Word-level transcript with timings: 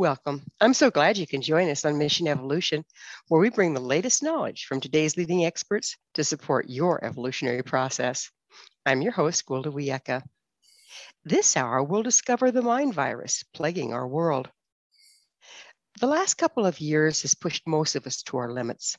Welcome. 0.00 0.40
I'm 0.62 0.72
so 0.72 0.90
glad 0.90 1.18
you 1.18 1.26
can 1.26 1.42
join 1.42 1.68
us 1.68 1.84
on 1.84 1.98
Mission 1.98 2.26
Evolution, 2.26 2.86
where 3.28 3.38
we 3.38 3.50
bring 3.50 3.74
the 3.74 3.80
latest 3.80 4.22
knowledge 4.22 4.64
from 4.64 4.80
today's 4.80 5.18
leading 5.18 5.44
experts 5.44 5.98
to 6.14 6.24
support 6.24 6.70
your 6.70 7.04
evolutionary 7.04 7.62
process. 7.62 8.30
I'm 8.86 9.02
your 9.02 9.12
host, 9.12 9.44
Gwilda 9.44 9.66
Wiyaka. 9.66 10.22
This 11.26 11.54
hour, 11.54 11.82
we'll 11.82 12.02
discover 12.02 12.50
the 12.50 12.62
mind 12.62 12.94
virus 12.94 13.44
plaguing 13.52 13.92
our 13.92 14.08
world. 14.08 14.48
The 16.00 16.06
last 16.06 16.38
couple 16.38 16.64
of 16.64 16.80
years 16.80 17.20
has 17.20 17.34
pushed 17.34 17.66
most 17.66 17.94
of 17.94 18.06
us 18.06 18.22
to 18.22 18.38
our 18.38 18.50
limits. 18.50 18.96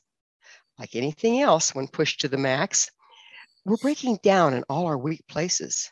Like 0.78 0.94
anything 0.94 1.40
else, 1.40 1.74
when 1.74 1.88
pushed 1.88 2.20
to 2.20 2.28
the 2.28 2.38
max, 2.38 2.92
we're 3.64 3.76
breaking 3.78 4.20
down 4.22 4.54
in 4.54 4.62
all 4.68 4.86
our 4.86 4.98
weak 4.98 5.26
places. 5.26 5.90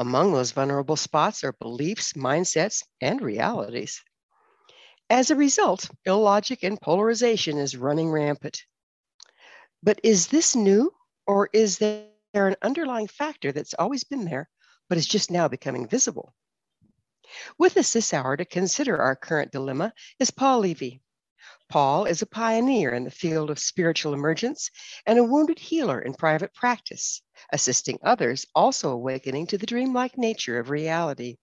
Among 0.00 0.32
those 0.32 0.50
vulnerable 0.50 0.96
spots 0.96 1.44
are 1.44 1.52
beliefs, 1.52 2.14
mindsets, 2.14 2.82
and 3.00 3.22
realities. 3.22 4.02
As 5.08 5.30
a 5.30 5.36
result, 5.36 5.88
illogic 6.04 6.64
and 6.64 6.80
polarization 6.80 7.58
is 7.58 7.76
running 7.76 8.10
rampant. 8.10 8.64
But 9.80 10.00
is 10.02 10.26
this 10.26 10.56
new, 10.56 10.92
or 11.28 11.48
is 11.52 11.78
there 11.78 12.08
an 12.34 12.56
underlying 12.60 13.06
factor 13.06 13.52
that's 13.52 13.74
always 13.74 14.02
been 14.02 14.24
there, 14.24 14.48
but 14.88 14.98
is 14.98 15.06
just 15.06 15.30
now 15.30 15.46
becoming 15.46 15.86
visible? 15.86 16.34
With 17.56 17.76
us 17.76 17.92
this 17.92 18.12
hour 18.12 18.36
to 18.36 18.44
consider 18.44 19.00
our 19.00 19.14
current 19.14 19.52
dilemma 19.52 19.92
is 20.18 20.32
Paul 20.32 20.60
Levy. 20.60 21.00
Paul 21.68 22.06
is 22.06 22.22
a 22.22 22.26
pioneer 22.26 22.92
in 22.92 23.04
the 23.04 23.10
field 23.10 23.50
of 23.50 23.60
spiritual 23.60 24.12
emergence 24.12 24.70
and 25.06 25.20
a 25.20 25.24
wounded 25.24 25.60
healer 25.60 26.00
in 26.00 26.14
private 26.14 26.52
practice, 26.52 27.22
assisting 27.52 27.98
others 28.02 28.46
also 28.56 28.90
awakening 28.90 29.46
to 29.48 29.58
the 29.58 29.66
dreamlike 29.66 30.18
nature 30.18 30.58
of 30.58 30.70
reality. 30.70 31.36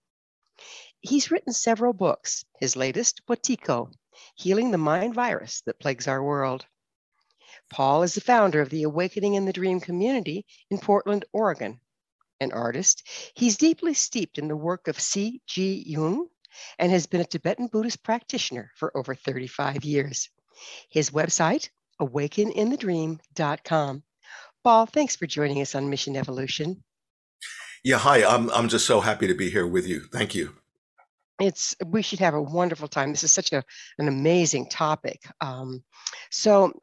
He's 1.06 1.31
written 1.31 1.52
several 1.52 1.91
books, 1.91 2.46
his 2.62 2.78
latest, 2.78 3.24
Wetiko, 3.28 3.91
Healing 4.36 4.72
the 4.72 4.78
Mind 4.78 5.14
Virus 5.14 5.59
That 5.66 5.78
Plagues 5.78 6.08
Our 6.08 6.24
World. 6.24 6.66
Paul 7.69 8.03
is 8.03 8.16
the 8.16 8.22
founder 8.22 8.62
of 8.62 8.69
the 8.69 8.84
Awakening 8.84 9.34
in 9.34 9.44
the 9.44 9.52
Dream 9.52 9.81
community 9.81 10.46
in 10.69 10.78
Portland, 10.78 11.25
Oregon. 11.34 11.81
An 12.40 12.53
artist, 12.53 13.06
he's 13.36 13.58
deeply 13.58 13.94
steeped 13.94 14.38
in 14.38 14.47
the 14.47 14.56
work 14.56 14.88
of 14.88 14.97
C.G. 14.97 15.84
Jung 15.86 16.30
and 16.80 16.90
has 16.90 17.06
been 17.06 17.19
a 17.19 17.25
Tibetan 17.25 17.68
Buddhist 17.68 18.02
practitioner 18.02 18.72
for 18.78 18.96
over 18.96 19.13
35 19.13 19.84
years. 19.84 20.30
His 20.90 21.09
website, 21.09 21.68
awakeninthedream.com. 22.02 24.03
Paul, 24.63 24.86
thanks 24.86 25.18
for 25.18 25.28
joining 25.28 25.62
us 25.62 25.75
on 25.75 25.90
Mission 25.90 26.16
Evolution. 26.16 26.81
Yeah, 27.84 27.97
hi. 27.97 28.24
I'm, 28.24 28.50
I'm 28.52 28.69
just 28.69 28.88
so 28.88 29.02
happy 29.02 29.28
to 29.28 29.34
be 29.34 29.50
here 29.50 29.68
with 29.68 29.86
you. 29.86 30.03
Thank 30.09 30.34
you 30.34 30.56
it's 31.40 31.76
we 31.86 32.02
should 32.02 32.20
have 32.20 32.34
a 32.34 32.42
wonderful 32.42 32.88
time. 32.88 33.12
This 33.12 33.24
is 33.24 33.32
such 33.32 33.54
a, 33.54 33.64
an 33.98 34.08
amazing 34.08 34.70
topic. 34.70 35.22
Um, 35.42 35.84
so 36.32 36.74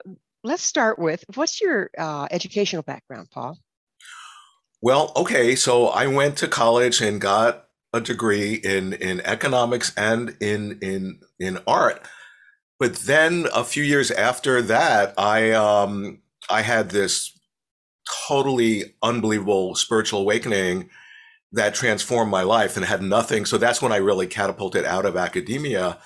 let's 0.42 0.62
start 0.62 0.98
with 0.98 1.24
what's 1.34 1.60
your 1.60 1.90
uh, 1.96 2.26
educational 2.30 2.82
background, 2.82 3.28
Paul? 3.30 3.58
Well, 4.82 5.12
okay, 5.14 5.56
so 5.56 5.88
I 5.88 6.06
went 6.06 6.38
to 6.38 6.48
college 6.48 7.00
and 7.00 7.20
got 7.20 7.66
a 7.92 8.00
degree 8.00 8.54
in 8.54 8.94
in 8.94 9.20
economics 9.22 9.92
and 9.96 10.36
in 10.40 10.78
in 10.80 11.20
in 11.38 11.58
art. 11.66 12.06
But 12.78 12.96
then 12.96 13.46
a 13.54 13.62
few 13.62 13.82
years 13.82 14.10
after 14.10 14.62
that, 14.62 15.14
I 15.18 15.52
um, 15.52 16.22
I 16.48 16.62
had 16.62 16.90
this 16.90 17.38
totally 18.26 18.94
unbelievable 19.02 19.74
spiritual 19.74 20.20
awakening 20.20 20.90
that 21.52 21.74
transformed 21.74 22.30
my 22.30 22.42
life 22.42 22.76
and 22.76 22.84
had 22.84 23.02
nothing. 23.02 23.44
So 23.44 23.58
that's 23.58 23.82
when 23.82 23.92
I 23.92 23.96
really 23.96 24.26
catapulted 24.26 24.84
out 24.84 25.04
of 25.04 25.16
academia. 25.16 25.98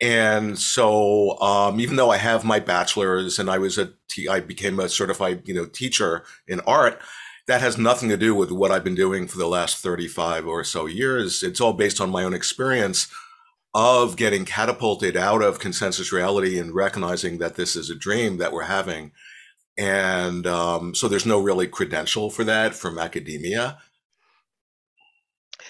And 0.00 0.58
so, 0.58 1.38
um, 1.40 1.80
even 1.80 1.96
though 1.96 2.10
I 2.10 2.18
have 2.18 2.44
my 2.44 2.60
bachelor's 2.60 3.38
and 3.38 3.50
I 3.50 3.58
was 3.58 3.78
a, 3.78 3.92
t- 4.08 4.28
I 4.28 4.38
became 4.40 4.78
a 4.78 4.88
certified, 4.88 5.42
you 5.46 5.54
know, 5.54 5.66
teacher 5.66 6.24
in 6.46 6.60
art, 6.60 7.00
that 7.48 7.60
has 7.60 7.78
nothing 7.78 8.08
to 8.10 8.16
do 8.16 8.34
with 8.34 8.52
what 8.52 8.70
I've 8.70 8.84
been 8.84 8.94
doing 8.94 9.26
for 9.26 9.38
the 9.38 9.48
last 9.48 9.78
35 9.78 10.46
or 10.46 10.62
so 10.62 10.86
years. 10.86 11.42
It's 11.42 11.60
all 11.60 11.72
based 11.72 12.00
on 12.00 12.10
my 12.10 12.22
own 12.22 12.34
experience 12.34 13.08
of 13.74 14.16
getting 14.16 14.44
catapulted 14.44 15.16
out 15.16 15.42
of 15.42 15.58
consensus 15.58 16.12
reality 16.12 16.58
and 16.58 16.74
recognizing 16.74 17.38
that 17.38 17.56
this 17.56 17.74
is 17.74 17.90
a 17.90 17.94
dream 17.94 18.36
that 18.36 18.52
we're 18.52 18.64
having. 18.64 19.12
And 19.78 20.46
um, 20.46 20.94
so 20.94 21.08
there's 21.08 21.26
no 21.26 21.40
really 21.40 21.66
credential 21.66 22.30
for 22.30 22.44
that 22.44 22.74
from 22.74 22.98
academia. 22.98 23.78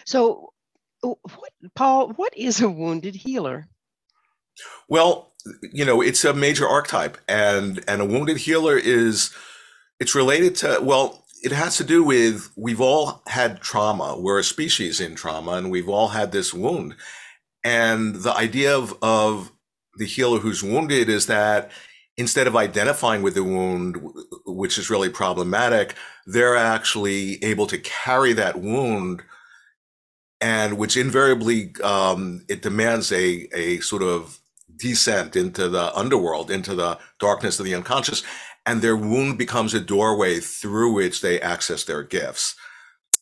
So, 0.08 0.54
what, 1.02 1.52
Paul, 1.74 2.14
what 2.16 2.34
is 2.34 2.62
a 2.62 2.70
wounded 2.70 3.14
healer? 3.14 3.68
Well, 4.88 5.34
you 5.70 5.84
know, 5.84 6.00
it's 6.00 6.24
a 6.24 6.32
major 6.32 6.66
archetype, 6.66 7.18
and 7.28 7.84
and 7.86 8.00
a 8.00 8.06
wounded 8.06 8.38
healer 8.38 8.78
is 8.78 9.34
it's 10.00 10.14
related 10.14 10.56
to 10.56 10.78
well, 10.80 11.26
it 11.42 11.52
has 11.52 11.76
to 11.76 11.84
do 11.84 12.02
with 12.02 12.50
we've 12.56 12.80
all 12.80 13.22
had 13.26 13.60
trauma. 13.60 14.18
We're 14.18 14.38
a 14.38 14.44
species 14.44 14.98
in 14.98 15.14
trauma, 15.14 15.52
and 15.52 15.70
we've 15.70 15.90
all 15.90 16.08
had 16.08 16.32
this 16.32 16.54
wound. 16.54 16.94
And 17.62 18.14
the 18.14 18.34
idea 18.34 18.74
of 18.74 18.96
of 19.02 19.52
the 19.98 20.06
healer 20.06 20.38
who's 20.38 20.62
wounded 20.62 21.10
is 21.10 21.26
that 21.26 21.70
instead 22.16 22.46
of 22.46 22.56
identifying 22.56 23.20
with 23.20 23.34
the 23.34 23.44
wound, 23.44 23.98
which 24.46 24.78
is 24.78 24.88
really 24.88 25.10
problematic, 25.10 25.96
they're 26.26 26.56
actually 26.56 27.44
able 27.44 27.66
to 27.66 27.76
carry 27.76 28.32
that 28.32 28.58
wound 28.58 29.22
and 30.40 30.78
which 30.78 30.96
invariably 30.96 31.72
um, 31.82 32.44
it 32.48 32.62
demands 32.62 33.10
a, 33.12 33.48
a 33.54 33.80
sort 33.80 34.02
of 34.02 34.38
descent 34.76 35.34
into 35.34 35.68
the 35.68 35.94
underworld, 35.96 36.50
into 36.50 36.74
the 36.74 36.98
darkness 37.18 37.58
of 37.58 37.66
the 37.66 37.74
unconscious, 37.74 38.22
and 38.64 38.80
their 38.80 38.96
wound 38.96 39.38
becomes 39.38 39.74
a 39.74 39.80
doorway 39.80 40.38
through 40.40 40.92
which 40.92 41.20
they 41.20 41.40
access 41.40 41.84
their 41.84 42.02
gifts. 42.02 42.54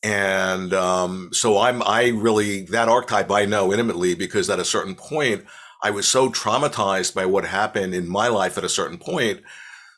And 0.03 0.75
um, 0.75 1.31
so 1.33 1.59
I'm 1.59 1.83
I 1.83 2.09
really 2.09 2.63
that 2.67 2.89
archetype 2.89 3.31
I 3.31 3.47
know 3.47 3.73
intimately 3.73 4.15
because 4.15 4.51
at 4.51 4.59
a 4.59 4.65
certain 4.65 4.95
point 4.95 5.45
I 5.83 5.91
was 5.91 6.07
so 6.07 6.31
traumatized 6.31 7.15
by 7.15 7.27
what 7.27 7.45
happened 7.45 7.95
in 7.95 8.09
my 8.09 8.29
life 8.29 8.59
at 8.59 8.65
a 8.65 8.69
certain 8.69 8.99
point 8.99 9.41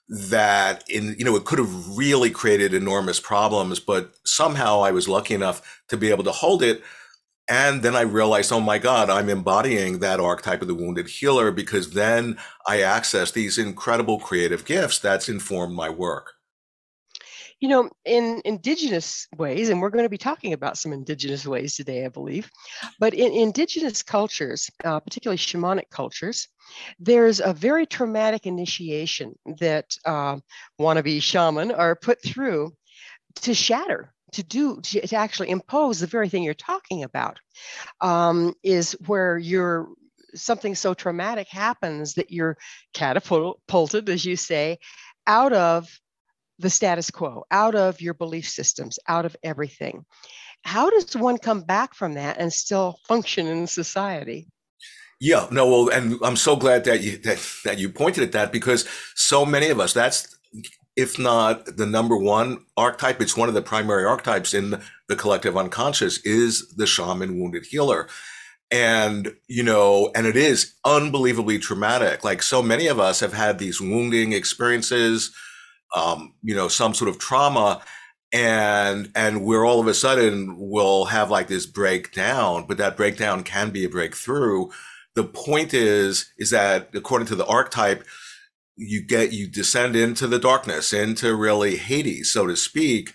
that 0.09 0.89
in 0.89 1.15
you 1.19 1.25
know 1.25 1.37
it 1.37 1.45
could 1.45 1.59
have 1.59 1.97
really 1.97 2.31
created 2.31 2.73
enormous 2.73 3.21
problems 3.21 3.79
but 3.79 4.15
somehow 4.25 4.81
i 4.81 4.91
was 4.91 5.07
lucky 5.07 5.35
enough 5.35 5.83
to 5.87 5.99
be 5.99 6.09
able 6.09 6.25
to 6.25 6.33
hold 6.33 6.63
it 6.63 6.83
and 7.49 7.83
then 7.83 7.97
i 7.97 8.03
realized 8.03 8.53
oh 8.53 8.61
my 8.61 8.79
god 8.79 9.11
i'm 9.11 9.29
embodying 9.29 9.99
that 9.99 10.21
archetype 10.21 10.63
of 10.63 10.69
the 10.69 10.75
wounded 10.75 11.09
healer 11.09 11.51
because 11.51 11.91
then 11.91 12.39
i 12.67 12.81
access 12.81 13.31
these 13.31 13.59
incredible 13.59 14.19
creative 14.19 14.65
gifts 14.65 14.99
that's 14.99 15.29
informed 15.29 15.75
my 15.75 15.89
work. 15.89 16.35
You 17.61 17.69
know, 17.69 17.91
in 18.05 18.41
indigenous 18.45 19.27
ways, 19.37 19.69
and 19.69 19.81
we're 19.81 19.91
going 19.91 20.05
to 20.05 20.09
be 20.09 20.17
talking 20.17 20.53
about 20.53 20.79
some 20.79 20.93
indigenous 20.93 21.45
ways 21.45 21.75
today, 21.75 22.05
I 22.05 22.09
believe, 22.09 22.49
but 23.01 23.15
in 23.15 23.33
indigenous 23.33 24.01
cultures, 24.01 24.71
uh, 24.85 25.01
particularly 25.01 25.39
shamanic 25.39 25.91
cultures, 25.91 26.47
there's 27.01 27.41
a 27.41 27.53
very 27.53 27.85
traumatic 27.85 28.47
initiation 28.47 29.35
that 29.59 29.87
uh, 30.05 30.37
wannabe 30.81 31.21
shaman 31.21 31.73
are 31.73 31.97
put 31.97 32.23
through 32.23 32.75
to 33.43 33.55
shatter 33.55 34.15
to 34.33 34.43
do 34.43 34.81
to, 34.81 35.07
to, 35.07 35.17
actually 35.17 35.51
impose 35.51 36.01
the 36.01 36.07
very 36.07 36.29
thing 36.29 36.43
you're 36.43 36.55
talking 36.55 37.03
about 37.03 37.39
um, 38.01 38.55
is 38.63 38.93
where 39.07 39.39
you're 39.39 39.89
something 40.35 40.75
so 40.75 40.95
traumatic 40.95 41.49
happens 41.49 42.15
that 42.15 42.31
you're 42.31 42.57
catapulted 42.93 44.09
as 44.09 44.25
you 44.25 44.37
say 44.37 44.79
out 45.27 45.53
of 45.53 45.89
the 46.59 46.71
status 46.71 47.11
quo, 47.11 47.45
out 47.51 47.75
of 47.75 48.01
your 48.01 48.15
belief 48.15 48.49
systems, 48.49 48.99
out 49.07 49.25
of 49.25 49.37
everything. 49.43 50.05
How 50.63 50.91
does 50.91 51.17
one 51.17 51.39
come 51.39 51.63
back 51.63 51.95
from 51.95 52.15
that 52.15 52.39
and 52.39 52.53
still 52.53 52.99
function 53.07 53.47
in 53.47 53.67
society? 53.67 54.49
Yeah, 55.21 55.47
no, 55.51 55.69
well, 55.69 55.89
and 55.89 56.17
I'm 56.23 56.37
so 56.37 56.57
glad 56.57 56.85
that 56.85 57.03
you 57.03 57.19
that, 57.19 57.45
that 57.65 57.79
you 57.79 57.89
pointed 57.91 58.23
at 58.25 58.33
that 58.33 58.53
because 58.53 58.89
so 59.15 59.45
many 59.45 59.69
of 59.69 59.81
us, 59.81 59.93
that's 59.93 60.37
if 60.99 61.17
not 61.17 61.77
the 61.77 61.87
number 61.87 62.17
one 62.17 62.59
archetype, 62.77 63.23
it's 63.23 63.37
one 63.37 63.49
of 63.49 63.55
the 63.55 63.63
primary 63.63 64.05
archetypes 64.05 64.53
in 64.53 64.83
the 65.09 65.15
collective 65.15 65.57
unconscious 65.57 66.19
is 66.25 66.75
the 66.75 66.89
shaman 66.89 67.39
wounded 67.39 67.65
healer. 67.65 68.09
And, 68.73 69.33
you 69.47 69.63
know, 69.63 70.11
and 70.17 70.27
it 70.27 70.37
is 70.37 70.75
unbelievably 70.85 71.61
traumatic. 71.61 72.25
Like 72.25 72.43
so 72.43 72.63
many 72.63 72.89
of 72.89 72.99
us 72.99 73.21
have 73.21 73.33
had 73.33 73.61
these 73.61 73.81
wounding 73.81 74.33
experiences, 74.33 75.33
um, 75.95 76.35
you 76.43 76.57
know, 76.57 76.67
some 76.67 76.95
sort 76.95 77.09
of 77.09 77.19
trauma 77.19 77.81
and 78.33 79.11
and 79.15 79.45
we're 79.45 79.65
all 79.65 79.81
of 79.81 79.87
a 79.87 79.95
sudden 79.95 80.57
will 80.59 81.07
have 81.07 81.31
like 81.31 81.49
this 81.49 81.65
breakdown 81.65 82.67
but 82.69 82.77
that 82.77 82.95
breakdown 82.95 83.43
can 83.43 83.71
be 83.71 83.87
a 83.87 83.89
breakthrough 83.89 84.67
the 85.15 85.25
point 85.25 85.73
is 85.73 86.31
is 86.37 86.51
that 86.51 86.91
according 86.93 87.27
to 87.27 87.35
the 87.35 87.47
archetype 87.47 88.05
you 88.79 89.03
get 89.03 89.33
you 89.33 89.47
descend 89.49 89.97
into 89.97 90.27
the 90.27 90.39
darkness 90.39 90.93
into 90.93 91.35
really 91.35 91.77
hades 91.77 92.33
so 92.33 92.47
to 92.47 92.57
speak 92.57 93.13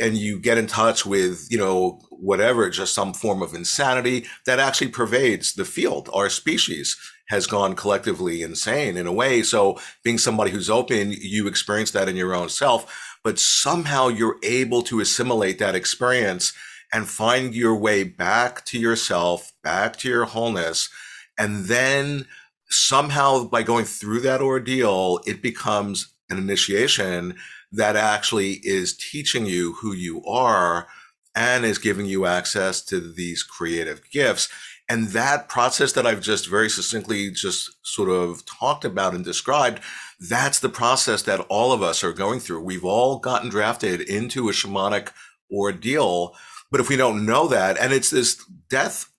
and 0.00 0.16
you 0.16 0.38
get 0.38 0.58
in 0.58 0.66
touch 0.66 1.04
with 1.04 1.46
you 1.50 1.58
know 1.58 2.00
whatever 2.10 2.70
just 2.70 2.94
some 2.94 3.12
form 3.12 3.42
of 3.42 3.54
insanity 3.54 4.24
that 4.46 4.58
actually 4.58 4.88
pervades 4.88 5.54
the 5.54 5.64
field 5.64 6.08
our 6.12 6.30
species 6.30 6.96
has 7.32 7.46
gone 7.46 7.74
collectively 7.74 8.42
insane 8.42 8.94
in 8.98 9.06
a 9.06 9.12
way. 9.12 9.42
So 9.42 9.80
being 10.04 10.18
somebody 10.18 10.50
who's 10.50 10.68
open, 10.68 11.14
you 11.18 11.46
experience 11.46 11.90
that 11.92 12.06
in 12.06 12.14
your 12.14 12.34
own 12.34 12.50
self, 12.50 13.16
but 13.24 13.38
somehow 13.38 14.08
you're 14.08 14.36
able 14.42 14.82
to 14.82 15.00
assimilate 15.00 15.58
that 15.58 15.74
experience 15.74 16.52
and 16.92 17.08
find 17.08 17.54
your 17.54 17.74
way 17.74 18.04
back 18.04 18.66
to 18.66 18.78
yourself, 18.78 19.50
back 19.64 19.96
to 19.96 20.10
your 20.10 20.26
wholeness. 20.26 20.90
And 21.38 21.64
then 21.64 22.26
somehow 22.72 23.44
by 23.44 23.62
going 23.62 23.84
through 23.84 24.20
that 24.20 24.40
ordeal, 24.40 25.20
it 25.26 25.42
becomes 25.42 26.14
an 26.30 26.38
initiation 26.38 27.36
that 27.70 27.96
actually 27.96 28.60
is 28.62 28.96
teaching 28.96 29.46
you 29.46 29.74
who 29.74 29.92
you 29.92 30.24
are 30.24 30.86
and 31.34 31.64
is 31.64 31.78
giving 31.78 32.06
you 32.06 32.26
access 32.26 32.82
to 32.84 33.00
these 33.00 33.42
creative 33.42 34.02
gifts. 34.10 34.48
And 34.88 35.08
that 35.08 35.48
process 35.48 35.92
that 35.92 36.06
I've 36.06 36.20
just 36.20 36.48
very 36.48 36.68
succinctly 36.68 37.30
just 37.30 37.70
sort 37.82 38.10
of 38.10 38.44
talked 38.44 38.84
about 38.84 39.14
and 39.14 39.24
described, 39.24 39.80
that's 40.28 40.58
the 40.58 40.68
process 40.68 41.22
that 41.22 41.40
all 41.48 41.72
of 41.72 41.82
us 41.82 42.04
are 42.04 42.12
going 42.12 42.40
through. 42.40 42.62
We've 42.62 42.84
all 42.84 43.18
gotten 43.18 43.48
drafted 43.48 44.02
into 44.02 44.48
a 44.48 44.52
shamanic 44.52 45.10
ordeal. 45.50 46.34
But 46.70 46.80
if 46.80 46.88
we 46.88 46.96
don't 46.96 47.24
know 47.24 47.48
that, 47.48 47.78
and 47.78 47.92
it's 47.92 48.10
this 48.10 48.44
death 48.68 49.11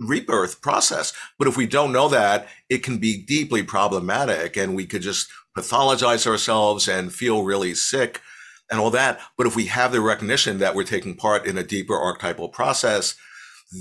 rebirth 0.00 0.60
process, 0.60 1.12
but 1.38 1.48
if 1.48 1.56
we 1.56 1.66
don't 1.66 1.92
know 1.92 2.08
that, 2.08 2.48
it 2.68 2.82
can 2.82 2.98
be 2.98 3.22
deeply 3.22 3.62
problematic 3.62 4.56
and 4.56 4.74
we 4.74 4.86
could 4.86 5.02
just 5.02 5.30
pathologize 5.56 6.26
ourselves 6.26 6.88
and 6.88 7.12
feel 7.12 7.44
really 7.44 7.74
sick 7.74 8.20
and 8.70 8.80
all 8.80 8.90
that. 8.90 9.20
But 9.36 9.46
if 9.46 9.56
we 9.56 9.66
have 9.66 9.92
the 9.92 10.00
recognition 10.00 10.58
that 10.58 10.74
we're 10.74 10.84
taking 10.84 11.16
part 11.16 11.46
in 11.46 11.58
a 11.58 11.62
deeper 11.62 11.96
archetypal 11.96 12.48
process, 12.48 13.16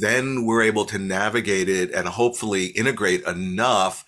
then 0.01 0.45
we're 0.45 0.61
able 0.61 0.85
to 0.85 0.97
navigate 0.97 1.69
it 1.69 1.91
and 1.91 2.07
hopefully 2.07 2.67
integrate 2.67 3.23
enough 3.23 4.05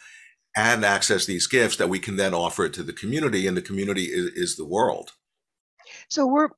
and 0.56 0.84
access 0.84 1.26
these 1.26 1.48
gifts 1.48 1.78
that 1.78 1.90
we 1.90 2.00
can 2.00 2.18
then 2.18 2.34
offer 2.34 2.66
it 2.66 2.74
to 2.74 2.84
the 2.84 2.94
community 2.94 3.48
and 3.48 3.56
the 3.56 3.62
community 3.62 4.04
is, 4.04 4.32
is 4.34 4.56
the 4.58 4.66
world 4.66 5.14
so 6.12 6.28
we're 6.28 6.50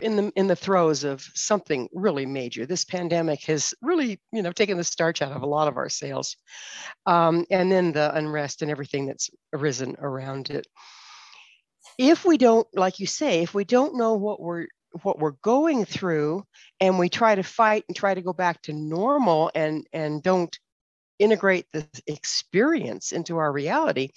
in 0.00 0.16
the 0.16 0.32
in 0.36 0.46
the 0.46 0.56
throes 0.56 1.04
of 1.04 1.20
something 1.34 1.86
really 1.92 2.24
major. 2.24 2.64
This 2.64 2.86
pandemic 2.86 3.44
has 3.44 3.74
really 3.82 4.18
you 4.32 4.40
know 4.40 4.52
taken 4.52 4.78
the 4.78 4.84
starch 4.84 5.20
out 5.20 5.32
of 5.32 5.42
a 5.42 5.46
lot 5.46 5.68
of 5.68 5.76
our 5.76 5.90
sails 5.90 6.34
um, 7.04 7.44
and 7.50 7.70
then 7.70 7.92
the 7.92 8.14
unrest 8.16 8.62
and 8.62 8.70
everything 8.70 9.06
that's 9.06 9.28
arisen 9.52 9.96
around 9.98 10.48
it. 10.48 10.66
If 11.98 12.24
we 12.24 12.38
don't 12.38 12.66
like 12.72 13.00
you 13.00 13.06
say 13.06 13.42
if 13.42 13.52
we 13.52 13.64
don't 13.64 13.98
know 13.98 14.14
what 14.14 14.40
we're 14.40 14.66
what 15.02 15.18
we're 15.18 15.36
going 15.42 15.84
through 15.84 16.44
and 16.80 16.98
we 16.98 17.10
try 17.10 17.34
to 17.34 17.42
fight 17.42 17.84
and 17.88 17.96
try 17.96 18.14
to 18.14 18.22
go 18.22 18.32
back 18.32 18.62
to 18.62 18.72
normal 18.72 19.50
and 19.54 19.86
and 19.92 20.22
don't 20.22 20.58
integrate 21.18 21.66
the 21.74 21.86
experience 22.06 23.12
into 23.12 23.36
our 23.36 23.52
reality 23.52 24.08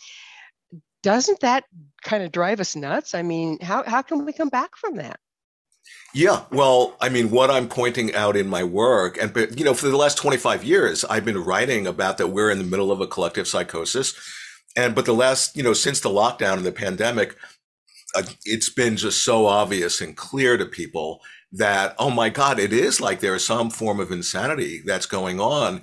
doesn't 1.05 1.39
that 1.41 1.65
kind 2.03 2.23
of 2.23 2.31
drive 2.31 2.59
us 2.59 2.75
nuts? 2.75 3.13
I 3.13 3.21
mean 3.21 3.59
how, 3.61 3.83
how 3.83 4.01
can 4.01 4.25
we 4.25 4.33
come 4.33 4.49
back 4.49 4.75
from 4.75 4.95
that? 4.95 5.19
Yeah 6.15 6.45
well 6.49 6.95
i 6.99 7.09
mean 7.09 7.29
what 7.29 7.51
i'm 7.51 7.67
pointing 7.67 8.15
out 8.15 8.35
in 8.35 8.47
my 8.47 8.63
work 8.63 9.21
and 9.21 9.35
you 9.55 9.63
know 9.63 9.75
for 9.75 9.87
the 9.87 9.97
last 9.97 10.17
25 10.17 10.63
years 10.63 11.05
i've 11.05 11.25
been 11.25 11.37
writing 11.37 11.85
about 11.85 12.17
that 12.17 12.29
we're 12.29 12.49
in 12.49 12.57
the 12.57 12.63
middle 12.63 12.91
of 12.91 13.01
a 13.01 13.07
collective 13.07 13.47
psychosis. 13.47 14.15
And 14.75 14.95
but 14.95 15.05
the 15.05 15.13
last 15.13 15.55
you 15.55 15.61
know 15.61 15.73
since 15.73 15.99
the 15.99 16.09
lockdown 16.09 16.57
and 16.57 16.65
the 16.65 16.71
pandemic 16.71 17.35
uh, 18.15 18.23
it's 18.45 18.69
been 18.69 18.95
just 18.97 19.23
so 19.23 19.45
obvious 19.45 20.01
and 20.01 20.15
clear 20.17 20.57
to 20.57 20.65
people 20.65 21.21
that, 21.51 21.95
oh 21.99 22.09
my 22.09 22.29
God, 22.29 22.59
it 22.59 22.73
is 22.73 23.01
like 23.01 23.19
there's 23.19 23.45
some 23.45 23.69
form 23.69 23.99
of 23.99 24.11
insanity 24.11 24.81
that's 24.85 25.05
going 25.05 25.39
on. 25.39 25.81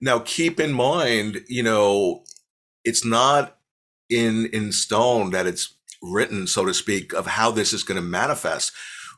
Now, 0.00 0.20
keep 0.20 0.60
in 0.60 0.72
mind, 0.72 1.42
you 1.48 1.62
know, 1.62 2.24
it's 2.84 3.04
not 3.04 3.56
in, 4.10 4.46
in 4.52 4.72
stone 4.72 5.30
that 5.30 5.46
it's 5.46 5.74
written, 6.02 6.46
so 6.46 6.64
to 6.64 6.74
speak, 6.74 7.12
of 7.12 7.26
how 7.26 7.50
this 7.50 7.72
is 7.72 7.82
going 7.82 7.96
to 8.00 8.06
manifest. 8.06 8.72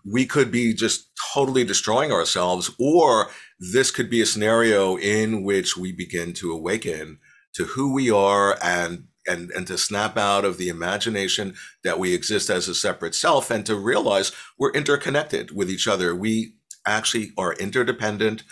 We 0.04 0.26
could 0.26 0.50
be 0.50 0.75
just 0.75 1.11
totally 1.32 1.64
destroying 1.64 2.11
ourselves, 2.11 2.70
or 2.78 3.30
this 3.58 3.90
could 3.90 4.11
be 4.11 4.20
a 4.20 4.26
scenario 4.26 4.96
in 4.96 5.44
which 5.44 5.76
we 5.76 5.92
begin 5.92 6.32
to 6.34 6.52
awaken 6.52 7.18
to 7.54 7.64
who 7.64 7.92
we 7.92 8.11
are 8.11 8.58
and 8.62 9.04
and 9.26 9.50
and 9.52 9.66
to 9.66 9.78
snap 9.78 10.16
out 10.16 10.44
of 10.44 10.58
the 10.58 10.68
imagination 10.68 11.54
that 11.84 11.99
we 11.99 12.14
exist 12.14 12.50
as 12.50 12.68
a 12.68 12.75
separate 12.75 13.14
self 13.14 13.50
and 13.50 13.64
to 13.66 13.76
realize 13.76 14.32
we're 14.58 14.72
interconnected 14.72 15.54
with 15.54 15.70
each 15.70 15.87
other 15.87 16.14
we 16.14 16.54
actually 16.87 17.30
are 17.38 17.54
interdependent 17.54 18.42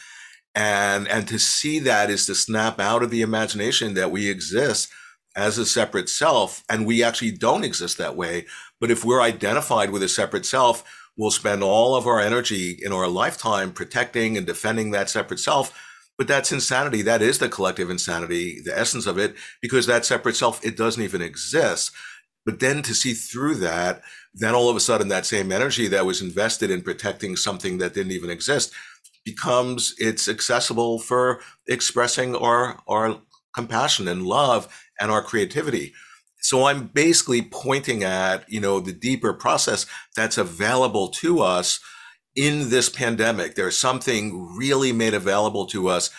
and 0.55 1.09
and 1.09 1.27
to 1.27 1.39
see 1.39 1.79
that 1.79 2.11
is 2.11 2.27
to 2.27 2.35
snap 2.35 2.79
out 2.79 3.03
of 3.03 3.11
the 3.11 3.23
imagination 3.23 3.95
that 3.95 4.11
we 4.11 4.31
exist 4.31 4.89
as 5.37 5.59
a 5.59 5.67
separate 5.67 6.09
self 6.09 6.65
and 6.69 6.87
we 6.87 7.03
actually 7.03 7.31
don't 7.31 7.65
exist 7.65 7.99
that 7.99 8.17
way 8.17 8.45
but 8.81 8.91
if 8.91 9.05
we're 9.05 9.21
identified 9.21 9.91
with 9.91 10.03
a 10.03 10.09
separate 10.09 10.47
self 10.47 10.85
we'll 11.17 11.31
spend 11.31 11.63
all 11.63 11.95
of 11.95 12.07
our 12.07 12.21
energy 12.21 12.79
in 12.83 12.93
our 12.93 13.09
lifetime 13.09 13.73
protecting 13.73 14.37
and 14.37 14.47
defending 14.47 14.91
that 14.91 15.11
separate 15.11 15.41
self 15.41 15.73
but 16.21 16.29
that's 16.29 16.53
insanity. 16.53 17.01
That 17.01 17.23
is 17.23 17.39
the 17.39 17.49
collective 17.49 17.89
insanity, 17.89 18.61
the 18.63 18.79
essence 18.79 19.07
of 19.07 19.17
it, 19.17 19.35
because 19.63 19.87
that 19.87 20.05
separate 20.05 20.37
self, 20.37 20.63
it 20.63 20.77
doesn't 20.77 21.03
even 21.03 21.23
exist. 21.23 21.93
But 22.45 22.61
then 22.61 22.83
to 22.83 22.93
see 22.93 23.15
through 23.15 23.55
that, 23.55 24.03
then 24.35 24.55
all 24.55 24.69
of 24.69 24.77
a 24.77 24.81
sudden 24.81 25.09
that 25.09 25.25
same 25.25 25.51
energy 25.51 25.89
that 25.89 26.05
was 26.05 26.21
invested 26.21 26.71
in 26.71 26.83
protecting 26.83 27.37
something 27.37 27.79
that 27.79 27.95
didn't 27.95 28.13
even 28.13 28.29
exist 28.29 28.71
becomes 29.25 29.95
it's 29.97 30.29
accessible 30.29 30.99
for 30.99 31.41
expressing 31.67 32.37
our 32.37 32.83
our 32.87 33.23
compassion 33.55 34.07
and 34.07 34.23
love 34.23 34.69
and 35.01 35.11
our 35.11 35.23
creativity. 35.23 35.93
So 36.43 36.65
I'm 36.65 36.87
basically 36.87 37.43
pointing 37.43 38.05
at, 38.05 38.51
you 38.51 38.61
know, 38.61 38.81
the 38.81 38.93
deeper 38.93 39.33
process 39.33 39.87
that's 40.17 40.39
available 40.39 41.09
to 41.09 41.41
us 41.41 41.81
in 42.35 42.71
this 42.71 42.89
pandemic. 42.89 43.55
There's 43.55 43.77
something 43.77 44.57
really 44.57 44.93
made 44.93 45.15
available 45.15 45.67
to 45.67 45.89
us. 45.89 46.11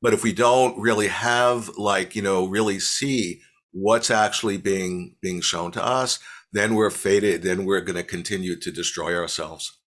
But 0.00 0.14
if 0.14 0.22
we 0.22 0.32
don't 0.32 0.80
really 0.80 1.08
have 1.08 1.70
like, 1.76 2.14
you 2.14 2.22
know, 2.22 2.46
really 2.46 2.78
see 2.78 3.42
what's 3.72 4.10
actually 4.10 4.56
being 4.56 5.16
being 5.20 5.40
shown 5.40 5.72
to 5.72 5.84
us, 5.84 6.18
then 6.52 6.74
we're 6.74 6.90
fated, 6.90 7.42
then 7.42 7.64
we're 7.64 7.80
going 7.80 7.96
to 7.96 8.02
continue 8.02 8.56
to 8.58 8.70
destroy 8.70 9.14
ourselves. 9.14 9.78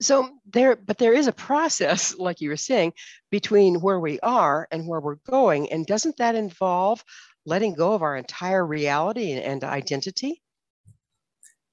So 0.00 0.28
there, 0.52 0.76
but 0.76 0.98
there 0.98 1.14
is 1.14 1.28
a 1.28 1.32
process, 1.32 2.14
like 2.18 2.40
you 2.40 2.48
were 2.48 2.56
saying, 2.56 2.92
between 3.30 3.80
where 3.80 4.00
we 4.00 4.18
are 4.20 4.66
and 4.70 4.86
where 4.86 5.00
we're 5.00 5.20
going. 5.30 5.70
And 5.70 5.86
doesn't 5.86 6.16
that 6.18 6.34
involve 6.34 7.04
letting 7.46 7.74
go 7.74 7.94
of 7.94 8.02
our 8.02 8.16
entire 8.16 8.64
reality 8.64 9.32
and, 9.32 9.62
identity? 9.64 10.42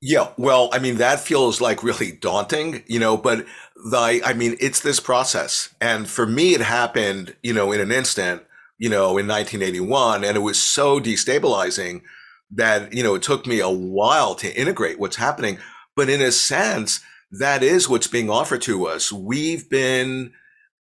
Yeah, 0.02 0.30
well, 0.36 0.70
I 0.74 0.80
mean, 0.80 0.98
that 0.98 1.20
feels 1.20 1.62
like 1.62 1.84
really 1.84 2.12
daunting, 2.12 2.84
you 2.88 2.98
know, 3.00 3.18
but 3.18 3.46
the, 3.92 4.22
I 4.26 4.34
mean, 4.34 4.58
it's 4.60 4.80
this 4.80 5.00
process. 5.00 5.74
And 5.80 6.10
for 6.10 6.26
me, 6.26 6.56
it 6.56 6.62
happened, 6.62 7.36
you 7.44 7.54
know, 7.54 7.72
in 7.72 7.80
an 7.80 7.92
instant, 7.92 8.42
you 8.80 8.90
know, 8.90 9.20
in 9.20 9.28
1981. 9.28 10.24
And 10.24 10.36
it 10.36 10.40
was 10.40 10.62
so 10.62 11.00
destabilizing 11.00 12.02
that, 12.50 12.94
you 12.94 13.04
know, 13.04 13.14
it 13.14 13.22
took 13.22 13.46
me 13.46 13.60
a 13.60 13.70
while 13.70 14.34
to 14.36 14.60
integrate 14.60 15.00
what's 15.00 15.18
happening. 15.18 15.60
But 15.96 16.10
in 16.10 16.20
a 16.20 16.32
sense, 16.32 17.02
that 17.32 17.62
is 17.62 17.88
what's 17.88 18.08
being 18.08 18.30
offered 18.30 18.64
to 18.64 18.88
us. 18.88 19.12
We've 19.12 19.70
been 19.70 20.34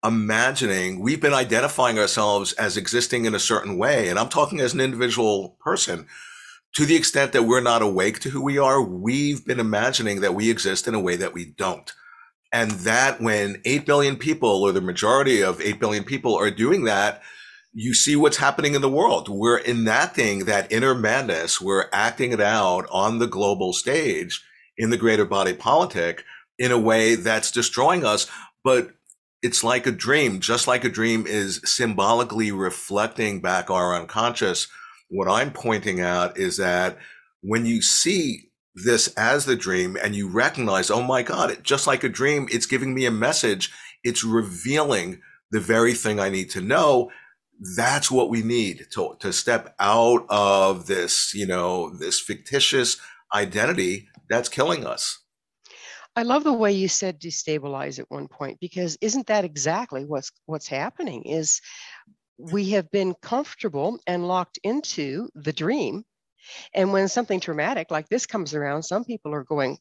imagining, 0.05 1.01
we've 1.01 1.21
been 1.21 1.35
identifying 1.35 1.99
ourselves 1.99 2.53
as 2.55 2.77
existing 2.77 3.25
in 3.25 3.35
a 3.35 3.41
certain 3.41 3.77
way. 3.77 4.09
And 4.09 4.19
I'm 4.19 4.29
talking 4.29 4.61
as 4.61 4.75
an 4.75 4.81
individual 4.81 5.57
person. 5.61 6.07
To 6.75 6.87
the 6.87 6.97
extent 6.97 7.33
that 7.33 7.43
we're 7.43 7.61
not 7.61 7.83
awake 7.83 8.21
to 8.21 8.31
who 8.31 8.43
we 8.43 8.57
are, 8.57 8.81
we've 8.81 9.45
been 9.45 9.61
imagining 9.61 10.21
that 10.21 10.35
we 10.35 10.51
exist 10.51 10.87
in 10.87 10.95
a 10.95 11.01
way 11.01 11.17
that 11.17 11.35
we 11.35 11.47
don't. 11.47 11.93
And 12.53 12.71
that 12.71 13.21
when 13.21 13.61
8 13.65 13.87
billion 13.87 14.17
people, 14.17 14.63
or 14.63 14.73
the 14.73 14.81
majority 14.81 15.43
of 15.43 15.61
8 15.61 15.81
billion 15.81 16.05
people, 16.05 16.37
are 16.37 16.51
doing 16.51 16.85
that, 16.85 17.23
you 17.73 17.95
see 17.95 18.17
what's 18.17 18.39
happening 18.39 18.75
in 18.75 18.83
the 18.83 18.89
world. 18.89 19.29
We're 19.29 19.61
enacting 19.61 20.47
that 20.47 20.71
inner 20.73 20.95
madness. 20.95 21.61
We're 21.61 21.87
acting 21.93 22.33
it 22.33 22.41
out 22.41 22.87
on 22.91 23.19
the 23.19 23.29
global 23.29 23.73
stage 23.73 24.45
in 24.77 24.91
the 24.91 24.97
greater 24.97 25.25
body 25.25 25.53
politic 25.53 26.25
in 26.59 26.73
a 26.73 26.79
way 26.79 27.15
that's 27.15 27.51
destroying 27.51 28.05
us. 28.05 28.27
But 28.65 28.91
it's 29.43 29.65
like 29.65 29.87
a 29.87 29.93
dream, 29.93 30.41
just 30.41 30.67
like 30.67 30.85
a 30.85 30.91
dream 30.91 31.27
is 31.27 31.61
symbolically 31.65 32.53
reflecting 32.53 33.41
back 33.41 33.71
our 33.71 33.95
unconscious. 33.95 34.69
What 35.09 35.29
I'm 35.29 35.53
pointing 35.53 36.01
out 36.01 36.39
is 36.39 36.59
that 36.59 36.99
when 37.41 37.65
you 37.65 37.81
see 37.83 38.51
this 38.75 39.09
as 39.17 39.47
the 39.47 39.57
dream 39.57 39.97
and 40.01 40.15
you 40.15 40.29
recognize, 40.29 40.91
oh 40.91 41.03
my 41.03 41.23
God, 41.23 41.57
just 41.63 41.87
like 41.87 42.05
a 42.05 42.09
dream, 42.09 42.49
it's 42.51 42.67
giving 42.67 42.95
me 42.95 43.07
a 43.07 43.11
message. 43.11 43.73
It's 44.05 44.25
revealing 44.25 45.21
the 45.51 45.61
very 45.61 45.95
thing 45.95 46.21
I 46.21 46.29
need 46.29 46.51
to 46.51 46.61
know. 46.61 47.11
That's 47.77 48.11
what 48.11 48.31
we 48.31 48.43
need 48.43 48.87
to, 48.93 49.17
to 49.21 49.33
step 49.33 49.75
out 49.79 50.25
of 50.29 50.87
this, 50.87 51.35
you 51.35 51.47
know, 51.47 51.95
this 51.97 52.21
fictitious 52.21 52.99
identity 53.35 54.09
that's 54.29 54.49
killing 54.49 54.87
us. 54.87 55.19
I 56.17 56.23
love 56.23 56.45
the 56.45 56.53
way 56.53 56.73
you 56.73 56.89
said 56.89 57.21
destabilize 57.21 57.99
at 57.99 58.11
one 58.11 58.29
point 58.29 58.59
because 58.61 58.99
isn't 59.01 59.29
that 59.29 59.45
exactly 59.45 60.05
what's 60.05 60.33
what's 60.47 60.67
happening 60.67 61.23
is 61.23 61.61
we 62.37 62.71
have 62.71 62.91
been 62.91 63.15
comfortable 63.23 64.01
and 64.07 64.27
locked 64.27 64.59
into 64.65 65.29
the 65.35 65.53
dream. 65.53 66.05
And 66.75 66.93
when 66.93 67.09
something 67.09 67.39
traumatic 67.39 67.91
like 67.91 68.09
this 68.09 68.27
comes 68.27 68.55
around 68.55 68.83
some 68.83 69.05
people 69.05 69.33
are 69.33 69.45
going 69.45 69.79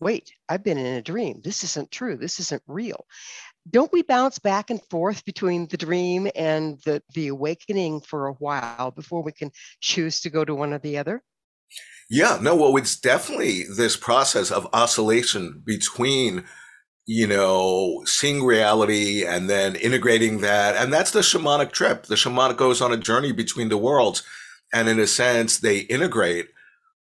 wait 0.00 0.32
i've 0.48 0.64
been 0.64 0.78
in 0.78 0.96
a 0.96 1.02
dream. 1.02 1.40
This 1.44 1.62
isn't 1.62 1.90
true. 1.92 2.16
This 2.16 2.40
isn't 2.40 2.62
real. 2.66 3.06
Don't 3.70 3.92
we 3.92 4.02
bounce 4.02 4.40
back 4.40 4.70
and 4.70 4.82
forth 4.90 5.24
between 5.24 5.68
the 5.68 5.76
dream 5.76 6.28
and 6.34 6.78
the 6.84 7.02
the 7.14 7.28
awakening 7.28 8.00
for 8.00 8.26
a 8.26 8.32
while 8.34 8.90
before 8.90 9.22
we 9.22 9.32
can 9.32 9.52
choose 9.80 10.20
to 10.20 10.30
go 10.30 10.44
to 10.44 10.54
one 10.54 10.72
or 10.72 10.78
the 10.78 10.98
other 10.98 11.22
yeah, 12.12 12.38
no, 12.42 12.54
well, 12.54 12.76
it's 12.76 12.94
definitely 12.94 13.64
this 13.64 13.96
process 13.96 14.50
of 14.50 14.68
oscillation 14.74 15.62
between, 15.64 16.44
you 17.06 17.26
know, 17.26 18.02
seeing 18.04 18.44
reality 18.44 19.24
and 19.24 19.48
then 19.48 19.76
integrating 19.76 20.42
that. 20.42 20.76
And 20.76 20.92
that's 20.92 21.12
the 21.12 21.20
shamanic 21.20 21.72
trip. 21.72 22.04
The 22.04 22.16
shamanic 22.16 22.58
goes 22.58 22.82
on 22.82 22.92
a 22.92 22.98
journey 22.98 23.32
between 23.32 23.70
the 23.70 23.78
worlds. 23.78 24.22
And 24.74 24.90
in 24.90 24.98
a 24.98 25.06
sense, 25.06 25.58
they 25.58 25.78
integrate, 25.78 26.48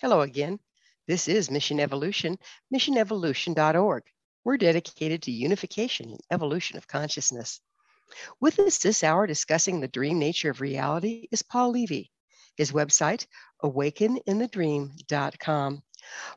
Hello 0.00 0.22
again. 0.22 0.58
This 1.06 1.28
is 1.28 1.50
Mission 1.50 1.78
Evolution, 1.78 2.36
missionevolution.org. 2.74 4.02
We're 4.44 4.56
dedicated 4.56 5.22
to 5.22 5.30
unification 5.30 6.10
and 6.10 6.20
evolution 6.30 6.78
of 6.78 6.88
consciousness. 6.88 7.60
With 8.40 8.58
us 8.58 8.78
this 8.78 9.04
hour 9.04 9.26
discussing 9.26 9.80
the 9.80 9.88
dream 9.88 10.18
nature 10.18 10.50
of 10.50 10.60
reality 10.60 11.28
is 11.30 11.42
Paul 11.42 11.70
Levy. 11.72 12.10
His 12.56 12.72
website, 12.72 13.26
awakeninthedream.com. 13.62 15.82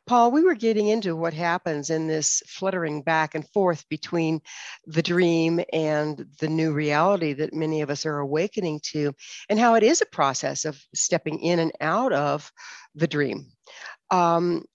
Paul, 0.05 0.31
we 0.31 0.43
were 0.43 0.55
getting 0.55 0.87
into 0.87 1.15
what 1.15 1.33
happens 1.33 1.89
in 1.89 2.07
this 2.07 2.43
fluttering 2.47 3.01
back 3.01 3.35
and 3.35 3.47
forth 3.49 3.87
between 3.89 4.41
the 4.85 5.01
dream 5.01 5.61
and 5.71 6.25
the 6.39 6.49
new 6.49 6.73
reality 6.73 7.33
that 7.33 7.53
many 7.53 7.81
of 7.81 7.89
us 7.89 8.05
are 8.05 8.19
awakening 8.19 8.81
to, 8.91 9.13
and 9.49 9.59
how 9.59 9.75
it 9.75 9.83
is 9.83 10.01
a 10.01 10.05
process 10.05 10.65
of 10.65 10.81
stepping 10.93 11.39
in 11.39 11.59
and 11.59 11.71
out 11.79 12.11
of 12.11 12.51
the 12.95 13.07
dream. 13.07 13.51
Um, 14.11 14.65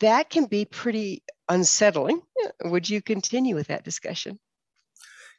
that 0.00 0.30
can 0.30 0.46
be 0.46 0.64
pretty 0.64 1.22
unsettling. 1.48 2.22
Would 2.64 2.88
you 2.88 3.02
continue 3.02 3.54
with 3.54 3.68
that 3.68 3.84
discussion? 3.84 4.38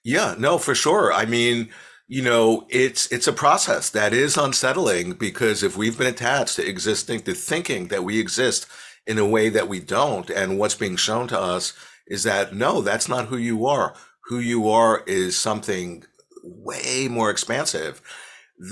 Yeah, 0.04 0.36
no, 0.38 0.58
for 0.58 0.74
sure. 0.76 1.12
I 1.14 1.26
mean, 1.26 1.70
you 2.08 2.24
know, 2.24 2.66
it's 2.70 3.12
it's 3.12 3.28
a 3.28 3.34
process 3.34 3.90
that 3.92 4.14
is 4.14 4.38
unsettling 4.38 5.14
because 5.14 5.62
if 5.62 5.78
we've 5.78 5.98
been 5.98 6.08
attached 6.08 6.56
to 6.56 6.68
existing 6.68 7.22
to 7.22 7.34
thinking 7.34 7.90
that 7.90 8.04
we 8.04 8.20
exist 8.20 8.66
in 9.06 9.18
a 9.18 9.28
way 9.28 9.50
that 9.50 9.68
we 9.68 9.80
don't, 9.80 10.30
and 10.30 10.58
what's 10.58 10.76
being 10.76 10.96
shown 10.96 11.28
to 11.28 11.40
us 11.40 11.74
is 12.08 12.24
that 12.24 12.56
no, 12.56 12.82
that's 12.82 13.08
not 13.08 13.28
who 13.28 13.38
you 13.38 13.68
are. 13.68 13.96
Who 14.26 14.40
you 14.40 14.70
are 14.70 15.04
is 15.06 15.38
something 15.38 16.04
way 16.44 17.08
more 17.10 17.30
expansive. 17.30 18.02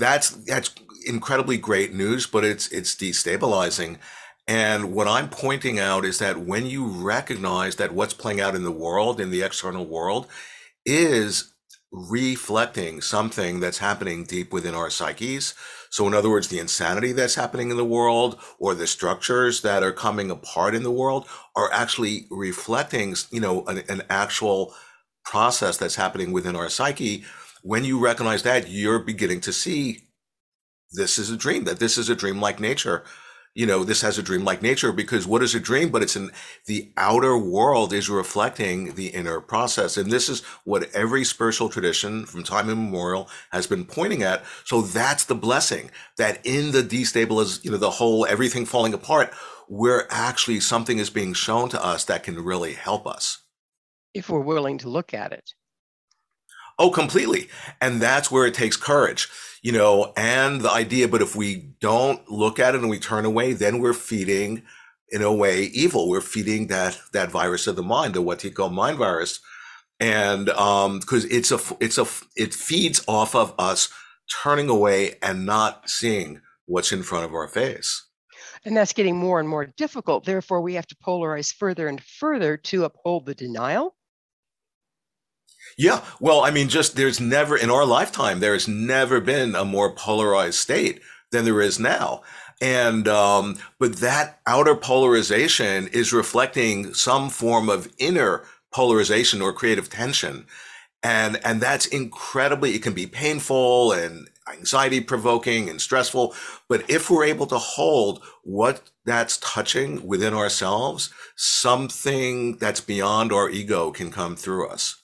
That's 0.00 0.30
that's 0.30 0.74
incredibly 1.06 1.58
great 1.58 1.92
news, 1.92 2.26
but 2.26 2.44
it's 2.44 2.68
it's 2.68 2.94
destabilizing. 2.94 3.98
And 4.48 4.94
what 4.94 5.06
I'm 5.06 5.28
pointing 5.28 5.78
out 5.78 6.06
is 6.06 6.18
that 6.20 6.40
when 6.40 6.64
you 6.64 6.86
recognize 6.86 7.76
that 7.76 7.92
what's 7.92 8.14
playing 8.14 8.40
out 8.40 8.54
in 8.54 8.64
the 8.64 8.72
world, 8.72 9.20
in 9.20 9.30
the 9.30 9.42
external 9.42 9.84
world, 9.84 10.26
is 10.86 11.52
reflecting 11.92 13.00
something 13.02 13.60
that's 13.60 13.78
happening 13.78 14.24
deep 14.24 14.52
within 14.52 14.74
our 14.74 14.88
psyches. 14.88 15.54
So, 15.90 16.06
in 16.06 16.14
other 16.14 16.30
words, 16.30 16.48
the 16.48 16.58
insanity 16.58 17.12
that's 17.12 17.34
happening 17.34 17.70
in 17.70 17.76
the 17.76 17.84
world 17.84 18.38
or 18.58 18.74
the 18.74 18.86
structures 18.86 19.60
that 19.62 19.82
are 19.82 19.92
coming 19.92 20.30
apart 20.30 20.74
in 20.74 20.82
the 20.82 20.90
world 20.90 21.26
are 21.54 21.70
actually 21.72 22.26
reflecting, 22.30 23.16
you 23.30 23.40
know, 23.40 23.64
an, 23.66 23.82
an 23.88 24.02
actual 24.08 24.74
process 25.24 25.76
that's 25.76 25.96
happening 25.96 26.32
within 26.32 26.56
our 26.56 26.70
psyche. 26.70 27.24
When 27.62 27.84
you 27.84 27.98
recognize 27.98 28.42
that, 28.44 28.70
you're 28.70 28.98
beginning 28.98 29.42
to 29.42 29.52
see 29.52 30.08
this 30.92 31.18
is 31.18 31.30
a 31.30 31.36
dream, 31.36 31.64
that 31.64 31.80
this 31.80 31.98
is 31.98 32.08
a 32.08 32.16
dream-like 32.16 32.60
nature. 32.60 33.04
You 33.54 33.66
know, 33.66 33.82
this 33.82 34.02
has 34.02 34.18
a 34.18 34.22
dream-like 34.22 34.62
nature 34.62 34.92
because 34.92 35.26
what 35.26 35.42
is 35.42 35.54
a 35.54 35.60
dream? 35.60 35.90
But 35.90 36.02
it's 36.02 36.14
in 36.14 36.30
the 36.66 36.92
outer 36.96 37.36
world 37.36 37.92
is 37.92 38.08
reflecting 38.08 38.94
the 38.94 39.08
inner 39.08 39.40
process. 39.40 39.96
And 39.96 40.10
this 40.10 40.28
is 40.28 40.42
what 40.64 40.94
every 40.94 41.24
spiritual 41.24 41.68
tradition 41.68 42.24
from 42.24 42.44
time 42.44 42.70
immemorial 42.70 43.28
has 43.50 43.66
been 43.66 43.84
pointing 43.84 44.22
at. 44.22 44.44
So 44.64 44.82
that's 44.82 45.24
the 45.24 45.34
blessing 45.34 45.90
that 46.18 46.44
in 46.44 46.70
the 46.70 46.82
destabiliz, 46.82 47.64
you 47.64 47.70
know, 47.70 47.78
the 47.78 47.90
whole 47.90 48.26
everything 48.26 48.64
falling 48.64 48.94
apart, 48.94 49.32
where 49.66 50.06
actually 50.10 50.60
something 50.60 50.98
is 50.98 51.10
being 51.10 51.34
shown 51.34 51.68
to 51.70 51.84
us 51.84 52.04
that 52.04 52.22
can 52.22 52.42
really 52.42 52.74
help 52.74 53.06
us. 53.06 53.42
If 54.14 54.30
we're 54.30 54.40
willing 54.40 54.78
to 54.78 54.88
look 54.88 55.12
at 55.12 55.32
it. 55.32 55.52
Oh, 56.78 56.90
completely. 56.90 57.48
And 57.80 58.00
that's 58.00 58.30
where 58.30 58.46
it 58.46 58.54
takes 58.54 58.76
courage 58.76 59.28
you 59.62 59.72
know, 59.72 60.12
and 60.16 60.60
the 60.60 60.70
idea, 60.70 61.08
but 61.08 61.22
if 61.22 61.34
we 61.34 61.72
don't 61.80 62.28
look 62.30 62.58
at 62.58 62.74
it 62.74 62.80
and 62.80 62.90
we 62.90 62.98
turn 62.98 63.24
away, 63.24 63.52
then 63.52 63.80
we're 63.80 63.92
feeding, 63.92 64.62
in 65.10 65.22
a 65.22 65.32
way, 65.32 65.64
evil. 65.64 66.08
We're 66.08 66.20
feeding 66.20 66.68
that 66.68 66.98
that 67.12 67.30
virus 67.30 67.66
of 67.66 67.76
the 67.76 67.82
mind, 67.82 68.14
the 68.14 68.22
what 68.22 68.44
you 68.44 68.50
call 68.50 68.70
mind 68.70 68.98
virus, 68.98 69.40
and 69.98 70.48
um, 70.50 71.00
because 71.00 71.24
it's 71.26 71.50
a 71.50 71.58
it's 71.80 71.98
a 71.98 72.06
it 72.36 72.54
feeds 72.54 73.04
off 73.08 73.34
of 73.34 73.54
us 73.58 73.88
turning 74.42 74.68
away 74.68 75.16
and 75.22 75.46
not 75.46 75.88
seeing 75.88 76.40
what's 76.66 76.92
in 76.92 77.02
front 77.02 77.24
of 77.24 77.34
our 77.34 77.48
face. 77.48 78.04
And 78.64 78.76
that's 78.76 78.92
getting 78.92 79.16
more 79.16 79.40
and 79.40 79.48
more 79.48 79.66
difficult. 79.66 80.24
Therefore, 80.24 80.60
we 80.60 80.74
have 80.74 80.86
to 80.88 80.96
polarize 80.96 81.54
further 81.54 81.88
and 81.88 82.02
further 82.02 82.56
to 82.56 82.84
uphold 82.84 83.24
the 83.24 83.34
denial 83.34 83.96
yeah. 85.78 86.04
Well, 86.20 86.42
I 86.42 86.50
mean, 86.50 86.68
just 86.68 86.96
there's 86.96 87.20
never 87.20 87.56
in 87.56 87.70
our 87.70 87.86
lifetime, 87.86 88.40
there 88.40 88.52
has 88.52 88.68
never 88.68 89.20
been 89.20 89.54
a 89.54 89.64
more 89.64 89.94
polarized 89.94 90.58
state 90.58 91.00
than 91.30 91.44
there 91.44 91.62
is 91.62 91.78
now. 91.78 92.22
And, 92.60 93.06
um, 93.06 93.56
but 93.78 93.96
that 93.96 94.40
outer 94.46 94.74
polarization 94.74 95.86
is 95.88 96.12
reflecting 96.12 96.92
some 96.92 97.30
form 97.30 97.68
of 97.68 97.88
inner 97.98 98.44
polarization 98.72 99.40
or 99.40 99.52
creative 99.52 99.88
tension. 99.88 100.46
And, 101.02 101.38
and 101.44 101.60
that's 101.60 101.86
incredibly, 101.86 102.74
it 102.74 102.82
can 102.82 102.94
be 102.94 103.06
painful 103.06 103.92
and 103.92 104.28
anxiety 104.52 105.00
provoking 105.00 105.68
and 105.68 105.80
stressful. 105.80 106.34
But 106.68 106.90
if 106.90 107.08
we're 107.08 107.24
able 107.24 107.46
to 107.46 107.58
hold 107.58 108.24
what 108.42 108.90
that's 109.04 109.36
touching 109.36 110.04
within 110.04 110.34
ourselves, 110.34 111.10
something 111.36 112.56
that's 112.56 112.80
beyond 112.80 113.32
our 113.32 113.48
ego 113.48 113.92
can 113.92 114.10
come 114.10 114.34
through 114.34 114.68
us. 114.68 114.97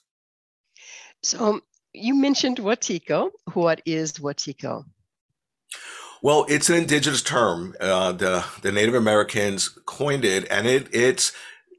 So 1.24 1.62
you 1.94 2.14
mentioned 2.14 2.58
Wetiko. 2.58 3.30
What 3.54 3.80
is 3.86 4.14
Wetiko? 4.14 4.84
Well, 6.22 6.44
it's 6.48 6.68
an 6.68 6.76
indigenous 6.76 7.22
term. 7.22 7.74
Uh, 7.80 8.12
the 8.12 8.44
the 8.60 8.72
Native 8.72 8.94
Americans 8.94 9.68
coined 9.86 10.24
it, 10.24 10.46
and 10.50 10.66
it 10.66 10.88
it's 10.92 11.32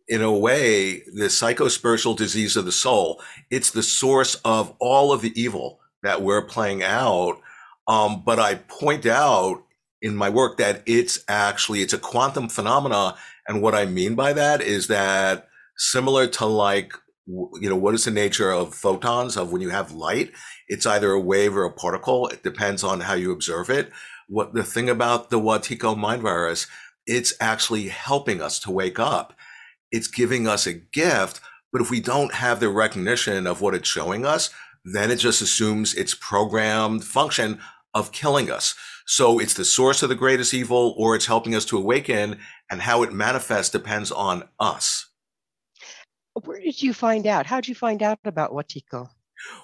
in 0.08 0.22
a 0.22 0.32
way 0.32 1.02
the 1.02 1.26
psychospiritual 1.26 2.18
disease 2.18 2.58
of 2.58 2.66
the 2.66 2.72
soul. 2.72 3.22
It's 3.52 3.72
the 3.72 3.84
source 3.84 4.36
of 4.46 4.76
all 4.80 5.12
of 5.12 5.22
the 5.22 5.40
evil 5.40 5.80
that 6.02 6.24
we're 6.24 6.46
playing 6.46 6.84
out. 6.84 7.40
Um, 7.88 8.24
but 8.26 8.40
I 8.40 8.56
point 8.56 9.06
out 9.06 9.64
in 10.02 10.16
my 10.16 10.30
work 10.30 10.58
that 10.58 10.82
it's 10.88 11.24
actually 11.28 11.82
it's 11.82 11.94
a 11.94 12.00
quantum 12.00 12.50
phenomena, 12.50 13.16
and 13.48 13.62
what 13.62 13.76
I 13.76 13.86
mean 13.86 14.16
by 14.16 14.34
that 14.34 14.62
is 14.62 14.88
that 14.88 15.48
similar 15.78 16.26
to 16.28 16.46
like 16.46 16.94
you 17.28 17.70
know, 17.70 17.76
what 17.76 17.96
is 17.96 18.06
the 18.06 18.12
nature 18.12 18.52
of 18.52 18.76
photons 18.76 19.36
of 19.36 19.52
when 19.52 19.62
you 19.62 19.70
have 19.70 19.92
light? 19.92 20.32
It's 20.68 20.86
either 20.86 21.12
a 21.12 21.20
wave 21.20 21.56
or 21.56 21.64
a 21.64 21.72
particle. 21.72 22.28
It 22.28 22.44
depends 22.44 22.84
on 22.84 23.02
how 23.02 23.16
you 23.16 23.32
observe 23.32 23.70
it. 23.70 23.92
What 24.28 24.54
the 24.54 24.64
thing 24.64 24.90
about 24.90 25.30
the 25.30 25.40
Wetiko 25.40 25.98
mind 25.98 26.22
virus, 26.22 26.68
it's 27.06 27.34
actually 27.40 27.88
helping 27.88 28.42
us 28.42 28.60
to 28.60 28.72
wake 28.72 29.00
up. 29.00 29.34
It's 29.92 30.08
giving 30.08 30.48
us 30.48 30.68
a 30.68 30.74
gift, 30.74 31.42
but 31.72 31.82
if 31.82 31.90
we 31.90 32.00
don't 32.00 32.34
have 32.34 32.60
the 32.60 32.70
recognition 32.70 33.48
of 33.48 33.62
what 33.62 33.76
it's 33.76 33.90
showing 33.90 34.26
us, 34.26 34.52
then 34.84 35.10
it 35.10 35.18
just 35.18 35.42
assumes 35.42 35.94
its 35.96 36.14
programmed 36.14 37.04
function 37.04 37.60
of 37.94 38.12
killing 38.12 38.52
us. 38.52 38.76
So 39.08 39.40
it's 39.40 39.54
the 39.54 39.66
source 39.66 40.04
of 40.04 40.10
the 40.10 40.16
greatest 40.16 40.54
evil 40.54 40.94
or 40.98 41.16
it's 41.16 41.28
helping 41.28 41.56
us 41.56 41.66
to 41.66 41.78
awaken 41.78 42.40
and 42.70 42.82
how 42.82 43.04
it 43.04 43.14
manifests 43.14 43.72
depends 43.72 44.12
on 44.12 44.44
us. 44.60 45.08
Where 46.44 46.60
did 46.60 46.82
you 46.82 46.94
find 46.94 47.26
out? 47.26 47.46
How 47.46 47.62
did 47.62 47.70
you 47.70 47.76
find 47.76 48.04
out 48.04 48.20
about 48.26 48.52
Wetiko? 48.52 49.10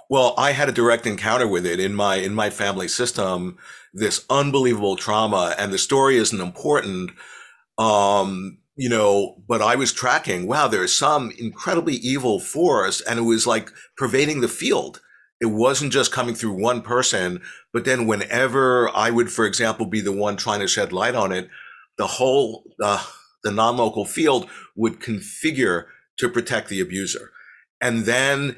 Well, 0.10 0.34
I 0.38 0.52
had 0.52 0.70
a 0.70 0.74
direct 0.74 1.06
encounter 1.06 1.48
with 1.48 1.66
it 1.66 1.80
in 1.80 1.94
my 1.96 2.16
in 2.16 2.34
my 2.34 2.50
family 2.50 2.88
system. 2.88 3.58
This 3.94 4.26
unbelievable 4.30 4.96
trauma, 4.96 5.56
and 5.58 5.74
the 5.74 5.78
story 5.78 6.18
isn't 6.18 6.40
important, 6.40 7.12
um, 7.78 8.60
you 8.76 8.90
know. 8.90 9.42
But 9.48 9.62
I 9.62 9.76
was 9.76 9.92
tracking. 9.92 10.48
Wow, 10.48 10.68
there's 10.68 10.94
some 10.94 11.32
incredibly 11.38 11.96
evil 11.96 12.40
force, 12.40 13.02
and 13.02 13.20
it 13.20 13.24
was 13.24 13.48
like 13.48 13.72
pervading 13.98 14.42
the 14.42 14.48
field. 14.48 15.02
It 15.40 15.48
wasn't 15.48 15.92
just 15.92 16.12
coming 16.12 16.36
through 16.36 16.62
one 16.62 16.82
person, 16.82 17.42
but 17.74 17.84
then 17.84 18.06
whenever 18.06 18.96
I 18.96 19.10
would, 19.10 19.32
for 19.32 19.46
example, 19.46 19.88
be 19.88 20.00
the 20.00 20.12
one 20.12 20.38
trying 20.38 20.60
to 20.60 20.68
shed 20.68 20.94
light 20.94 21.16
on 21.16 21.32
it, 21.32 21.50
the 21.98 22.08
whole 22.08 22.64
uh, 22.82 23.04
the 23.44 23.52
non-local 23.52 24.06
field 24.06 24.48
would 24.76 25.00
configure 25.00 25.86
to 26.22 26.30
protect 26.30 26.70
the 26.70 26.80
abuser. 26.80 27.32
And 27.82 28.06
then, 28.06 28.56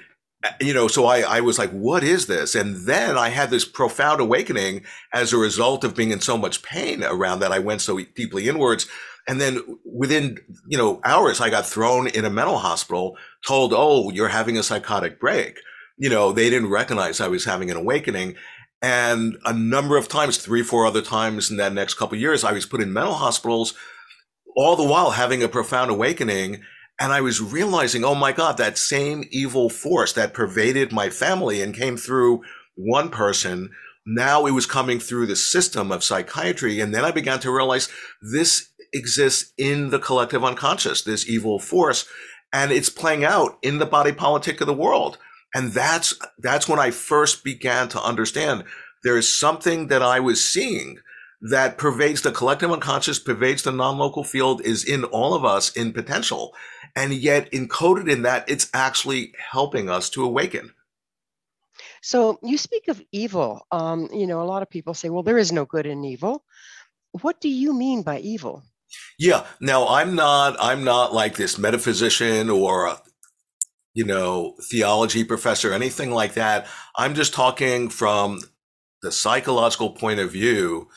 you 0.62 0.74
know, 0.74 0.88
so 0.88 1.06
I, 1.06 1.22
I 1.22 1.40
was 1.40 1.58
like, 1.58 1.72
what 1.72 2.04
is 2.04 2.28
this? 2.28 2.56
And 2.56 2.86
then 2.86 3.18
I 3.18 3.30
had 3.30 3.50
this 3.50 3.66
profound 3.66 4.22
awakening 4.22 4.84
as 5.12 5.34
a 5.34 5.38
result 5.38 5.84
of 5.84 5.96
being 5.96 6.12
in 6.12 6.22
so 6.22 6.38
much 6.38 6.62
pain 6.62 7.04
around 7.04 7.40
that. 7.40 7.52
I 7.52 7.60
went 7.60 7.82
so 7.82 8.00
deeply 8.16 8.48
inwards. 8.48 8.86
And 9.26 9.40
then 9.40 9.60
within, 9.86 10.38
you 10.68 10.78
know, 10.78 11.00
hours, 11.06 11.40
I 11.40 11.50
got 11.50 11.66
thrown 11.66 12.08
in 12.08 12.26
a 12.26 12.30
mental 12.30 12.58
hospital, 12.58 13.18
told, 13.48 13.72
oh, 13.74 14.12
you're 14.12 14.28
having 14.28 14.58
a 14.58 14.64
psychotic 14.64 15.20
break. 15.20 15.58
you 15.98 16.10
know, 16.10 16.32
they 16.32 16.50
didn't 16.50 16.70
recognize 16.70 17.22
I 17.22 17.28
was 17.28 17.46
having 17.46 17.70
an 17.72 17.78
awakening. 17.78 18.36
And 18.82 19.38
a 19.46 19.54
number 19.54 19.96
of 19.96 20.08
times, 20.08 20.38
three, 20.38 20.64
four 20.64 20.86
other 20.86 21.02
times 21.02 21.50
in 21.50 21.58
that 21.58 21.74
next 21.74 21.94
couple 21.94 22.18
years, 22.18 22.44
I 22.44 22.52
was 22.52 22.66
put 22.66 22.82
in 22.82 22.92
mental 22.92 23.14
hospitals, 23.14 23.74
all 24.56 24.76
the 24.76 24.84
while 24.84 25.12
having 25.12 25.42
a 25.42 25.48
profound 25.48 25.90
awakening. 25.92 26.64
And 27.00 27.12
I 27.12 27.22
was 27.22 27.42
realizing, 27.42 28.04
oh 28.04 28.16
my 28.16 28.32
God, 28.32 28.58
that 28.58 28.78
same 28.78 29.24
evil 29.32 29.70
force 29.70 30.14
that 30.14 30.34
pervaded 30.34 30.92
my 30.92 31.10
family 31.10 31.62
and 31.62 31.76
came 31.76 31.98
through 31.98 32.44
one 32.76 33.10
person, 33.10 33.72
now 34.06 34.46
it 34.46 34.52
was 34.52 34.66
coming 34.66 35.00
through 35.00 35.26
the 35.26 35.36
system 35.36 35.92
of 35.92 36.04
psychiatry. 36.04 36.80
And 36.80 36.94
then 36.94 37.04
I 37.04 37.12
began 37.12 37.40
to 37.40 37.52
realize 37.52 37.90
this 38.22 38.70
exists 38.94 39.54
in 39.58 39.90
the 39.90 40.00
collective 40.00 40.44
unconscious, 40.44 41.02
this 41.02 41.28
evil 41.28 41.60
force, 41.60 42.08
and 42.52 42.72
it's 42.72 42.90
playing 42.90 43.24
out 43.24 43.58
in 43.64 43.80
the 43.80 43.86
body 43.86 44.12
politic 44.12 44.62
of 44.62 44.68
the 44.68 44.74
world. 44.74 45.18
And 45.56 45.72
that's, 45.72 46.14
that's 46.38 46.68
when 46.68 46.80
I 46.80 46.92
first 46.92 47.44
began 47.44 47.88
to 47.90 48.02
understand 48.02 48.64
there 49.04 49.18
is 49.18 49.32
something 49.32 49.88
that 49.88 50.02
I 50.02 50.20
was 50.20 50.44
seeing 50.44 51.00
that 51.50 51.78
pervades 51.78 52.22
the 52.22 52.32
collective 52.32 52.72
unconscious, 52.72 53.20
pervades 53.20 53.64
the 53.64 53.72
non-local 53.72 54.24
field, 54.24 54.62
is 54.62 54.86
in 54.86 55.04
all 55.06 55.34
of 55.34 55.44
us 55.44 55.76
in 55.76 55.92
potential. 55.92 56.54
And 56.96 57.14
yet 57.14 57.52
encoded 57.52 58.10
in 58.10 58.24
that, 58.24 58.48
it's 58.50 58.70
actually 58.74 59.34
helping 59.38 59.90
us 59.90 60.10
to 60.12 60.24
awaken. 60.24 60.74
So 62.02 62.38
you 62.44 62.58
speak 62.58 62.88
of 62.88 63.02
evil. 63.12 63.66
Um, 63.72 64.10
you 64.14 64.28
know, 64.28 64.42
a 64.42 64.46
lot 64.46 64.62
of 64.62 64.70
people 64.70 64.94
say, 64.94 65.10
well, 65.10 65.24
there 65.24 65.38
is 65.38 65.52
no 65.52 65.66
good 65.66 65.86
in 65.86 66.04
evil. 66.04 66.44
What 67.22 67.42
do 67.42 67.50
you 67.50 67.74
mean 67.74 68.04
by 68.04 68.20
evil? 68.20 68.64
Yeah. 69.18 69.46
Now 69.60 69.88
I'm 69.88 70.16
not 70.16 70.56
I'm 70.60 70.84
not 70.84 71.14
like 71.14 71.36
this 71.36 71.58
metaphysician 71.58 72.50
or 72.50 72.88
a, 72.88 73.02
you 73.94 74.04
know, 74.04 74.56
theology 74.70 75.24
professor, 75.24 75.74
anything 75.74 76.12
like 76.12 76.34
that. 76.34 76.68
I'm 76.96 77.16
just 77.16 77.34
talking 77.34 77.90
from 77.90 78.42
the 79.02 79.12
psychological 79.12 79.92
point 79.92 80.20
of 80.20 80.32
view 80.32 80.90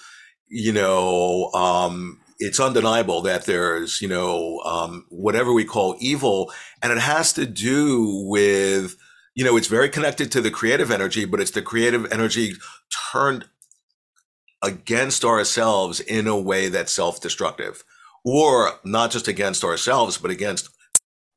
you 0.48 0.72
know, 0.72 1.50
um, 1.52 2.20
it's 2.38 2.60
undeniable 2.60 3.22
that 3.22 3.44
there's, 3.46 4.00
you 4.00 4.08
know, 4.08 4.60
um, 4.60 5.06
whatever 5.08 5.52
we 5.52 5.64
call 5.64 5.96
evil, 6.00 6.52
and 6.82 6.92
it 6.92 6.98
has 6.98 7.32
to 7.34 7.46
do 7.46 8.24
with, 8.28 8.96
you 9.34 9.44
know, 9.44 9.56
it's 9.56 9.68
very 9.68 9.88
connected 9.88 10.30
to 10.32 10.40
the 10.40 10.50
creative 10.50 10.90
energy, 10.90 11.24
but 11.24 11.40
it's 11.40 11.50
the 11.50 11.62
creative 11.62 12.10
energy 12.12 12.54
turned 13.12 13.46
against 14.62 15.24
ourselves 15.24 16.00
in 16.00 16.26
a 16.26 16.38
way 16.38 16.68
that's 16.68 16.92
self-destructive, 16.92 17.84
or 18.24 18.72
not 18.84 19.10
just 19.10 19.28
against 19.28 19.64
ourselves, 19.64 20.18
but 20.18 20.30
against, 20.30 20.70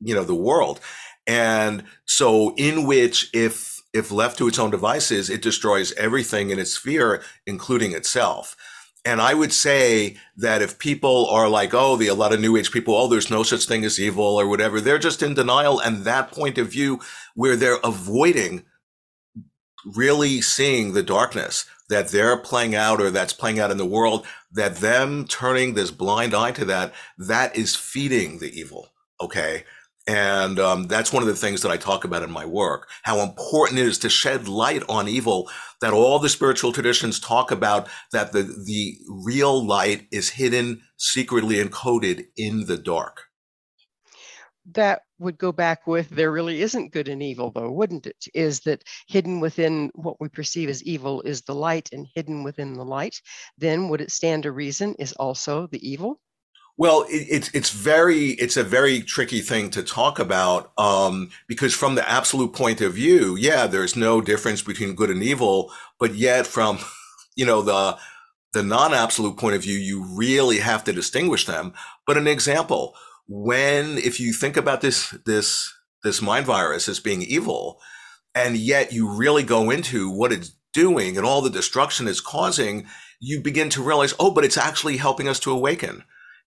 you 0.00 0.14
know, 0.14 0.24
the 0.24 0.34
world. 0.34 0.80
And 1.26 1.84
so, 2.06 2.54
in 2.56 2.86
which, 2.86 3.30
if 3.32 3.80
if 3.92 4.10
left 4.10 4.38
to 4.38 4.48
its 4.48 4.58
own 4.58 4.70
devices, 4.70 5.28
it 5.28 5.42
destroys 5.42 5.92
everything 5.92 6.50
in 6.50 6.58
its 6.58 6.72
sphere, 6.72 7.22
including 7.46 7.92
itself. 7.92 8.56
And 9.04 9.20
I 9.20 9.32
would 9.32 9.52
say 9.52 10.18
that 10.36 10.60
if 10.60 10.78
people 10.78 11.26
are 11.30 11.48
like, 11.48 11.72
oh, 11.72 11.96
the 11.96 12.08
a 12.08 12.14
lot 12.14 12.34
of 12.34 12.40
new 12.40 12.56
age 12.56 12.70
people, 12.70 12.94
oh, 12.94 13.08
there's 13.08 13.30
no 13.30 13.42
such 13.42 13.66
thing 13.66 13.84
as 13.84 13.98
evil 13.98 14.24
or 14.24 14.46
whatever, 14.46 14.80
they're 14.80 14.98
just 14.98 15.22
in 15.22 15.34
denial. 15.34 15.80
And 15.80 16.04
that 16.04 16.30
point 16.30 16.58
of 16.58 16.68
view 16.68 17.00
where 17.34 17.56
they're 17.56 17.80
avoiding 17.82 18.64
really 19.84 20.42
seeing 20.42 20.92
the 20.92 21.02
darkness 21.02 21.64
that 21.88 22.08
they're 22.08 22.36
playing 22.36 22.74
out 22.74 23.00
or 23.00 23.10
that's 23.10 23.32
playing 23.32 23.58
out 23.58 23.70
in 23.70 23.78
the 23.78 23.86
world, 23.86 24.26
that 24.52 24.76
them 24.76 25.26
turning 25.26 25.74
this 25.74 25.90
blind 25.90 26.34
eye 26.34 26.52
to 26.52 26.64
that, 26.66 26.92
that 27.16 27.56
is 27.56 27.74
feeding 27.74 28.38
the 28.38 28.50
evil. 28.58 28.92
Okay. 29.20 29.64
And 30.06 30.58
um, 30.58 30.84
that's 30.84 31.12
one 31.12 31.22
of 31.22 31.28
the 31.28 31.36
things 31.36 31.62
that 31.62 31.70
I 31.70 31.76
talk 31.76 32.04
about 32.04 32.22
in 32.22 32.30
my 32.30 32.44
work, 32.44 32.88
how 33.02 33.20
important 33.20 33.78
it 33.78 33.86
is 33.86 33.98
to 33.98 34.08
shed 34.08 34.48
light 34.48 34.82
on 34.88 35.08
evil 35.08 35.48
that 35.80 35.92
all 35.92 36.18
the 36.18 36.28
spiritual 36.28 36.72
traditions 36.72 37.20
talk 37.20 37.50
about 37.50 37.88
that 38.12 38.32
the, 38.32 38.42
the 38.42 38.96
real 39.08 39.64
light 39.64 40.08
is 40.10 40.30
hidden, 40.30 40.82
secretly 40.96 41.56
encoded 41.56 42.26
in 42.36 42.66
the 42.66 42.78
dark. 42.78 43.24
That 44.72 45.02
would 45.18 45.36
go 45.36 45.52
back 45.52 45.86
with 45.86 46.08
there 46.10 46.32
really 46.32 46.62
isn't 46.62 46.92
good 46.92 47.08
and 47.08 47.22
evil, 47.22 47.50
though, 47.50 47.70
wouldn't 47.70 48.06
it? 48.06 48.24
Is 48.34 48.60
that 48.60 48.84
hidden 49.06 49.40
within 49.40 49.90
what 49.94 50.20
we 50.20 50.28
perceive 50.28 50.68
as 50.68 50.82
evil 50.82 51.22
is 51.22 51.42
the 51.42 51.54
light, 51.54 51.90
and 51.92 52.06
hidden 52.14 52.42
within 52.42 52.74
the 52.74 52.84
light, 52.84 53.20
then 53.58 53.88
would 53.88 54.00
it 54.00 54.10
stand 54.10 54.44
to 54.44 54.52
reason 54.52 54.94
is 54.98 55.12
also 55.12 55.66
the 55.66 55.88
evil? 55.88 56.20
Well, 56.80 57.02
it, 57.10 57.26
it's 57.28 57.50
it's 57.52 57.68
very 57.68 58.28
it's 58.28 58.56
a 58.56 58.64
very 58.64 59.02
tricky 59.02 59.42
thing 59.42 59.68
to 59.72 59.82
talk 59.82 60.18
about 60.18 60.72
um, 60.78 61.30
because 61.46 61.74
from 61.74 61.94
the 61.94 62.10
absolute 62.10 62.54
point 62.54 62.80
of 62.80 62.94
view, 62.94 63.36
yeah, 63.36 63.66
there's 63.66 63.96
no 63.96 64.22
difference 64.22 64.62
between 64.62 64.94
good 64.94 65.10
and 65.10 65.22
evil, 65.22 65.70
but 65.98 66.14
yet 66.14 66.46
from 66.46 66.78
you 67.36 67.44
know 67.44 67.60
the 67.60 67.98
the 68.54 68.62
non-absolute 68.62 69.36
point 69.36 69.56
of 69.56 69.62
view, 69.62 69.76
you 69.76 70.06
really 70.16 70.60
have 70.60 70.82
to 70.84 70.92
distinguish 70.94 71.44
them. 71.44 71.74
But 72.06 72.16
an 72.16 72.26
example, 72.26 72.94
when 73.28 73.98
if 73.98 74.18
you 74.18 74.32
think 74.32 74.56
about 74.56 74.80
this 74.80 75.10
this 75.26 75.70
this 76.02 76.22
mind 76.22 76.46
virus 76.46 76.88
as 76.88 76.98
being 76.98 77.20
evil, 77.20 77.78
and 78.34 78.56
yet 78.56 78.90
you 78.90 79.06
really 79.06 79.42
go 79.42 79.68
into 79.68 80.10
what 80.10 80.32
it's 80.32 80.52
doing 80.72 81.18
and 81.18 81.26
all 81.26 81.42
the 81.42 81.50
destruction 81.50 82.08
it's 82.08 82.22
causing, 82.22 82.86
you 83.20 83.42
begin 83.42 83.68
to 83.68 83.82
realize, 83.82 84.14
oh, 84.18 84.30
but 84.30 84.46
it's 84.46 84.56
actually 84.56 84.96
helping 84.96 85.28
us 85.28 85.40
to 85.40 85.50
awaken 85.50 86.04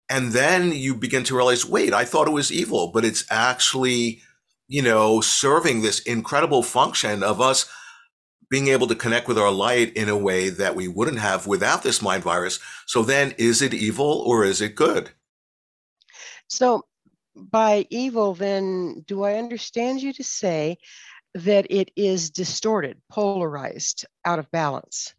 and 0.08 0.32
then 0.32 0.72
you 0.72 0.94
begin 0.94 1.24
to 1.24 1.36
realize, 1.36 1.66
wait, 1.66 1.92
I 1.92 2.04
thought 2.04 2.28
it 2.28 2.32
was 2.32 2.52
evil, 2.52 2.90
but 2.92 3.04
it's 3.04 3.24
actually, 3.30 4.22
you 4.66 4.82
know, 4.82 5.20
serving 5.20 5.82
this 5.82 6.00
incredible 6.00 6.62
function 6.62 7.22
of 7.22 7.40
us 7.40 7.68
being 8.50 8.68
able 8.68 8.86
to 8.86 8.94
connect 8.94 9.28
with 9.28 9.38
our 9.38 9.50
light 9.50 9.92
in 9.94 10.08
a 10.08 10.16
way 10.16 10.48
that 10.48 10.74
we 10.74 10.88
wouldn't 10.88 11.18
have 11.18 11.46
without 11.46 11.82
this 11.82 12.00
mind 12.00 12.22
virus. 12.22 12.58
So 12.86 13.02
then 13.02 13.34
is 13.36 13.60
it 13.60 13.74
evil 13.74 14.22
or 14.26 14.44
is 14.44 14.60
it 14.62 14.74
good? 14.74 15.10
So 16.48 16.86
by 17.36 17.86
evil, 17.90 18.34
then 18.34 19.04
do 19.06 19.22
I 19.22 19.34
understand 19.34 20.02
you 20.02 20.14
to 20.14 20.24
say 20.24 20.78
that 21.34 21.66
it 21.68 21.90
is 21.94 22.30
distorted, 22.30 23.00
polarized, 23.10 24.06
out 24.24 24.38
of 24.38 24.50
balance? 24.50 25.14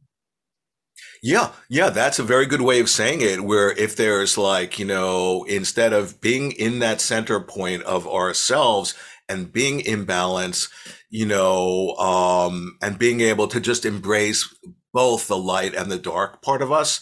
Yeah, 1.21 1.51
yeah, 1.67 1.89
that's 1.89 2.19
a 2.19 2.23
very 2.23 2.45
good 2.45 2.62
way 2.62 2.79
of 2.79 2.89
saying 2.89 3.21
it. 3.21 3.43
Where 3.43 3.71
if 3.71 3.95
there's 3.95 4.38
like, 4.38 4.79
you 4.79 4.86
know, 4.86 5.43
instead 5.45 5.91
of 5.91 6.21
being 6.21 6.51
in 6.53 6.79
that 6.79 7.01
center 7.01 7.39
point 7.39 7.84
of 7.84 8.08
ourselves 8.08 8.93
and 9.27 9.51
being 9.51 9.82
in 9.82 10.05
balance, 10.05 10.69
you 11.10 11.25
know, 11.25 11.95
um, 11.95 12.77
and 12.82 12.97
being 12.97 13.19
able 13.21 13.47
to 13.49 13.60
just 13.60 13.86
embrace 13.86 14.53
both 14.93 15.27
the 15.27 15.38
light 15.38 15.75
and 15.75 15.91
the 15.91 15.99
dark 15.99 16.41
part 16.41 16.62
of 16.62 16.71
us, 16.71 17.01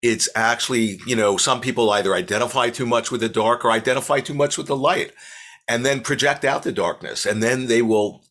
it's 0.00 0.28
actually, 0.36 1.00
you 1.06 1.16
know, 1.16 1.36
some 1.36 1.60
people 1.60 1.90
either 1.90 2.14
identify 2.14 2.70
too 2.70 2.86
much 2.86 3.10
with 3.10 3.20
the 3.20 3.28
dark 3.28 3.64
or 3.64 3.72
identify 3.72 4.20
too 4.20 4.34
much 4.34 4.56
with 4.56 4.68
the 4.68 4.76
light 4.76 5.12
and 5.68 5.84
then 5.84 6.00
project 6.00 6.44
out 6.44 6.62
the 6.62 6.72
darkness. 6.72 7.26
And 7.26 7.42
then 7.42 7.66
they 7.66 7.82
will 7.82 8.24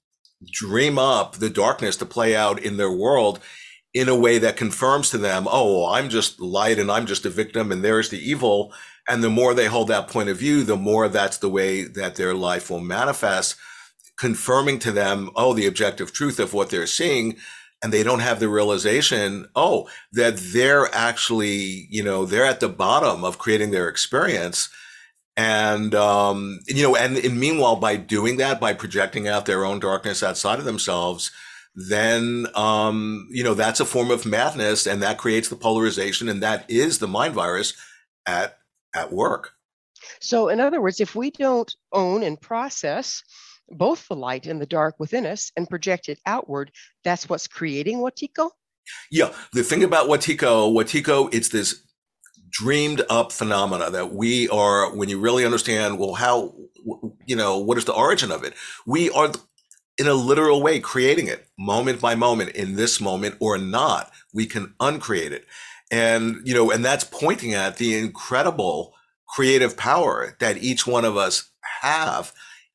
dream 0.51 0.97
up 0.97 1.36
the 1.36 1.49
darkness 1.49 1.97
to 1.97 2.05
play 2.05 2.36
out 2.36 2.60
in 2.62 2.77
their 2.77 2.91
world 2.91 3.39
in 3.93 4.08
a 4.08 4.15
way 4.15 4.38
that 4.38 4.58
confirms 4.58 5.10
to 5.10 5.17
them, 5.17 5.47
oh, 5.49 5.88
I'm 5.91 6.10
just 6.10 6.39
light 6.39 6.78
and 6.78 6.91
I'm 6.91 7.06
just 7.06 7.25
a 7.25 7.30
victim 7.30 7.71
and 7.71 7.84
there's 7.84 8.10
the 8.10 8.19
evil. 8.19 8.73
And 9.08 9.23
the 9.23 9.30
more 9.30 9.54
they 9.54 9.65
hold 9.65 9.88
that 9.88 10.08
point 10.08 10.30
of 10.30 10.38
view, 10.38 10.63
the 10.63 10.78
more 10.78 11.10
that's 11.10 11.38
the 11.38 11.49
way 11.49 11.84
that 11.84 12.15
their 12.15 12.36
life 12.36 12.69
will 12.69 12.82
manifest, 12.82 13.56
confirming 14.17 14.78
to 14.80 14.91
them, 14.91 15.32
oh, 15.36 15.54
the 15.54 15.65
objective 15.65 16.13
truth 16.13 16.39
of 16.39 16.54
what 16.54 16.69
they're 16.69 16.86
seeing. 16.86 17.38
And 17.82 17.93
they 17.93 18.04
don't 18.04 18.19
have 18.19 18.39
the 18.39 18.49
realization, 18.49 19.47
oh, 19.56 19.89
that 20.12 20.38
they're 20.38 20.93
actually, 20.93 21.88
you 21.89 22.04
know, 22.04 22.25
they're 22.25 22.45
at 22.45 22.60
the 22.60 22.69
bottom 22.69 23.23
of 23.23 23.39
creating 23.39 23.71
their 23.71 23.88
experience. 23.88 24.69
And, 25.38 25.95
um, 25.95 26.60
you 26.67 26.84
know, 26.84 26.97
and, 26.97 27.17
and 27.17 27.39
meanwhile, 27.39 27.78
by 27.78 27.95
doing 27.95 28.36
that, 28.38 28.60
by 28.60 28.73
projecting 28.73 29.30
out 29.30 29.45
their 29.45 29.63
own 29.63 29.80
darkness 29.80 30.21
outside 30.21 30.60
of 30.60 30.65
themselves, 30.65 31.32
then 31.75 32.47
um, 32.55 33.27
you 33.32 33.43
know 33.43 33.53
that's 33.53 33.79
a 33.79 33.86
form 33.86 34.12
of 34.12 34.25
madness, 34.25 34.88
and 34.88 35.01
that 35.01 35.17
creates 35.17 35.49
the 35.49 35.55
polarization, 35.55 36.29
and 36.29 36.41
that 36.43 36.69
is 36.69 36.99
the 36.99 37.08
mind 37.08 37.34
virus 37.34 37.73
at 38.25 38.58
at 38.93 39.12
work. 39.12 39.51
So, 40.19 40.49
in 40.49 40.60
other 40.60 40.82
words, 40.82 40.99
if 40.99 41.15
we 41.15 41.32
don't 41.32 41.73
own 41.93 42.23
and 42.23 42.39
process 42.39 43.23
both 43.69 44.08
the 44.08 44.15
light 44.15 44.47
and 44.47 44.60
the 44.60 44.65
dark 44.65 44.99
within 44.99 45.25
us 45.25 45.51
and 45.55 45.69
project 45.69 46.10
it 46.10 46.19
outward, 46.25 46.71
that's 47.03 47.29
what's 47.29 47.47
creating 47.47 47.99
Wetiko. 47.99 48.49
Yeah, 49.12 49.32
the 49.53 49.63
thing 49.63 49.84
about 49.84 50.10
Wetiko, 50.10 50.73
Wetiko, 50.73 51.32
it's 51.34 51.49
this 51.49 51.84
dreamed 52.49 53.03
up 53.10 53.32
phenomena 53.32 53.89
that 53.91 54.13
we 54.13 54.49
are 54.49 54.95
when 54.95 55.10
you 55.10 55.19
really 55.19 55.45
understand 55.45 55.99
well 55.99 56.15
how 56.15 56.53
you 57.25 57.36
know 57.36 57.60
what 57.60 57.77
is 57.77 57.86
the 57.86 57.93
origin 57.93 58.32
of 58.32 58.43
it 58.43 58.53
we 58.88 59.10
are 59.12 59.32
in 59.99 60.07
a 60.07 60.13
literal 60.13 60.62
way, 60.63 60.79
creating 60.79 61.27
it 61.27 61.47
moment 61.57 61.99
by 61.99 62.15
moment 62.15 62.51
in 62.51 62.75
this 62.75 63.01
moment 63.01 63.35
or 63.39 63.57
not. 63.57 64.12
We 64.33 64.45
can 64.45 64.73
uncreate 64.79 65.33
it. 65.33 65.45
And, 65.91 66.38
you 66.45 66.53
know, 66.53 66.71
and 66.71 66.85
that's 66.85 67.03
pointing 67.03 67.53
at 67.53 67.77
the 67.77 67.97
incredible 67.97 68.93
creative 69.27 69.75
power 69.75 70.35
that 70.39 70.63
each 70.63 70.88
one 70.88 71.05
of 71.05 71.17
us 71.17 71.51
have 71.81 72.31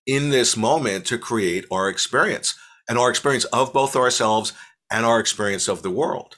in 0.07 0.31
this 0.31 0.57
moment 0.57 1.07
to 1.07 1.19
create 1.19 1.65
our 1.71 1.89
experience. 1.89 2.55
and 2.89 2.99
our 2.99 3.11
experience 3.11 3.45
of 3.47 3.73
both 3.73 3.97
ourselves 3.97 4.53
and 4.91 5.07
our 5.07 5.21
experience 5.21 5.69
of 5.69 5.83
the 5.83 5.91
world. 5.91 6.37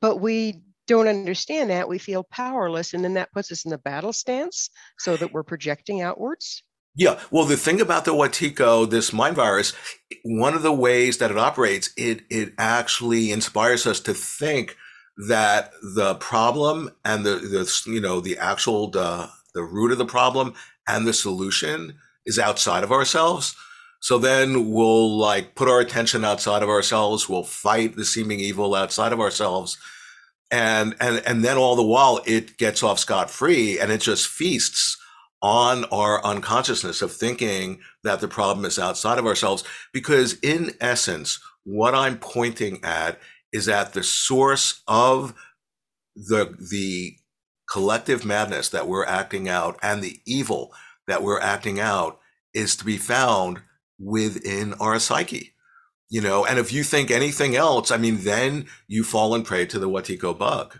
But 0.00 0.16
we 0.16 0.62
don't 0.88 1.08
understand 1.08 1.70
that. 1.70 1.88
We 1.88 1.98
feel 1.98 2.24
powerless, 2.24 2.92
and 2.92 3.04
then 3.04 3.14
that 3.14 3.32
puts 3.32 3.52
us 3.52 3.64
in 3.64 3.70
the 3.70 3.78
battle 3.78 4.12
stance 4.12 4.70
so 4.98 5.16
that 5.16 5.32
we're 5.32 5.44
projecting 5.44 6.02
outwards. 6.02 6.62
Yeah. 6.94 7.18
Well, 7.30 7.46
the 7.46 7.56
thing 7.56 7.80
about 7.80 8.04
the 8.04 8.12
Wetiko, 8.12 8.88
this 8.88 9.12
mind 9.12 9.36
virus, 9.36 9.72
one 10.24 10.54
of 10.54 10.62
the 10.62 10.72
ways 10.72 11.18
that 11.18 11.30
it 11.30 11.38
operates, 11.38 11.90
it 11.96 12.22
it 12.28 12.52
actually 12.58 13.30
inspires 13.32 13.86
us 13.86 13.98
to 14.00 14.14
think 14.14 14.76
that 15.28 15.72
the 15.94 16.14
problem 16.16 16.90
and 17.04 17.24
the, 17.24 17.36
the 17.36 17.90
you 17.90 18.00
know 18.00 18.20
the 18.20 18.36
actual 18.38 18.90
the, 18.90 19.30
the 19.54 19.62
root 19.62 19.92
of 19.92 19.98
the 19.98 20.04
problem 20.04 20.54
and 20.86 21.06
the 21.06 21.12
solution 21.12 21.94
is 22.26 22.38
outside 22.38 22.84
of 22.84 22.92
ourselves. 22.92 23.54
So 24.00 24.18
then 24.18 24.70
we'll 24.70 25.16
like 25.16 25.54
put 25.54 25.68
our 25.68 25.80
attention 25.80 26.24
outside 26.24 26.62
of 26.62 26.68
ourselves. 26.68 27.28
We'll 27.28 27.44
fight 27.44 27.94
the 27.96 28.04
seeming 28.04 28.40
evil 28.40 28.74
outside 28.74 29.12
of 29.12 29.20
ourselves. 29.20 29.78
And, 30.50 30.96
and, 31.00 31.22
and 31.24 31.44
then 31.44 31.56
all 31.56 31.76
the 31.76 31.82
while 31.84 32.20
it 32.26 32.58
gets 32.58 32.82
off 32.82 32.98
scot 32.98 33.30
free 33.30 33.78
and 33.78 33.90
it 33.92 34.00
just 34.00 34.26
feasts 34.26 34.98
on 35.42 35.84
our 35.86 36.24
unconsciousness 36.24 37.02
of 37.02 37.12
thinking 37.12 37.80
that 38.04 38.20
the 38.20 38.28
problem 38.28 38.64
is 38.64 38.78
outside 38.78 39.18
of 39.18 39.26
ourselves. 39.26 39.64
Because 39.92 40.38
in 40.40 40.72
essence, 40.80 41.40
what 41.64 41.94
I'm 41.94 42.18
pointing 42.18 42.80
at 42.84 43.18
is 43.52 43.68
at 43.68 43.92
the 43.92 44.04
source 44.04 44.82
of 44.86 45.34
the, 46.14 46.56
the 46.70 47.16
collective 47.70 48.24
madness 48.24 48.68
that 48.68 48.86
we're 48.86 49.04
acting 49.04 49.48
out 49.48 49.78
and 49.82 50.02
the 50.02 50.20
evil 50.26 50.72
that 51.08 51.22
we're 51.22 51.40
acting 51.40 51.80
out 51.80 52.20
is 52.54 52.76
to 52.76 52.84
be 52.84 52.96
found 52.96 53.60
within 53.98 54.74
our 54.74 54.98
psyche. 54.98 55.54
You 56.10 56.20
know, 56.20 56.44
and 56.44 56.58
if 56.58 56.72
you 56.72 56.84
think 56.84 57.10
anything 57.10 57.56
else, 57.56 57.90
I 57.90 57.96
mean, 57.96 58.18
then 58.18 58.66
you 58.86 59.02
fall 59.02 59.34
and 59.34 59.44
prey 59.44 59.64
to 59.66 59.78
the 59.78 59.88
Wetiko 59.88 60.38
bug. 60.38 60.78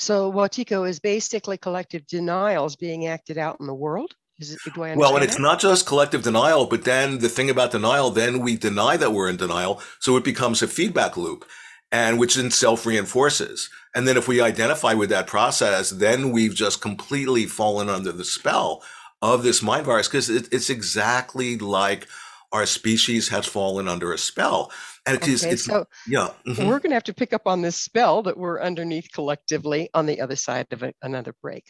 So 0.00 0.32
Wetiko 0.32 0.88
is 0.88 0.98
basically 0.98 1.58
collective 1.58 2.06
denials 2.06 2.74
being 2.74 3.06
acted 3.06 3.36
out 3.36 3.58
in 3.60 3.66
the 3.66 3.74
world. 3.74 4.14
Is 4.38 4.52
it, 4.52 4.74
well, 4.74 4.88
and 4.88 5.00
that? 5.00 5.22
it's 5.22 5.38
not 5.38 5.60
just 5.60 5.86
collective 5.86 6.22
denial, 6.22 6.64
but 6.64 6.84
then 6.84 7.18
the 7.18 7.28
thing 7.28 7.50
about 7.50 7.72
denial, 7.72 8.08
then 8.08 8.40
we 8.40 8.56
deny 8.56 8.96
that 8.96 9.12
we're 9.12 9.28
in 9.28 9.36
denial. 9.36 9.82
So 9.98 10.16
it 10.16 10.24
becomes 10.24 10.62
a 10.62 10.68
feedback 10.68 11.18
loop 11.18 11.44
and 11.92 12.18
which 12.18 12.36
then 12.36 12.50
self 12.50 12.86
reinforces. 12.86 13.68
And 13.94 14.08
then 14.08 14.16
if 14.16 14.26
we 14.26 14.40
identify 14.40 14.94
with 14.94 15.10
that 15.10 15.26
process, 15.26 15.90
then 15.90 16.30
we've 16.30 16.54
just 16.54 16.80
completely 16.80 17.44
fallen 17.44 17.90
under 17.90 18.12
the 18.12 18.24
spell 18.24 18.82
of 19.20 19.42
this 19.42 19.62
mind 19.62 19.84
virus 19.84 20.08
because 20.08 20.30
it, 20.30 20.48
it's 20.50 20.70
exactly 20.70 21.58
like 21.58 22.08
our 22.52 22.66
species 22.66 23.28
has 23.28 23.46
fallen 23.46 23.88
under 23.88 24.12
a 24.12 24.18
spell. 24.18 24.70
And 25.06 25.16
it 25.16 25.22
okay, 25.22 25.32
is, 25.32 25.44
it's, 25.44 25.64
so 25.64 25.86
yeah. 26.06 26.28
Mm-hmm. 26.46 26.66
We're 26.66 26.78
going 26.78 26.90
to 26.90 26.96
have 26.96 27.04
to 27.04 27.14
pick 27.14 27.32
up 27.32 27.46
on 27.46 27.62
this 27.62 27.76
spell 27.76 28.22
that 28.22 28.36
we're 28.36 28.60
underneath 28.60 29.08
collectively 29.12 29.88
on 29.94 30.04
the 30.06 30.20
other 30.20 30.36
side 30.36 30.66
of 30.72 30.82
a, 30.82 30.92
another 31.02 31.34
break. 31.40 31.64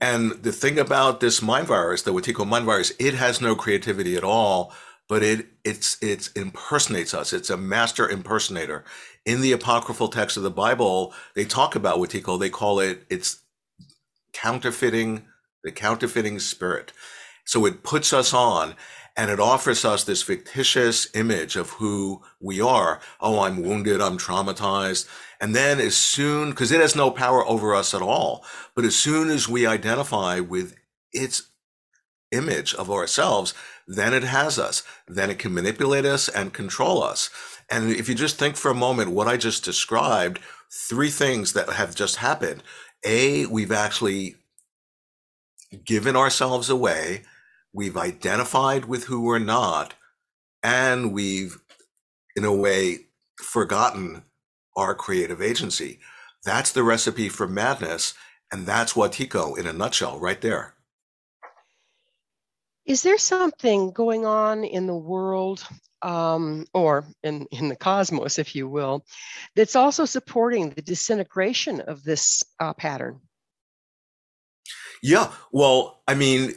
And 0.00 0.32
the 0.42 0.52
thing 0.52 0.78
about 0.78 1.20
this 1.20 1.42
mind 1.42 1.66
virus, 1.66 2.02
the 2.02 2.12
Wetiko 2.12 2.46
mind 2.46 2.66
virus, 2.66 2.92
it 2.98 3.14
has 3.14 3.40
no 3.40 3.56
creativity 3.56 4.16
at 4.16 4.24
all, 4.24 4.72
but 5.08 5.22
it 5.22 5.46
it's 5.64 6.00
it 6.02 6.30
impersonates 6.36 7.14
us. 7.14 7.32
It's 7.32 7.50
a 7.50 7.56
master 7.56 8.08
impersonator. 8.08 8.84
In 9.24 9.40
the 9.40 9.52
apocryphal 9.52 10.08
text 10.08 10.36
of 10.36 10.42
the 10.42 10.50
Bible, 10.50 11.12
they 11.34 11.44
talk 11.44 11.74
about 11.74 11.98
Wetiko. 11.98 12.38
They 12.38 12.50
call 12.50 12.78
it 12.80 13.04
it's 13.10 13.40
counterfeiting 14.32 15.24
the 15.64 15.72
counterfeiting 15.72 16.38
spirit. 16.38 16.92
So 17.44 17.66
it 17.66 17.82
puts 17.82 18.12
us 18.12 18.32
on 18.32 18.74
and 19.18 19.32
it 19.32 19.40
offers 19.40 19.84
us 19.84 20.04
this 20.04 20.22
fictitious 20.22 21.08
image 21.12 21.56
of 21.56 21.70
who 21.70 22.22
we 22.38 22.60
are. 22.60 23.00
Oh, 23.20 23.40
I'm 23.40 23.60
wounded. 23.60 24.00
I'm 24.00 24.16
traumatized. 24.16 25.08
And 25.40 25.56
then 25.56 25.80
as 25.80 25.96
soon, 25.96 26.50
because 26.50 26.70
it 26.70 26.80
has 26.80 26.94
no 26.94 27.10
power 27.10 27.44
over 27.44 27.74
us 27.74 27.92
at 27.94 28.00
all, 28.00 28.44
but 28.76 28.84
as 28.84 28.94
soon 28.94 29.28
as 29.28 29.48
we 29.48 29.66
identify 29.66 30.38
with 30.38 30.76
its 31.12 31.50
image 32.30 32.76
of 32.76 32.92
ourselves, 32.92 33.54
then 33.88 34.14
it 34.14 34.22
has 34.22 34.56
us. 34.56 34.84
Then 35.08 35.30
it 35.30 35.40
can 35.40 35.52
manipulate 35.52 36.04
us 36.04 36.28
and 36.28 36.54
control 36.54 37.02
us. 37.02 37.28
And 37.68 37.90
if 37.90 38.08
you 38.08 38.14
just 38.14 38.38
think 38.38 38.56
for 38.56 38.70
a 38.70 38.74
moment 38.74 39.10
what 39.10 39.26
I 39.26 39.36
just 39.36 39.64
described, 39.64 40.38
three 40.70 41.10
things 41.10 41.54
that 41.54 41.70
have 41.70 41.96
just 41.96 42.16
happened. 42.16 42.62
A, 43.04 43.46
we've 43.46 43.72
actually 43.72 44.36
given 45.84 46.14
ourselves 46.14 46.70
away 46.70 47.24
we've 47.72 47.96
identified 47.96 48.84
with 48.86 49.04
who 49.04 49.22
we're 49.22 49.38
not, 49.38 49.94
and 50.62 51.12
we've, 51.12 51.58
in 52.36 52.44
a 52.44 52.54
way, 52.54 53.06
forgotten 53.38 54.22
our 54.76 54.94
creative 54.94 55.42
agency. 55.42 56.00
That's 56.44 56.72
the 56.72 56.82
recipe 56.82 57.28
for 57.28 57.46
madness. 57.46 58.14
And 58.50 58.66
that's 58.66 58.94
Wetiko 58.94 59.58
in 59.58 59.66
a 59.66 59.72
nutshell, 59.72 60.18
right 60.18 60.40
there. 60.40 60.74
Is 62.86 63.02
there 63.02 63.18
something 63.18 63.90
going 63.92 64.24
on 64.24 64.64
in 64.64 64.86
the 64.86 64.96
world 64.96 65.62
um, 66.00 66.64
or 66.72 67.04
in, 67.22 67.46
in 67.50 67.68
the 67.68 67.76
cosmos, 67.76 68.38
if 68.38 68.56
you 68.56 68.66
will, 68.66 69.04
that's 69.54 69.76
also 69.76 70.06
supporting 70.06 70.70
the 70.70 70.80
disintegration 70.80 71.82
of 71.82 72.02
this 72.02 72.42
uh, 72.58 72.72
pattern? 72.72 73.20
Yeah, 75.02 75.30
well, 75.52 76.02
I 76.08 76.14
mean, 76.14 76.54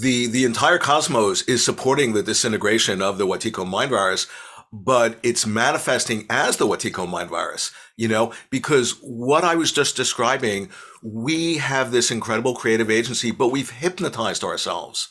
the 0.00 0.26
the 0.26 0.44
entire 0.44 0.78
cosmos 0.78 1.42
is 1.42 1.64
supporting 1.64 2.12
the 2.12 2.22
disintegration 2.22 3.00
of 3.00 3.18
the 3.18 3.26
Wetiko 3.26 3.66
mind 3.66 3.90
virus, 3.90 4.26
but 4.72 5.18
it's 5.22 5.46
manifesting 5.46 6.26
as 6.28 6.56
the 6.56 6.66
Wetiko 6.66 7.08
mind 7.08 7.30
virus, 7.30 7.72
you 7.96 8.08
know, 8.08 8.32
because 8.50 8.98
what 9.02 9.44
I 9.44 9.54
was 9.54 9.72
just 9.72 9.96
describing, 9.96 10.68
we 11.02 11.56
have 11.56 11.90
this 11.90 12.10
incredible 12.10 12.54
creative 12.54 12.90
agency, 12.90 13.30
but 13.30 13.48
we've 13.48 13.70
hypnotized 13.70 14.44
ourselves. 14.44 15.08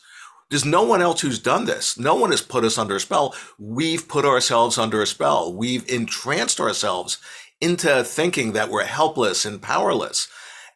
There's 0.50 0.64
no 0.64 0.82
one 0.82 1.02
else 1.02 1.20
who's 1.20 1.38
done 1.38 1.66
this. 1.66 1.98
No 1.98 2.14
one 2.14 2.30
has 2.30 2.40
put 2.40 2.64
us 2.64 2.78
under 2.78 2.96
a 2.96 3.00
spell. 3.00 3.34
We've 3.58 4.08
put 4.08 4.24
ourselves 4.24 4.78
under 4.78 5.02
a 5.02 5.06
spell. 5.06 5.52
We've 5.52 5.86
entranced 5.90 6.58
ourselves 6.58 7.18
into 7.60 8.02
thinking 8.04 8.52
that 8.52 8.70
we're 8.70 8.84
helpless 8.84 9.44
and 9.44 9.60
powerless. 9.60 10.28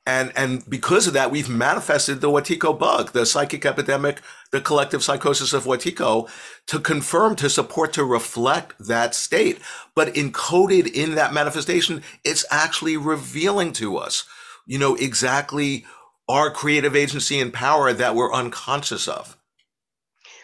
And, 0.05 0.33
and 0.35 0.69
because 0.69 1.07
of 1.07 1.13
that, 1.13 1.31
we've 1.31 1.49
manifested 1.49 2.21
the 2.21 2.29
Wetiko 2.29 2.77
bug, 2.77 3.13
the 3.13 3.25
psychic 3.25 3.65
epidemic, 3.65 4.21
the 4.51 4.61
collective 4.61 5.03
psychosis 5.03 5.53
of 5.53 5.65
Wetiko 5.65 6.29
to 6.67 6.81
confirm, 6.81 7.37
to 7.37 7.49
support, 7.49 7.93
to 7.93 8.05
reflect 8.05 8.75
that 8.81 9.15
state. 9.15 9.61
But 9.95 10.15
encoded 10.15 10.93
in 10.93 11.15
that 11.15 11.33
manifestation, 11.33 12.03
it's 12.25 12.45
actually 12.51 12.97
revealing 12.97 13.73
to 13.75 13.97
us, 13.97 14.25
you 14.67 14.79
know, 14.79 14.97
exactly 14.97 15.85
our 16.29 16.51
creative 16.51 16.97
agency 16.97 17.41
and 17.41 17.53
power 17.53 17.93
that 17.93 18.17
we're 18.17 18.33
unconscious 18.33 19.07
of. 19.07 19.37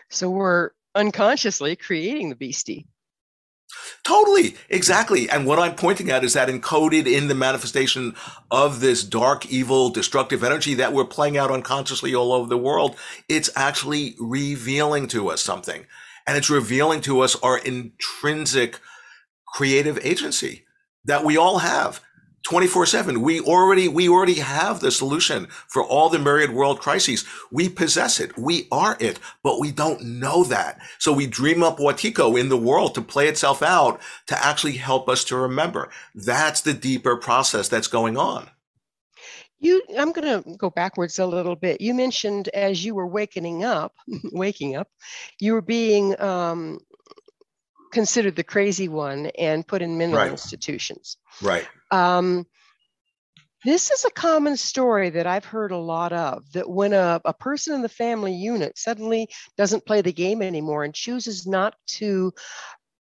So 0.08 0.30
we're 0.30 0.70
unconsciously 0.94 1.74
creating 1.74 2.28
the 2.30 2.36
beastie. 2.36 2.86
Totally, 4.02 4.56
exactly. 4.70 5.28
And 5.28 5.46
what 5.46 5.58
I'm 5.58 5.74
pointing 5.74 6.10
at 6.10 6.24
is 6.24 6.32
that 6.32 6.48
encoded 6.48 7.06
in 7.06 7.28
the 7.28 7.34
manifestation 7.34 8.14
of 8.50 8.80
this 8.80 9.04
dark, 9.04 9.46
evil, 9.46 9.90
destructive 9.90 10.42
energy 10.42 10.74
that 10.74 10.92
we're 10.92 11.04
playing 11.04 11.36
out 11.36 11.50
unconsciously 11.50 12.14
all 12.14 12.32
over 12.32 12.48
the 12.48 12.56
world, 12.56 12.96
it's 13.28 13.50
actually 13.54 14.14
revealing 14.18 15.06
to 15.08 15.28
us 15.28 15.42
something. 15.42 15.86
And 16.26 16.36
it's 16.36 16.50
revealing 16.50 17.00
to 17.02 17.20
us 17.20 17.36
our 17.42 17.58
intrinsic 17.58 18.80
creative 19.46 19.98
agency 20.04 20.64
that 21.04 21.24
we 21.24 21.36
all 21.36 21.58
have. 21.58 22.00
24 22.48 22.86
7 22.86 23.20
we 23.20 23.40
already 23.40 23.88
we 23.88 24.08
already 24.08 24.36
have 24.36 24.80
the 24.80 24.90
solution 24.90 25.46
for 25.66 25.84
all 25.84 26.08
the 26.08 26.18
myriad 26.18 26.50
world 26.50 26.80
crises. 26.80 27.26
We 27.50 27.68
possess 27.68 28.18
it. 28.18 28.38
We 28.38 28.66
are 28.72 28.96
it 29.00 29.18
but 29.42 29.60
we 29.60 29.70
don't 29.70 30.02
know 30.02 30.44
that. 30.44 30.80
So 30.98 31.12
we 31.12 31.26
dream 31.26 31.62
up 31.62 31.76
Wetiko 31.76 32.40
in 32.40 32.48
the 32.48 32.56
world 32.56 32.94
to 32.94 33.02
play 33.02 33.28
itself 33.28 33.62
out 33.62 34.00
to 34.28 34.44
actually 34.44 34.78
help 34.78 35.10
us 35.10 35.24
to 35.24 35.36
remember. 35.36 35.90
That's 36.14 36.62
the 36.62 36.72
deeper 36.72 37.18
process 37.18 37.68
that's 37.68 37.86
going 37.86 38.16
on. 38.16 38.48
You 39.60 39.82
i'm 39.98 40.12
going 40.12 40.42
to 40.42 40.56
go 40.56 40.70
backwards 40.70 41.18
a 41.18 41.26
little 41.26 41.56
bit. 41.56 41.82
You 41.82 41.92
mentioned 41.92 42.48
as 42.54 42.82
you 42.82 42.94
were 42.94 43.06
waking 43.06 43.62
up 43.62 43.92
waking 44.32 44.74
up 44.74 44.88
you 45.38 45.52
were 45.52 45.60
being 45.60 46.18
um, 46.18 46.78
considered 47.90 48.36
the 48.36 48.44
crazy 48.44 48.88
one 48.88 49.26
and 49.38 49.66
put 49.66 49.82
in 49.82 49.98
mental 49.98 50.18
right. 50.18 50.30
institutions 50.30 51.16
right 51.42 51.66
um, 51.90 52.46
this 53.64 53.90
is 53.90 54.04
a 54.04 54.10
common 54.10 54.56
story 54.56 55.10
that 55.10 55.26
I've 55.26 55.44
heard 55.44 55.72
a 55.72 55.78
lot 55.78 56.12
of 56.12 56.44
that 56.52 56.70
when 56.70 56.92
a, 56.92 57.20
a 57.24 57.32
person 57.32 57.74
in 57.74 57.82
the 57.82 57.88
family 57.88 58.32
unit 58.32 58.78
suddenly 58.78 59.28
doesn't 59.56 59.84
play 59.84 60.00
the 60.00 60.12
game 60.12 60.42
anymore 60.42 60.84
and 60.84 60.94
chooses 60.94 61.46
not 61.46 61.74
to 61.88 62.32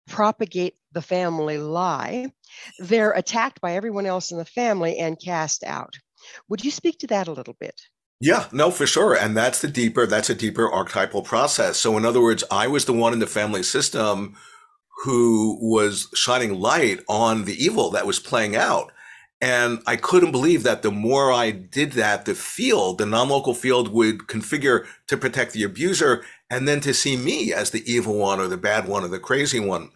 propagate 0.08 0.76
the 0.94 1.02
family 1.02 1.60
lie, 1.60 2.32
they're 2.80 3.12
attacked 3.12 3.62
by 3.62 3.74
everyone 3.74 4.08
else 4.08 4.32
in 4.32 4.38
the 4.38 4.46
family 4.46 4.98
and 4.98 5.22
cast 5.22 5.64
out. 5.64 5.94
Would 6.50 6.66
you 6.66 6.72
speak 6.72 7.00
to 7.00 7.08
that 7.08 7.28
a 7.28 7.34
little 7.34 7.56
bit? 7.60 7.80
Yeah, 8.20 8.48
no, 8.52 8.72
for 8.72 8.88
sure. 8.88 9.14
And 9.14 9.38
that's 9.38 9.62
the 9.62 9.68
deeper, 9.68 10.08
that's 10.08 10.32
a 10.32 10.36
deeper 10.36 10.68
archetypal 10.68 11.22
process. 11.22 11.78
So, 11.78 11.98
in 11.98 12.06
other 12.06 12.22
words, 12.22 12.44
I 12.50 12.66
was 12.66 12.86
the 12.86 12.94
one 12.94 13.14
in 13.14 13.20
the 13.20 13.28
family 13.28 13.62
system 13.62 14.36
who 15.04 15.58
was 15.62 16.08
shining 16.14 16.60
light 16.60 17.02
on 17.08 17.46
the 17.46 17.64
evil 17.64 17.92
that 17.92 18.08
was 18.08 18.20
playing 18.20 18.56
out. 18.56 18.92
And 19.40 19.80
I 19.86 19.96
couldn't 19.96 20.32
believe 20.32 20.64
that 20.64 20.82
the 20.82 20.92
more 20.92 21.32
I 21.32 21.52
did 21.52 21.92
that, 21.94 22.26
the 22.26 22.34
field, 22.34 22.98
the 22.98 23.06
non-local 23.06 23.54
field 23.54 23.90
would 23.94 24.22
configure 24.22 24.88
to 25.08 25.16
protect 25.16 25.54
the 25.54 25.62
abuser 25.64 26.26
and 26.50 26.68
then 26.68 26.80
to 26.82 26.94
see 26.94 27.16
me 27.16 27.54
as 27.54 27.70
the 27.70 27.92
evil 27.92 28.18
one 28.18 28.40
or 28.40 28.48
the 28.48 28.58
bad 28.58 28.88
one 28.88 29.04
or 29.04 29.10
the 29.10 29.20
crazy 29.20 29.60
one. 29.60 29.92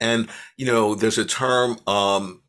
And, 0.00 0.28
you 0.56 0.66
know, 0.66 0.94
there's 0.94 1.18
a 1.18 1.24
term, 1.24 1.78
um, 1.88 2.42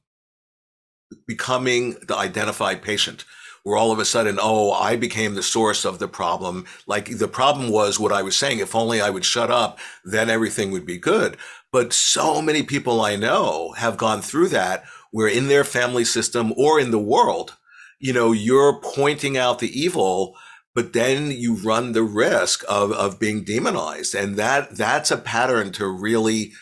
becoming 1.25 1.97
the 2.07 2.15
identified 2.15 2.83
patient 2.83 3.25
where 3.63 3.77
all 3.77 3.91
of 3.91 3.99
a 3.99 4.05
sudden, 4.05 4.39
oh, 4.41 4.71
I 4.71 4.95
became 4.95 5.35
the 5.35 5.43
source 5.43 5.85
of 5.85 5.99
the 5.99 6.07
problem. 6.07 6.65
Like 6.87 7.17
the 7.17 7.27
problem 7.27 7.69
was 7.69 7.99
what 7.99 8.11
I 8.11 8.23
was 8.23 8.35
saying. 8.35 8.59
If 8.59 8.75
only 8.75 9.01
I 9.01 9.09
would 9.09 9.25
shut 9.25 9.51
up, 9.51 9.79
then 10.03 10.29
everything 10.29 10.71
would 10.71 10.85
be 10.85 10.97
good. 10.97 11.37
But 11.71 11.93
so 11.93 12.41
many 12.41 12.63
people 12.63 13.01
I 13.01 13.15
know 13.15 13.73
have 13.77 13.97
gone 13.97 14.21
through 14.21 14.49
that 14.49 14.83
where 15.11 15.27
in 15.27 15.47
their 15.47 15.63
family 15.63 16.05
system 16.05 16.53
or 16.57 16.79
in 16.79 16.91
the 16.91 16.99
world, 16.99 17.57
you 17.99 18.13
know, 18.13 18.31
you're 18.31 18.79
pointing 18.81 19.37
out 19.37 19.59
the 19.59 19.79
evil, 19.79 20.35
but 20.73 20.93
then 20.93 21.29
you 21.31 21.55
run 21.55 21.91
the 21.91 22.03
risk 22.03 22.63
of, 22.67 22.91
of 22.91 23.19
being 23.19 23.43
demonized. 23.43 24.15
And 24.15 24.37
that, 24.37 24.75
that's 24.75 25.11
a 25.11 25.17
pattern 25.17 25.71
to 25.73 25.87
really, 25.87 26.53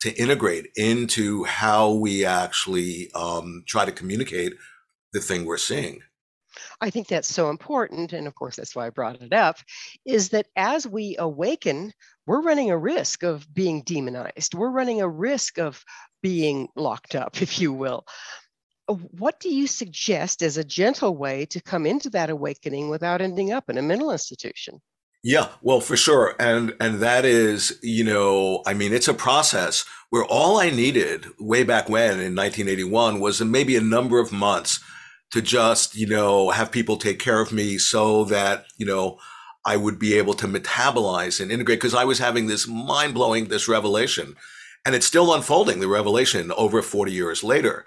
to 0.00 0.12
integrate 0.20 0.68
into 0.74 1.44
how 1.44 1.92
we 1.92 2.24
actually 2.24 3.10
um, 3.14 3.62
try 3.66 3.84
to 3.84 3.92
communicate 3.92 4.54
the 5.12 5.20
thing 5.20 5.44
we're 5.44 5.56
seeing. 5.56 6.00
I 6.80 6.90
think 6.90 7.08
that's 7.08 7.32
so 7.32 7.50
important, 7.50 8.12
and 8.12 8.26
of 8.26 8.34
course, 8.34 8.56
that's 8.56 8.76
why 8.76 8.86
I 8.86 8.90
brought 8.90 9.20
it 9.20 9.32
up, 9.32 9.58
is 10.04 10.28
that 10.30 10.46
as 10.54 10.86
we 10.86 11.16
awaken, 11.18 11.92
we're 12.26 12.42
running 12.42 12.70
a 12.70 12.78
risk 12.78 13.24
of 13.24 13.52
being 13.52 13.82
demonized. 13.82 14.54
We're 14.54 14.70
running 14.70 15.00
a 15.00 15.08
risk 15.08 15.58
of 15.58 15.82
being 16.22 16.68
locked 16.76 17.14
up, 17.14 17.42
if 17.42 17.60
you 17.60 17.72
will. 17.72 18.06
Uh, 18.88 18.94
what 18.94 19.40
do 19.40 19.48
you 19.48 19.66
suggest 19.66 20.42
as 20.42 20.56
a 20.56 20.64
gentle 20.64 21.16
way 21.16 21.46
to 21.46 21.60
come 21.60 21.84
into 21.84 22.10
that 22.10 22.30
awakening 22.30 22.88
without 22.88 23.20
ending 23.20 23.52
up 23.52 23.68
in 23.68 23.78
a 23.78 23.82
mental 23.82 24.12
institution? 24.12 24.80
Yeah, 25.24 25.48
well, 25.62 25.80
for 25.80 25.96
sure. 25.96 26.36
And 26.38 26.76
and 26.80 27.00
that 27.00 27.24
is, 27.24 27.76
you 27.82 28.04
know, 28.04 28.62
I 28.66 28.74
mean, 28.74 28.92
it's 28.92 29.08
a 29.08 29.14
process 29.14 29.84
where 30.10 30.24
all 30.24 30.58
I 30.58 30.70
needed 30.70 31.26
way 31.40 31.64
back 31.64 31.88
when 31.88 32.12
in 32.12 32.36
1981 32.36 33.18
was 33.18 33.40
maybe 33.40 33.74
a 33.74 33.80
number 33.80 34.20
of 34.20 34.30
months 34.30 34.78
to 35.30 35.42
just, 35.42 35.94
you 35.94 36.06
know, 36.06 36.50
have 36.50 36.72
people 36.72 36.96
take 36.96 37.18
care 37.18 37.40
of 37.40 37.52
me 37.52 37.78
so 37.78 38.24
that, 38.24 38.66
you 38.76 38.86
know, 38.86 39.18
I 39.64 39.76
would 39.76 39.98
be 39.98 40.14
able 40.14 40.34
to 40.34 40.46
metabolize 40.46 41.40
and 41.40 41.52
integrate 41.52 41.78
because 41.78 41.94
I 41.94 42.04
was 42.04 42.18
having 42.18 42.46
this 42.46 42.66
mind 42.66 43.14
blowing, 43.14 43.46
this 43.48 43.68
revelation. 43.68 44.36
And 44.86 44.94
it's 44.94 45.06
still 45.06 45.34
unfolding, 45.34 45.80
the 45.80 45.88
revelation 45.88 46.50
over 46.52 46.80
40 46.80 47.12
years 47.12 47.44
later. 47.44 47.84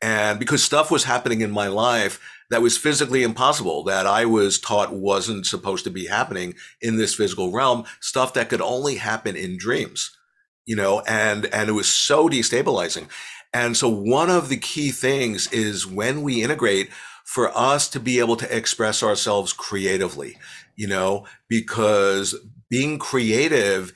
And 0.00 0.38
because 0.38 0.62
stuff 0.62 0.90
was 0.90 1.04
happening 1.04 1.40
in 1.40 1.50
my 1.50 1.66
life 1.66 2.20
that 2.50 2.62
was 2.62 2.76
physically 2.76 3.22
impossible, 3.22 3.82
that 3.84 4.06
I 4.06 4.26
was 4.26 4.58
taught 4.58 4.92
wasn't 4.92 5.46
supposed 5.46 5.84
to 5.84 5.90
be 5.90 6.06
happening 6.06 6.54
in 6.80 6.98
this 6.98 7.14
physical 7.14 7.50
realm, 7.50 7.84
stuff 8.00 8.34
that 8.34 8.48
could 8.48 8.60
only 8.60 8.96
happen 8.96 9.34
in 9.34 9.56
dreams, 9.56 10.16
you 10.66 10.76
know, 10.76 11.00
and, 11.08 11.46
and 11.46 11.68
it 11.68 11.72
was 11.72 11.90
so 11.90 12.28
destabilizing. 12.28 13.08
And 13.54 13.76
so 13.76 13.88
one 13.88 14.30
of 14.30 14.48
the 14.48 14.56
key 14.56 14.90
things 14.90 15.50
is 15.52 15.86
when 15.86 16.22
we 16.22 16.42
integrate 16.42 16.90
for 17.24 17.56
us 17.56 17.88
to 17.88 18.00
be 18.00 18.18
able 18.18 18.36
to 18.36 18.56
express 18.56 19.02
ourselves 19.02 19.52
creatively, 19.52 20.36
you 20.76 20.88
know, 20.88 21.24
because 21.48 22.34
being 22.68 22.98
creative 22.98 23.94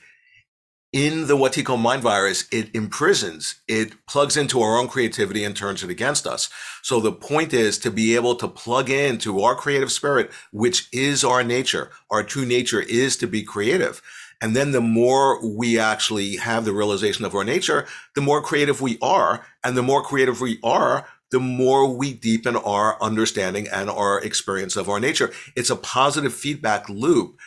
in 0.91 1.27
the 1.27 1.37
Wetiko 1.37 1.77
mind 1.77 2.01
virus, 2.01 2.45
it 2.51 2.73
imprisons, 2.73 3.61
it 3.67 3.93
plugs 4.07 4.35
into 4.35 4.61
our 4.61 4.77
own 4.77 4.87
creativity 4.87 5.43
and 5.43 5.55
turns 5.55 5.83
it 5.83 5.89
against 5.91 6.25
us. 6.25 6.49
So 6.81 6.99
the 6.99 7.11
point 7.11 7.53
is 7.53 7.77
to 7.79 7.91
be 7.91 8.15
able 8.15 8.35
to 8.35 8.47
plug 8.47 8.89
into 8.89 9.41
our 9.41 9.53
creative 9.53 9.91
spirit, 9.91 10.31
which 10.51 10.87
is 10.91 11.23
our 11.23 11.43
nature. 11.43 11.91
Our 12.09 12.23
true 12.23 12.45
nature 12.45 12.81
is 12.81 13.17
to 13.17 13.27
be 13.27 13.43
creative. 13.43 14.01
And 14.41 14.55
then 14.55 14.71
the 14.71 14.81
more 14.81 15.45
we 15.45 15.77
actually 15.77 16.37
have 16.37 16.65
the 16.65 16.73
realization 16.73 17.25
of 17.25 17.35
our 17.35 17.43
nature, 17.43 17.85
the 18.15 18.21
more 18.21 18.41
creative 18.41 18.81
we 18.81 18.97
are. 19.01 19.45
And 19.63 19.75
the 19.75 19.83
more 19.83 20.01
creative 20.01 20.39
we 20.39 20.59
are, 20.63 21.05
the 21.31 21.39
more 21.39 21.93
we 21.93 22.13
deepen 22.13 22.55
our 22.55 23.01
understanding 23.01 23.67
and 23.67 23.89
our 23.89 24.19
experience 24.21 24.75
of 24.75 24.89
our 24.89 24.99
nature. 24.99 25.31
It's 25.55 25.69
a 25.69 25.75
positive 25.75 26.33
feedback 26.33 26.89
loop 26.89 27.37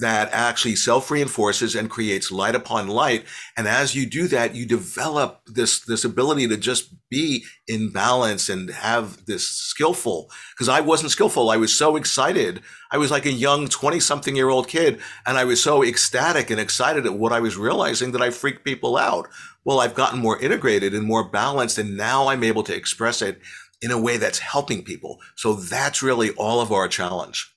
that 0.00 0.28
actually 0.32 0.74
self 0.74 1.10
reinforces 1.10 1.74
and 1.74 1.88
creates 1.88 2.32
light 2.32 2.54
upon 2.54 2.88
light. 2.88 3.24
And 3.56 3.68
as 3.68 3.94
you 3.94 4.04
do 4.04 4.26
that, 4.28 4.54
you 4.54 4.66
develop 4.66 5.42
this, 5.46 5.80
this 5.80 6.04
ability 6.04 6.48
to 6.48 6.56
just 6.56 6.92
be 7.08 7.44
in 7.68 7.92
balance 7.92 8.48
and 8.48 8.68
have 8.70 9.26
this 9.26 9.48
skillful. 9.48 10.30
Cause 10.58 10.68
I 10.68 10.80
wasn't 10.80 11.12
skillful. 11.12 11.50
I 11.50 11.56
was 11.56 11.72
so 11.72 11.96
excited. 11.96 12.62
I 12.90 12.98
was 12.98 13.10
like 13.10 13.26
a 13.26 13.32
young 13.32 13.68
20 13.68 14.00
something 14.00 14.34
year 14.34 14.48
old 14.48 14.66
kid. 14.66 15.00
And 15.24 15.38
I 15.38 15.44
was 15.44 15.62
so 15.62 15.84
ecstatic 15.84 16.50
and 16.50 16.60
excited 16.60 17.06
at 17.06 17.18
what 17.18 17.32
I 17.32 17.40
was 17.40 17.56
realizing 17.56 18.12
that 18.12 18.22
I 18.22 18.30
freaked 18.30 18.64
people 18.64 18.96
out. 18.96 19.28
Well, 19.64 19.80
I've 19.80 19.94
gotten 19.94 20.20
more 20.20 20.40
integrated 20.40 20.94
and 20.94 21.06
more 21.06 21.28
balanced. 21.28 21.78
And 21.78 21.96
now 21.96 22.28
I'm 22.28 22.42
able 22.42 22.64
to 22.64 22.74
express 22.74 23.22
it 23.22 23.40
in 23.82 23.90
a 23.90 24.00
way 24.00 24.16
that's 24.16 24.38
helping 24.38 24.82
people. 24.82 25.20
So 25.36 25.54
that's 25.54 26.02
really 26.02 26.30
all 26.30 26.60
of 26.60 26.72
our 26.72 26.88
challenge. 26.88 27.55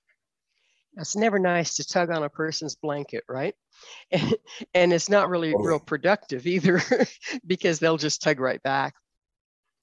It's 1.00 1.16
never 1.16 1.40
nice 1.40 1.76
to 1.76 1.88
tug 1.88 2.10
on 2.10 2.24
a 2.24 2.30
person's 2.30 2.76
blanket, 2.76 3.24
right? 3.28 3.56
And, 4.12 4.36
and 4.74 4.94
it's 4.94 5.08
not 5.08 5.30
really 5.30 5.54
oh. 5.54 5.64
real 5.64 5.80
productive 5.80 6.46
either 6.46 6.82
because 7.48 7.80
they'll 7.80 7.96
just 7.96 8.22
tug 8.22 8.42
right 8.42 8.62
back. 8.62 8.94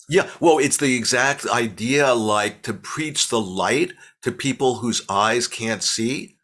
Yeah, 0.09 0.29
well, 0.39 0.59
it's 0.59 0.77
the 0.77 0.95
exact 0.95 1.47
idea 1.47 2.13
like 2.13 2.63
to 2.63 2.75
preach 2.75 3.29
the 3.29 3.41
light 3.41 3.93
to 4.23 4.33
people 4.33 4.77
whose 4.77 5.03
eyes 5.09 5.49
can't 5.49 5.83
see. 5.83 6.37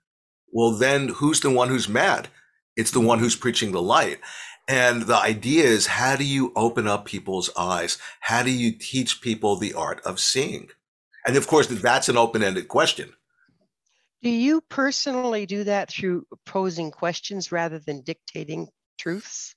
Well, 0.50 0.72
then 0.72 1.08
who's 1.08 1.40
the 1.40 1.50
one 1.50 1.68
who's 1.68 1.88
mad? 1.88 2.28
It's 2.74 2.90
the 2.90 3.00
one 3.00 3.18
who's 3.18 3.36
preaching 3.36 3.72
the 3.72 3.82
light. 3.82 4.18
And 4.66 5.02
the 5.02 5.16
idea 5.16 5.64
is 5.64 5.86
how 5.86 6.16
do 6.16 6.24
you 6.24 6.52
open 6.56 6.86
up 6.86 7.04
people's 7.04 7.50
eyes? 7.56 7.98
How 8.20 8.42
do 8.42 8.50
you 8.50 8.72
teach 8.72 9.20
people 9.20 9.56
the 9.56 9.74
art 9.74 10.00
of 10.04 10.20
seeing? 10.20 10.68
And 11.26 11.36
of 11.36 11.46
course, 11.46 11.66
that's 11.66 12.08
an 12.08 12.16
open 12.16 12.42
ended 12.42 12.68
question. 12.68 13.12
Do 14.22 14.30
you 14.30 14.60
personally 14.60 15.46
do 15.46 15.64
that 15.64 15.90
through 15.90 16.26
posing 16.46 16.92
questions 16.92 17.50
rather 17.50 17.80
than 17.80 18.02
dictating 18.02 18.68
truths? 18.98 19.54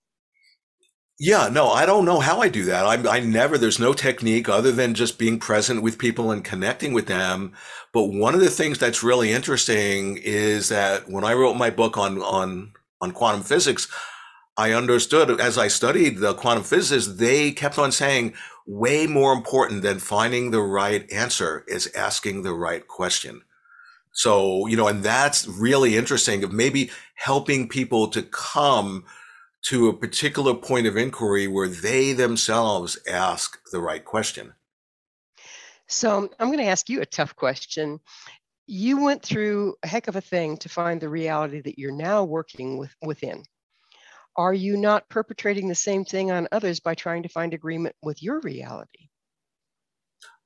Yeah, 1.20 1.50
no, 1.50 1.70
I 1.70 1.86
don't 1.86 2.04
know 2.04 2.20
how 2.20 2.42
I 2.42 2.50
do 2.50 2.66
that. 2.66 2.86
I, 2.86 3.18
I 3.18 3.20
never, 3.22 3.58
there's 3.58 3.80
no 3.80 3.94
technique 3.94 4.50
other 4.50 4.72
than 4.72 4.96
just 4.96 5.18
being 5.18 5.40
present 5.40 5.82
with 5.82 5.98
people 5.98 6.32
and 6.32 6.44
connecting 6.44 6.94
with 6.94 7.06
them. 7.06 7.54
But 7.94 8.08
one 8.08 8.34
of 8.34 8.42
the 8.42 8.50
things 8.50 8.80
that's 8.80 9.04
really 9.04 9.32
interesting 9.32 10.18
is 10.18 10.68
that 10.70 11.10
when 11.10 11.24
I 11.24 11.34
wrote 11.34 11.54
my 11.54 11.70
book 11.70 11.98
on, 11.98 12.22
on, 12.22 12.74
on 13.00 13.12
quantum 13.12 13.44
physics, 13.44 13.88
I 14.58 14.72
understood 14.72 15.40
as 15.40 15.58
I 15.58 15.70
studied 15.70 16.18
the 16.18 16.34
quantum 16.34 16.64
physicists, 16.64 17.16
they 17.16 17.52
kept 17.52 17.78
on 17.78 17.94
saying 17.94 18.34
way 18.66 19.06
more 19.06 19.32
important 19.32 19.84
than 19.84 20.00
finding 20.00 20.52
the 20.52 20.62
right 20.62 21.10
answer 21.14 21.64
is 21.68 21.92
asking 21.96 22.42
the 22.42 22.54
right 22.54 22.86
question. 22.86 23.42
So, 24.16 24.66
you 24.68 24.78
know, 24.78 24.88
and 24.88 25.04
that's 25.04 25.46
really 25.46 25.98
interesting 25.98 26.44
of 26.44 26.54
maybe 26.54 26.90
helping 27.16 27.68
people 27.68 28.08
to 28.08 28.24
come 28.24 29.04
to 29.64 29.90
a 29.90 29.98
particular 29.98 30.54
point 30.54 30.88
of 30.88 30.96
inquiry 30.96 31.48
where 31.48 31.68
they 31.68 32.14
themselves 32.14 32.98
ask 33.08 33.60
the 33.72 33.80
right 33.80 34.06
question. 34.06 34.54
So 35.88 36.30
I'm 36.40 36.48
going 36.48 36.60
to 36.60 36.66
ask 36.66 36.88
you 36.88 37.02
a 37.02 37.06
tough 37.06 37.36
question. 37.36 38.00
You 38.68 39.04
went 39.04 39.22
through 39.22 39.76
a 39.84 39.88
heck 39.88 40.08
of 40.08 40.16
a 40.16 40.22
thing 40.22 40.58
to 40.58 40.70
find 40.70 41.02
the 41.02 41.10
reality 41.10 41.62
that 41.62 41.78
you're 41.78 41.92
now 41.92 42.24
working 42.24 42.78
with 42.78 42.96
within. 43.02 43.44
Are 44.38 44.54
you 44.54 44.78
not 44.78 45.10
perpetrating 45.10 45.68
the 45.68 45.76
same 45.76 46.06
thing 46.06 46.32
on 46.32 46.48
others 46.54 46.80
by 46.80 46.96
trying 46.96 47.24
to 47.24 47.30
find 47.30 47.54
agreement 47.54 47.96
with 48.02 48.24
your 48.24 48.40
reality? 48.40 49.10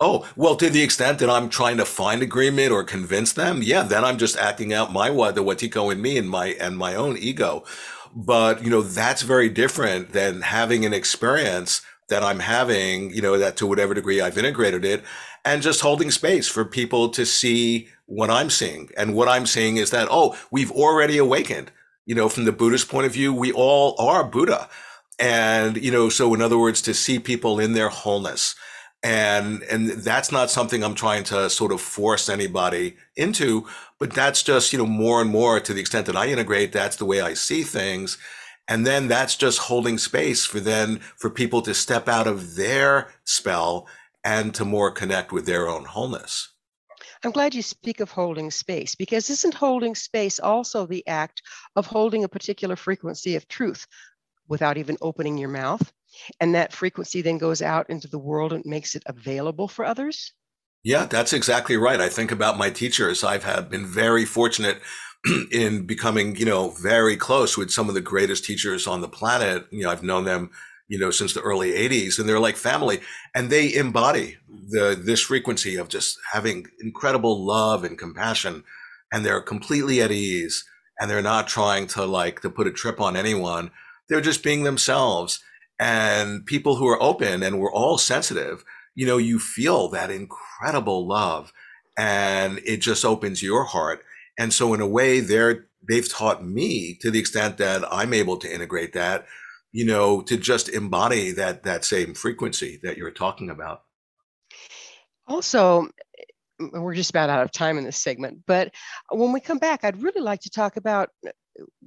Oh, 0.01 0.27
well, 0.37 0.55
to 0.55 0.69
the 0.69 0.81
extent 0.81 1.19
that 1.19 1.29
I'm 1.29 1.49
trying 1.49 1.75
to 1.77 1.85
find 1.85 2.21
agreement 2.21 2.71
or 2.71 2.83
convince 2.85 3.33
them, 3.33 3.61
yeah, 3.61 3.83
then 3.83 4.05
I'm 4.05 4.17
just 4.17 4.37
acting 4.37 4.73
out 4.73 4.93
my 4.93 5.09
what 5.09 5.35
the 5.35 5.43
Wetiko 5.43 5.91
in 5.91 6.01
me 6.01 6.17
and 6.17 6.29
my 6.29 6.47
and 6.59 6.77
my 6.77 6.95
own 6.95 7.17
ego. 7.17 7.65
But, 8.15 8.63
you 8.63 8.69
know, 8.69 8.81
that's 8.81 9.23
very 9.23 9.49
different 9.49 10.13
than 10.13 10.41
having 10.41 10.85
an 10.85 10.93
experience 10.93 11.81
that 12.07 12.23
I'm 12.23 12.39
having, 12.39 13.11
you 13.11 13.21
know, 13.21 13.37
that 13.37 13.57
to 13.57 13.67
whatever 13.67 13.93
degree 13.93 14.21
I've 14.21 14.37
integrated 14.37 14.83
it 14.85 15.03
and 15.45 15.61
just 15.61 15.81
holding 15.81 16.11
space 16.11 16.47
for 16.47 16.65
people 16.65 17.09
to 17.09 17.25
see 17.25 17.89
what 18.05 18.29
I'm 18.29 18.49
seeing. 18.49 18.89
And 18.97 19.15
what 19.15 19.27
I'm 19.27 19.45
seeing 19.45 19.77
is 19.77 19.91
that, 19.91 20.07
oh, 20.09 20.37
we've 20.49 20.71
already 20.71 21.17
awakened. 21.17 21.71
You 22.05 22.15
know, 22.15 22.29
from 22.29 22.45
the 22.45 22.51
Buddhist 22.51 22.89
point 22.89 23.05
of 23.05 23.13
view, 23.13 23.33
we 23.33 23.51
all 23.51 23.95
are 23.99 24.23
Buddha. 24.23 24.69
And, 25.19 25.77
you 25.77 25.91
know, 25.91 26.09
so 26.09 26.33
in 26.33 26.41
other 26.41 26.57
words, 26.57 26.81
to 26.83 26.93
see 26.93 27.19
people 27.19 27.59
in 27.59 27.73
their 27.73 27.89
wholeness 27.89 28.55
and 29.03 29.63
and 29.63 29.89
that's 29.89 30.31
not 30.31 30.49
something 30.49 30.83
i'm 30.83 30.95
trying 30.95 31.23
to 31.23 31.49
sort 31.49 31.71
of 31.71 31.79
force 31.79 32.27
anybody 32.27 32.97
into 33.15 33.65
but 33.97 34.11
that's 34.11 34.43
just 34.43 34.73
you 34.73 34.79
know 34.79 34.85
more 34.85 35.21
and 35.21 35.29
more 35.29 35.59
to 35.59 35.73
the 35.73 35.79
extent 35.79 36.05
that 36.05 36.17
i 36.17 36.27
integrate 36.27 36.73
that's 36.73 36.97
the 36.97 37.05
way 37.05 37.21
i 37.21 37.33
see 37.33 37.63
things 37.63 38.17
and 38.67 38.85
then 38.85 39.07
that's 39.07 39.35
just 39.35 39.59
holding 39.59 39.97
space 39.97 40.45
for 40.45 40.59
then 40.59 40.99
for 41.15 41.29
people 41.29 41.61
to 41.61 41.73
step 41.73 42.09
out 42.09 42.27
of 42.27 42.55
their 42.55 43.09
spell 43.23 43.87
and 44.25 44.53
to 44.53 44.65
more 44.65 44.91
connect 44.91 45.31
with 45.31 45.45
their 45.45 45.69
own 45.69 45.85
wholeness 45.85 46.49
I'm 47.23 47.31
glad 47.31 47.53
you 47.53 47.61
speak 47.61 47.99
of 47.99 48.11
holding 48.11 48.49
space 48.49 48.95
because 48.95 49.29
isn't 49.29 49.53
holding 49.53 49.93
space 49.93 50.39
also 50.39 50.85
the 50.85 51.05
act 51.05 51.41
of 51.75 51.85
holding 51.85 52.23
a 52.23 52.29
particular 52.29 52.77
frequency 52.77 53.35
of 53.35 53.45
truth 53.49 53.85
without 54.47 54.77
even 54.77 54.97
opening 55.01 55.37
your 55.37 55.49
mouth? 55.49 55.91
And 56.39 56.55
that 56.55 56.73
frequency 56.73 57.21
then 57.21 57.37
goes 57.37 57.61
out 57.61 57.89
into 57.89 58.07
the 58.07 58.19
world 58.19 58.53
and 58.53 58.63
makes 58.65 58.95
it 58.95 59.03
available 59.05 59.67
for 59.67 59.85
others? 59.85 60.33
Yeah, 60.83 61.05
that's 61.05 61.33
exactly 61.33 61.77
right. 61.77 61.99
I 61.99 62.09
think 62.09 62.31
about 62.31 62.57
my 62.57 62.69
teachers. 62.69 63.23
I've 63.23 63.43
had 63.43 63.69
been 63.69 63.85
very 63.85 64.25
fortunate 64.25 64.79
in 65.51 65.85
becoming, 65.85 66.35
you 66.37 66.45
know, 66.45 66.69
very 66.81 67.17
close 67.17 67.57
with 67.57 67.71
some 67.71 67.89
of 67.89 67.95
the 67.95 68.01
greatest 68.01 68.45
teachers 68.45 68.87
on 68.87 69.01
the 69.01 69.09
planet. 69.09 69.65
You 69.71 69.83
know, 69.83 69.91
I've 69.91 70.03
known 70.03 70.23
them, 70.23 70.51
you 70.87 70.97
know, 70.97 71.11
since 71.11 71.33
the 71.33 71.41
early 71.41 71.71
80s 71.71 72.17
and 72.17 72.29
they're 72.29 72.39
like 72.39 72.55
family 72.55 73.01
and 73.35 73.49
they 73.49 73.73
embody 73.73 74.37
the 74.69 74.99
this 75.01 75.21
frequency 75.21 75.75
of 75.75 75.89
just 75.89 76.17
having 76.31 76.67
incredible 76.81 77.45
love 77.45 77.83
and 77.83 77.97
compassion 77.97 78.63
and 79.11 79.25
they're 79.25 79.41
completely 79.41 80.01
at 80.01 80.11
ease 80.11 80.63
and 80.99 81.09
they're 81.09 81.21
not 81.21 81.47
trying 81.47 81.87
to 81.87 82.05
like 82.05 82.41
to 82.41 82.49
put 82.49 82.67
a 82.67 82.71
trip 82.71 83.01
on 83.01 83.17
anyone. 83.17 83.71
They're 84.07 84.21
just 84.21 84.43
being 84.43 84.63
themselves 84.63 85.43
and 85.79 86.45
people 86.45 86.75
who 86.75 86.87
are 86.87 87.01
open 87.01 87.41
and 87.41 87.59
we're 87.59 87.71
all 87.71 87.97
sensitive, 87.97 88.63
you 88.95 89.05
know, 89.05 89.17
you 89.17 89.39
feel 89.39 89.87
that 89.89 90.11
incredible 90.11 91.07
love 91.07 91.53
and 91.97 92.59
it 92.65 92.77
just 92.77 93.05
opens 93.05 93.41
your 93.41 93.63
heart. 93.63 94.03
And 94.37 94.53
so 94.53 94.73
in 94.73 94.81
a 94.81 94.87
way 94.87 95.21
they're, 95.21 95.67
they've 95.87 96.07
taught 96.07 96.45
me 96.45 96.97
to 97.01 97.09
the 97.09 97.19
extent 97.19 97.57
that 97.57 97.83
I'm 97.91 98.13
able 98.13 98.37
to 98.37 98.53
integrate 98.53 98.93
that, 98.93 99.25
you 99.71 99.85
know, 99.85 100.21
to 100.23 100.35
just 100.35 100.67
embody 100.67 101.31
that, 101.31 101.63
that 101.63 101.85
same 101.85 102.13
frequency 102.13 102.79
that 102.83 102.97
you're 102.97 103.11
talking 103.11 103.49
about. 103.49 103.83
Also, 105.27 105.87
we're 106.59 106.95
just 106.95 107.11
about 107.11 107.29
out 107.29 107.43
of 107.43 107.51
time 107.51 107.77
in 107.77 107.85
this 107.85 108.01
segment, 108.01 108.39
but 108.45 108.73
when 109.11 109.31
we 109.31 109.39
come 109.39 109.59
back, 109.59 109.83
I'd 109.83 110.01
really 110.01 110.21
like 110.21 110.41
to 110.41 110.49
talk 110.49 110.75
about 110.75 111.09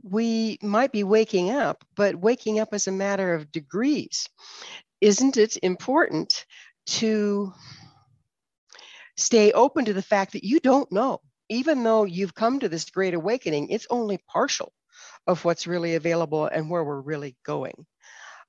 we 0.02 0.58
might 0.62 0.92
be 0.92 1.04
waking 1.04 1.50
up, 1.50 1.84
but 1.96 2.16
waking 2.16 2.60
up 2.60 2.74
is 2.74 2.86
a 2.86 2.92
matter 2.92 3.34
of 3.34 3.52
degrees. 3.52 4.28
Isn't 5.00 5.36
it 5.36 5.56
important 5.62 6.46
to 6.86 7.52
stay 9.16 9.52
open 9.52 9.84
to 9.86 9.92
the 9.92 10.02
fact 10.02 10.32
that 10.32 10.44
you 10.44 10.60
don't 10.60 10.90
know? 10.92 11.20
Even 11.48 11.82
though 11.82 12.04
you've 12.04 12.34
come 12.34 12.60
to 12.60 12.68
this 12.68 12.88
great 12.90 13.14
awakening, 13.14 13.68
it's 13.68 13.86
only 13.90 14.18
partial 14.28 14.72
of 15.26 15.44
what's 15.44 15.66
really 15.66 15.94
available 15.94 16.46
and 16.46 16.70
where 16.70 16.84
we're 16.84 17.00
really 17.00 17.36
going. 17.44 17.86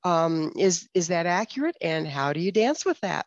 Um, 0.03 0.51
is 0.57 0.87
is 0.93 1.07
that 1.07 1.25
accurate? 1.25 1.77
And 1.81 2.07
how 2.07 2.33
do 2.33 2.39
you 2.39 2.51
dance 2.51 2.85
with 2.85 2.99
that? 3.01 3.25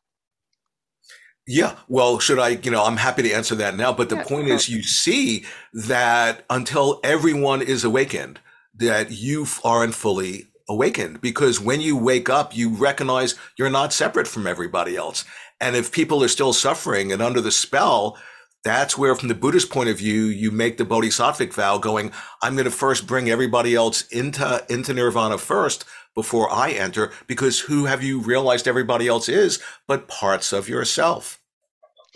Yeah. 1.47 1.77
Well, 1.89 2.19
should 2.19 2.39
I, 2.39 2.51
you 2.51 2.71
know, 2.71 2.85
I'm 2.85 2.97
happy 2.97 3.23
to 3.23 3.33
answer 3.33 3.55
that 3.57 3.77
now. 3.77 3.93
But 3.93 4.09
the 4.09 4.17
yeah, 4.17 4.25
point 4.25 4.49
is, 4.49 4.69
you 4.69 4.83
see 4.83 5.45
that 5.73 6.45
until 6.51 7.01
everyone 7.05 7.63
is 7.63 7.85
awakened, 7.85 8.41
that 8.75 9.13
you 9.13 9.47
aren't 9.63 9.95
fully 9.95 10.49
awakened 10.69 11.21
because 11.21 11.61
when 11.61 11.81
you 11.81 11.97
wake 11.97 12.29
up, 12.29 12.57
you 12.57 12.71
recognize 12.71 13.37
you're 13.57 13.71
not 13.71 13.93
separate 13.93 14.27
from 14.27 14.47
everybody 14.47 14.97
else. 14.97 15.25
And 15.61 15.77
if 15.77 15.93
people 15.93 16.23
are 16.23 16.29
still 16.29 16.53
suffering 16.53 17.13
and 17.13 17.23
under 17.23 17.41
the 17.41 17.53
spell, 17.53 18.19
that's 18.67 18.99
where, 18.99 19.15
from 19.15 19.29
the 19.29 19.35
Buddhist 19.35 19.71
point 19.71 19.89
of 19.89 19.97
view, 19.97 20.25
you 20.25 20.51
make 20.51 20.77
the 20.77 20.85
bodhisattvic 20.85 21.53
vow 21.53 21.79
going, 21.79 22.11
I'm 22.43 22.55
going 22.55 22.65
to 22.65 22.71
first 22.73 23.07
bring 23.07 23.31
everybody 23.31 23.77
else 23.77 24.03
into, 24.09 24.67
into 24.69 24.93
nirvana 24.93 25.39
first 25.39 25.85
before 26.17 26.51
I 26.53 26.71
enter, 26.73 27.13
because 27.29 27.61
who 27.61 27.85
have 27.85 28.03
you 28.03 28.21
realized 28.21 28.67
everybody 28.67 29.07
else 29.07 29.29
is 29.29 29.63
but 29.87 30.09
parts 30.09 30.53
of 30.53 30.69
yourself? 30.69 31.39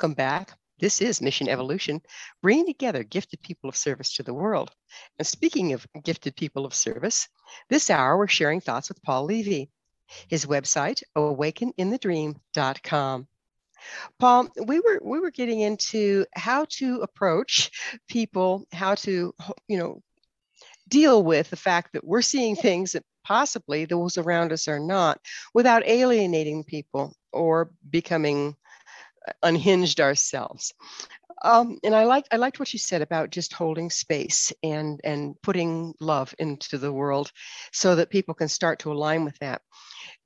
Welcome 0.00 0.14
back. 0.14 0.56
This 0.78 1.02
is 1.02 1.20
Mission 1.20 1.46
Evolution, 1.46 2.00
bringing 2.40 2.64
together 2.64 3.04
gifted 3.04 3.42
people 3.42 3.68
of 3.68 3.76
service 3.76 4.14
to 4.14 4.22
the 4.22 4.32
world. 4.32 4.70
And 5.18 5.26
speaking 5.26 5.74
of 5.74 5.86
gifted 6.02 6.36
people 6.36 6.64
of 6.64 6.72
service, 6.72 7.28
this 7.68 7.90
hour 7.90 8.16
we're 8.16 8.26
sharing 8.26 8.62
thoughts 8.62 8.88
with 8.88 9.02
Paul 9.02 9.26
Levy. 9.26 9.68
His 10.28 10.46
website, 10.46 11.02
awakeninthedream.com. 11.18 13.28
Paul, 14.18 14.48
we 14.64 14.80
were 14.80 15.00
we 15.02 15.20
were 15.20 15.30
getting 15.30 15.60
into 15.60 16.24
how 16.34 16.64
to 16.78 17.02
approach 17.02 17.70
people, 18.08 18.64
how 18.72 18.94
to 18.94 19.34
you 19.68 19.76
know 19.76 20.00
deal 20.88 21.22
with 21.22 21.50
the 21.50 21.56
fact 21.56 21.92
that 21.92 22.06
we're 22.06 22.22
seeing 22.22 22.56
things 22.56 22.92
that 22.92 23.04
possibly 23.22 23.84
those 23.84 24.16
around 24.16 24.50
us 24.50 24.66
are 24.66 24.80
not 24.80 25.20
without 25.52 25.86
alienating 25.86 26.64
people 26.64 27.14
or 27.34 27.70
becoming 27.90 28.56
unhinged 29.42 30.00
ourselves. 30.00 30.72
Um, 31.42 31.78
and 31.82 31.94
I 31.94 32.04
liked 32.04 32.28
I 32.32 32.36
liked 32.36 32.58
what 32.58 32.72
you 32.72 32.78
said 32.78 33.00
about 33.00 33.30
just 33.30 33.54
holding 33.54 33.88
space 33.90 34.52
and 34.62 35.00
and 35.04 35.34
putting 35.42 35.94
love 36.00 36.34
into 36.38 36.76
the 36.76 36.92
world, 36.92 37.32
so 37.72 37.96
that 37.96 38.10
people 38.10 38.34
can 38.34 38.48
start 38.48 38.80
to 38.80 38.92
align 38.92 39.24
with 39.24 39.38
that. 39.38 39.62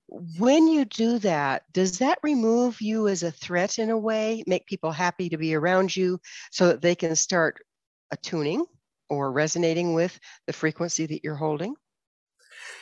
When 0.09 0.67
you 0.67 0.85
do 0.85 1.19
that, 1.21 1.63
does 1.73 1.99
that 1.99 2.19
remove 2.23 2.81
you 2.81 3.09
as 3.09 3.23
a 3.23 3.31
threat 3.31 3.79
in 3.79 3.91
a 3.91 3.99
way, 3.99 4.43
make 4.47 4.67
people 4.67 4.91
happy 4.93 5.29
to 5.29 5.39
be 5.39 5.55
around 5.55 5.95
you, 5.95 6.21
so 6.51 6.69
that 6.69 6.83
they 6.83 6.95
can 6.95 7.17
start 7.17 7.59
attuning 8.11 8.65
or 9.09 9.33
resonating 9.33 9.95
with 9.95 10.19
the 10.47 10.53
frequency 10.53 11.07
that 11.07 11.23
you're 11.23 11.37
holding? 11.37 11.75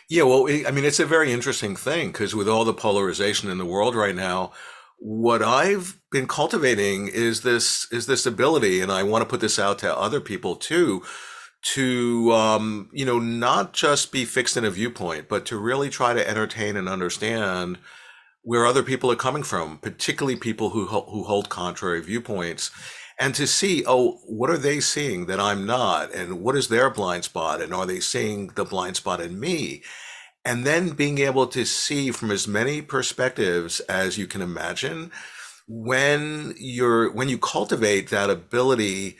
Yeah, 0.09 0.25
well, 0.25 0.49
I 0.49 0.71
mean, 0.71 0.85
it's 0.85 1.01
a 1.01 1.07
very 1.07 1.33
interesting 1.33 1.77
thing 1.77 2.13
because 2.13 2.35
with 2.35 2.49
all 2.49 2.65
the 2.65 2.75
polarization 2.75 3.51
in 3.51 3.59
the 3.59 3.65
world 3.65 3.95
right 3.95 4.15
now, 4.15 4.53
what 5.05 5.43
I've 5.43 5.99
been 6.13 6.29
cultivating 6.29 7.09
is 7.09 7.41
this 7.41 7.91
is 7.91 8.07
this 8.07 8.25
ability, 8.25 8.81
and 8.81 8.93
I 8.93 9.03
want 9.03 9.23
to 9.23 9.29
put 9.29 9.41
this 9.41 9.59
out 9.59 9.81
to 9.81 9.97
other 9.99 10.21
people 10.21 10.55
too, 10.55 11.03
to 11.75 12.33
um, 12.33 12.89
you 12.93 13.05
know 13.05 13.19
not 13.19 13.73
just 13.73 14.13
be 14.13 14.25
fixed 14.25 14.57
in 14.57 14.65
a 14.65 14.71
viewpoint, 14.71 15.29
but 15.29 15.45
to 15.47 15.59
really 15.59 15.91
try 15.91 16.15
to 16.15 16.29
entertain 16.29 16.77
and 16.77 16.89
understand 16.89 17.79
where 18.43 18.65
other 18.65 18.85
people 18.85 19.11
are 19.11 19.17
coming 19.17 19.43
from, 19.43 19.79
particularly 19.79 20.37
people 20.37 20.71
who 20.71 20.87
who 20.87 21.25
hold 21.25 21.49
contrary 21.49 22.01
viewpoints, 22.01 22.71
and 23.19 23.35
to 23.35 23.49
see 23.49 23.83
oh 23.85 24.21
what 24.27 24.51
are 24.51 24.59
they 24.59 24.79
seeing 24.79 25.27
that 25.27 25.41
I'm 25.41 25.67
not, 25.67 26.15
and 26.15 26.43
what 26.43 26.55
is 26.55 26.69
their 26.69 26.91
blind 26.91 27.25
spot, 27.25 27.61
and 27.61 27.75
are 27.75 27.87
they 27.87 27.99
seeing 27.99 28.49
the 28.55 28.65
blind 28.65 28.97
spot 28.97 29.21
in 29.21 29.41
me? 29.41 29.83
And 30.45 30.65
then 30.65 30.91
being 30.91 31.19
able 31.19 31.47
to 31.47 31.65
see 31.65 32.11
from 32.11 32.31
as 32.31 32.49
many 32.49 32.83
perspectives 32.83 33.81
as 33.81 34.19
you 34.19 34.27
can 34.27 34.43
imagine 34.43 35.11
when 35.69 36.55
you're 36.59 37.13
when 37.13 37.29
you 37.29 37.39
cultivate 37.39 38.11
that 38.11 38.31
ability 38.31 39.17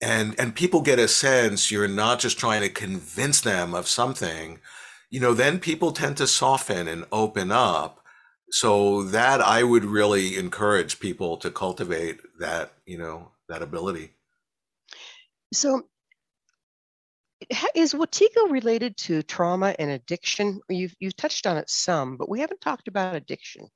and 0.00 0.38
and 0.38 0.54
people 0.54 0.80
get 0.80 0.98
a 0.98 1.08
sense 1.08 1.70
you're 1.70 1.88
not 1.88 2.18
just 2.18 2.38
trying 2.38 2.62
to 2.62 2.68
convince 2.68 3.40
them 3.40 3.74
of 3.74 3.88
something 3.88 4.58
you 5.12 5.20
know 5.20 5.34
then 5.34 5.60
people 5.60 5.92
tend 5.92 6.16
to 6.16 6.26
soften 6.26 6.88
and 6.88 7.04
open 7.12 7.52
up. 7.52 8.00
So 8.50 9.02
that 9.04 9.40
i 9.40 9.62
would 9.62 9.84
really 9.84 10.36
encourage 10.36 11.00
people 11.00 11.36
to 11.38 11.50
cultivate 11.50 12.20
that 12.40 12.72
you 12.86 12.98
know 12.98 13.30
that 13.48 13.62
ability. 13.62 14.10
So 15.52 15.82
is 17.74 17.94
Wetiko 17.94 18.50
related 18.50 18.96
to 18.98 19.22
trauma 19.22 19.74
and 19.78 19.90
addiction? 19.90 20.60
You've 20.68 20.94
you've 21.00 21.16
touched 21.16 21.46
on 21.46 21.56
it 21.56 21.68
some, 21.68 22.16
but 22.16 22.28
we 22.28 22.40
haven't 22.40 22.60
talked 22.60 22.88
about 22.88 23.14
addiction. 23.14 23.68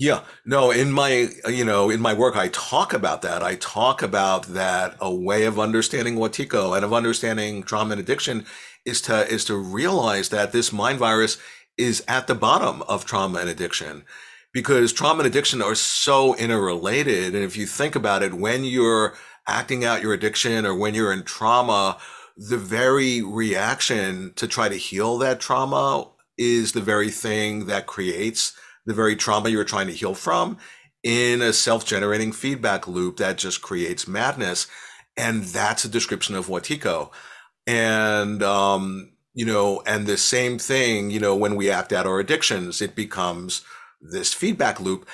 Yeah, 0.00 0.22
no, 0.46 0.70
in 0.70 0.92
my, 0.92 1.28
you 1.48 1.64
know, 1.64 1.90
in 1.90 2.00
my 2.00 2.14
work, 2.14 2.36
I 2.36 2.48
talk 2.52 2.92
about 2.92 3.22
that. 3.22 3.42
I 3.42 3.56
talk 3.56 4.00
about 4.00 4.44
that 4.44 4.96
a 5.00 5.12
way 5.12 5.44
of 5.44 5.58
understanding 5.58 6.14
Wetiko 6.14 6.76
and 6.76 6.84
of 6.84 6.92
understanding 6.92 7.64
trauma 7.64 7.92
and 7.92 8.00
addiction 8.00 8.46
is 8.84 9.00
to, 9.02 9.26
is 9.26 9.44
to 9.46 9.56
realize 9.56 10.28
that 10.28 10.52
this 10.52 10.72
mind 10.72 11.00
virus 11.00 11.38
is 11.76 12.04
at 12.06 12.28
the 12.28 12.36
bottom 12.36 12.82
of 12.82 13.06
trauma 13.06 13.40
and 13.40 13.50
addiction 13.50 14.04
because 14.52 14.92
trauma 14.92 15.24
and 15.24 15.26
addiction 15.26 15.60
are 15.60 15.74
so 15.74 16.36
interrelated. 16.36 17.34
And 17.34 17.42
if 17.42 17.56
you 17.56 17.66
think 17.66 17.96
about 17.96 18.22
it, 18.22 18.34
when 18.34 18.64
you're 18.64 19.14
acting 19.48 19.84
out 19.84 20.00
your 20.00 20.12
addiction 20.12 20.64
or 20.64 20.76
when 20.76 20.94
you're 20.94 21.12
in 21.12 21.24
trauma, 21.24 21.98
the 22.38 22.56
very 22.56 23.20
reaction 23.20 24.32
to 24.36 24.46
try 24.46 24.68
to 24.68 24.76
heal 24.76 25.18
that 25.18 25.40
trauma 25.40 26.08
is 26.38 26.72
the 26.72 26.80
very 26.80 27.10
thing 27.10 27.66
that 27.66 27.86
creates 27.86 28.56
the 28.86 28.94
very 28.94 29.16
trauma 29.16 29.48
you're 29.48 29.64
trying 29.64 29.88
to 29.88 29.92
heal 29.92 30.14
from 30.14 30.56
in 31.02 31.42
a 31.42 31.52
self-generating 31.52 32.32
feedback 32.32 32.86
loop 32.86 33.16
that 33.16 33.38
just 33.38 33.60
creates 33.60 34.06
madness. 34.06 34.68
And 35.16 35.42
that's 35.42 35.84
a 35.84 35.88
description 35.88 36.36
of 36.36 36.46
Wetiko 36.46 37.10
and 37.66 38.42
um, 38.42 39.12
you 39.34 39.44
know 39.44 39.82
and 39.86 40.06
the 40.06 40.16
same 40.16 40.58
thing 40.58 41.10
you 41.10 41.20
know 41.20 41.36
when 41.36 41.54
we 41.54 41.70
act 41.70 41.92
out 41.92 42.06
our 42.06 42.18
addictions 42.18 42.80
it 42.80 42.96
becomes 42.96 43.62
this 44.00 44.32
feedback 44.32 44.80
loop 44.80 45.06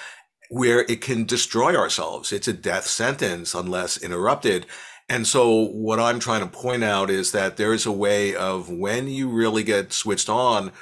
where 0.51 0.81
it 0.81 1.01
can 1.01 1.25
destroy 1.25 1.75
ourselves. 1.75 2.33
It's 2.33 2.49
a 2.49 2.53
death 2.53 2.87
sentence 2.87 3.55
unless 3.55 3.97
interrupted 3.97 4.67
and 5.09 5.27
so 5.27 5.67
what 5.67 6.01
I'm 6.01 6.19
trying 6.19 6.41
to 6.41 6.47
point 6.47 6.83
out 6.83 7.11
is 7.11 7.33
that 7.33 7.57
there 7.57 7.75
is 7.75 7.87
a 7.87 7.93
way 7.93 8.35
of 8.35 8.71
when 8.71 9.09
you 9.09 9.29
really 9.29 9.63
get 9.63 9.93
switched 9.93 10.29
on 10.29 10.73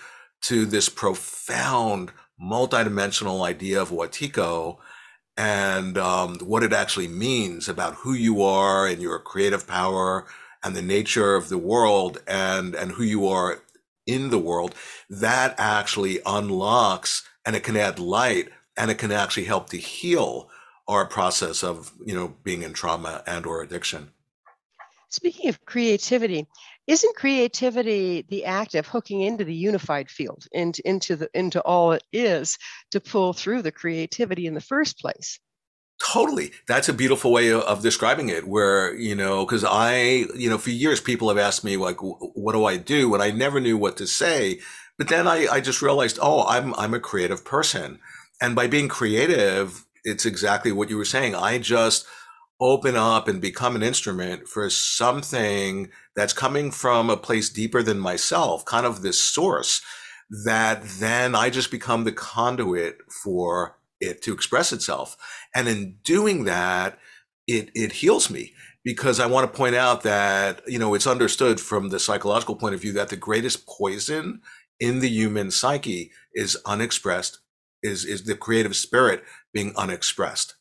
to 0.43 0.65
this 0.65 0.89
profound 0.89 2.13
multidimensional 2.41 3.45
idea 3.45 3.81
of 3.81 3.91
Wetiko 3.91 4.79
and 5.37 5.97
um, 5.97 6.37
what 6.41 6.63
it 6.63 6.73
actually 6.73 7.09
means 7.09 7.69
about 7.69 7.95
who 7.97 8.13
you 8.13 8.43
are 8.43 8.87
and 8.87 9.01
your 9.01 9.19
creative 9.19 9.67
power 9.67 10.27
and 10.63 10.77
the 10.77 10.83
nature 10.83 11.35
of 11.35 11.49
the 11.49 11.59
world 11.59 12.23
and, 12.27 12.75
and 12.75 12.93
who 12.93 13.03
you 13.03 13.27
are 13.27 13.63
in 14.07 14.31
the 14.31 14.39
world, 14.39 14.75
that 15.09 15.55
actually 15.59 16.21
unlocks 16.27 17.27
and 17.45 17.57
it 17.57 17.63
can 17.63 17.77
add 17.77 17.99
light 17.99 18.49
and 18.77 18.91
it 18.91 18.99
can 18.99 19.13
actually 19.13 19.45
help 19.45 19.71
to 19.71 19.77
heal 19.77 20.49
our 20.89 21.07
process 21.07 21.63
of 21.63 21.93
you 22.05 22.15
know 22.15 22.35
being 22.43 22.63
in 22.63 22.73
trauma 22.73 23.23
and 23.27 23.47
or 23.47 23.63
addiction 23.63 24.11
speaking 25.09 25.49
of 25.49 25.65
creativity 25.65 26.47
isn't 26.87 27.17
creativity 27.17 28.25
the 28.29 28.45
act 28.45 28.75
of 28.75 28.87
hooking 28.87 29.21
into 29.21 29.45
the 29.45 29.55
unified 29.55 30.11
field 30.11 30.47
into 30.53 30.87
into 30.89 31.17
the 31.17 31.29
into 31.35 31.61
all 31.63 31.93
it 31.93 32.05
is 32.13 32.59
to 32.91 33.01
pull 33.01 33.33
through 33.33 33.63
the 33.63 33.73
creativity 33.73 34.47
in 34.47 34.55
the 34.55 34.61
first 34.61 34.99
place 34.99 35.39
Totally. 36.03 36.51
That's 36.67 36.89
a 36.89 36.93
beautiful 36.93 37.31
way 37.31 37.53
of, 37.53 37.83
describing 37.83 38.29
it 38.29 38.49
where, 38.49 38.95
you 38.95 39.15
know, 39.15 39.47
cause 39.47 39.65
I, 39.65 40.25
you 40.35 40.51
know, 40.51 40.59
for 40.59 40.71
years 40.71 41.01
people 41.01 41.29
have 41.29 41.39
asked 41.39 41.63
me 41.63 41.77
like, 41.77 41.99
what 42.01 42.55
do 42.55 42.65
I 42.65 42.77
do? 42.77 43.15
And 43.15 43.23
I 43.23 43.31
never 43.31 43.61
knew 43.61 43.77
what 43.77 43.97
to 43.99 44.07
say. 44.07 44.59
But 44.99 45.09
then 45.09 45.29
I, 45.29 45.47
I 45.47 45.61
just 45.61 45.81
realized, 45.81 46.19
oh, 46.21 46.45
I'm, 46.47 46.75
I'm 46.75 46.95
a 46.95 47.01
creative 47.01 47.45
person. 47.45 48.01
And 48.41 48.57
by 48.57 48.67
being 48.67 48.89
creative, 48.89 49.85
it's 50.05 50.27
exactly 50.27 50.73
what 50.73 50.91
you 50.91 50.97
were 50.97 51.05
saying. 51.05 51.35
I 51.35 51.59
just 51.59 52.07
open 52.61 52.97
up 52.97 53.27
and 53.27 53.41
become 53.41 53.75
an 53.75 53.83
instrument 53.83 54.47
for 54.47 54.71
something 54.71 55.91
that's 56.15 56.33
coming 56.33 56.71
from 56.71 57.11
a 57.11 57.17
place 57.17 57.49
deeper 57.51 57.83
than 57.83 57.99
myself, 57.99 58.65
kind 58.65 58.87
of 58.87 59.03
this 59.03 59.23
source 59.23 59.83
that 60.45 60.83
then 60.83 61.35
I 61.35 61.51
just 61.51 61.71
become 61.71 62.05
the 62.05 62.13
conduit 62.13 62.99
for 63.23 63.77
it 64.01 64.23
to 64.23 64.33
express 64.33 64.73
itself. 64.73 65.17
And 65.55 65.69
in 65.69 65.97
doing 66.05 66.45
that, 66.45 66.99
it, 67.47 67.71
it 67.75 67.93
heals 67.93 68.31
me 68.31 68.55
because 68.85 69.21
I 69.21 69.27
want 69.27 69.51
to 69.51 69.57
point 69.57 69.75
out 69.75 70.03
that, 70.03 70.63
you 70.67 70.79
know, 70.79 70.95
it's 70.95 71.07
understood 71.07 71.61
from 71.61 71.89
the 71.89 72.01
psychological 72.01 72.57
point 72.57 72.75
of 72.75 72.81
view 72.81 72.93
that 72.95 73.11
the 73.11 73.17
greatest 73.17 73.67
poison 73.67 74.41
in 74.81 75.01
the 75.01 75.09
human 75.09 75.51
psyche 75.51 76.11
is 76.35 76.57
unexpressed, 76.67 77.41
is, 77.83 78.05
is 78.05 78.25
the 78.25 78.37
creative 78.37 78.77
spirit 78.77 79.23
being 79.53 79.73
unexpressed. 79.77 80.55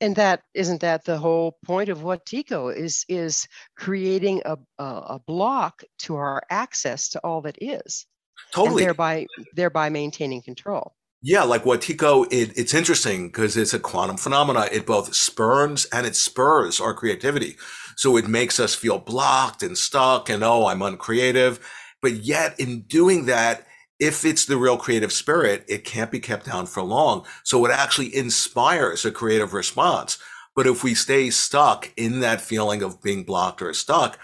And 0.00 0.14
that 0.16 0.42
isn't 0.54 0.80
that 0.80 1.04
the 1.04 1.18
whole 1.18 1.58
point 1.64 1.88
of 1.88 1.98
Wetiko 1.98 2.74
is 2.74 3.04
is 3.08 3.48
creating 3.76 4.42
a, 4.44 4.56
a, 4.78 5.18
block 5.26 5.82
to 6.00 6.14
our 6.14 6.40
access 6.50 7.08
to 7.10 7.20
all 7.24 7.40
that 7.42 7.58
is. 7.60 8.06
Totally. 8.54 8.84
thereby 8.84 9.26
thereby 9.56 9.88
maintaining 9.88 10.42
control. 10.42 10.94
Yeah, 11.20 11.42
like 11.42 11.64
Wetiko, 11.64 12.26
it, 12.30 12.56
it's 12.56 12.74
interesting 12.74 13.26
because 13.26 13.56
it's 13.56 13.74
a 13.74 13.80
quantum 13.80 14.16
phenomena. 14.16 14.68
It 14.70 14.86
both 14.86 15.14
spurns 15.14 15.84
and 15.86 16.06
it 16.06 16.14
spurs 16.14 16.80
our 16.80 16.94
creativity. 16.94 17.56
So 17.96 18.16
it 18.16 18.28
makes 18.28 18.60
us 18.60 18.76
feel 18.76 18.98
blocked 18.98 19.64
and 19.64 19.76
stuck 19.76 20.28
and, 20.30 20.44
oh, 20.44 20.66
I'm 20.66 20.80
uncreative. 20.80 21.58
But 22.00 22.12
yet 22.12 22.58
in 22.60 22.82
doing 22.82 23.26
that, 23.26 23.66
if 23.98 24.24
it's 24.24 24.44
the 24.44 24.56
real 24.56 24.76
creative 24.76 25.12
spirit, 25.12 25.64
it 25.68 25.84
can't 25.84 26.10
be 26.10 26.20
kept 26.20 26.46
down 26.46 26.66
for 26.66 26.82
long. 26.82 27.26
So 27.42 27.64
it 27.64 27.70
actually 27.70 28.14
inspires 28.14 29.04
a 29.04 29.10
creative 29.10 29.52
response. 29.52 30.18
But 30.54 30.66
if 30.66 30.82
we 30.82 30.94
stay 30.94 31.30
stuck 31.30 31.92
in 31.96 32.20
that 32.20 32.40
feeling 32.40 32.82
of 32.82 33.02
being 33.02 33.24
blocked 33.24 33.62
or 33.62 33.72
stuck, 33.74 34.18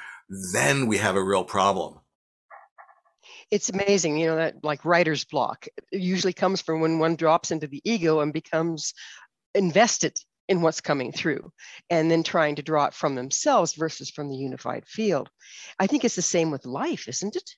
then 0.53 0.87
we 0.87 0.99
have 0.99 1.17
a 1.17 1.23
real 1.23 1.45
problem. 1.45 2.01
It's 3.51 3.69
amazing, 3.69 4.17
you 4.17 4.27
know, 4.27 4.37
that 4.37 4.65
like 4.65 4.85
writer's 4.85 5.25
block 5.25 5.67
usually 5.93 6.33
comes 6.33 6.61
from 6.61 6.81
when 6.81 6.99
one 6.99 7.15
drops 7.15 7.51
into 7.51 7.67
the 7.67 7.81
ego 7.85 8.21
and 8.21 8.33
becomes 8.33 8.95
invested 9.55 10.19
in 10.49 10.61
what's 10.61 10.81
coming 10.81 11.13
through 11.13 11.53
and 11.89 12.11
then 12.11 12.23
trying 12.23 12.57
to 12.57 12.63
draw 12.63 12.87
it 12.87 12.95
from 12.95 13.15
themselves 13.15 13.75
versus 13.75 14.11
from 14.11 14.29
the 14.29 14.37
unified 14.37 14.87
field. 14.87 15.31
I 15.79 15.87
think 15.87 16.05
it's 16.05 16.17
the 16.17 16.23
same 16.23 16.51
with 16.51 16.67
life, 16.67 17.09
isn't 17.09 17.37
it? 17.37 17.51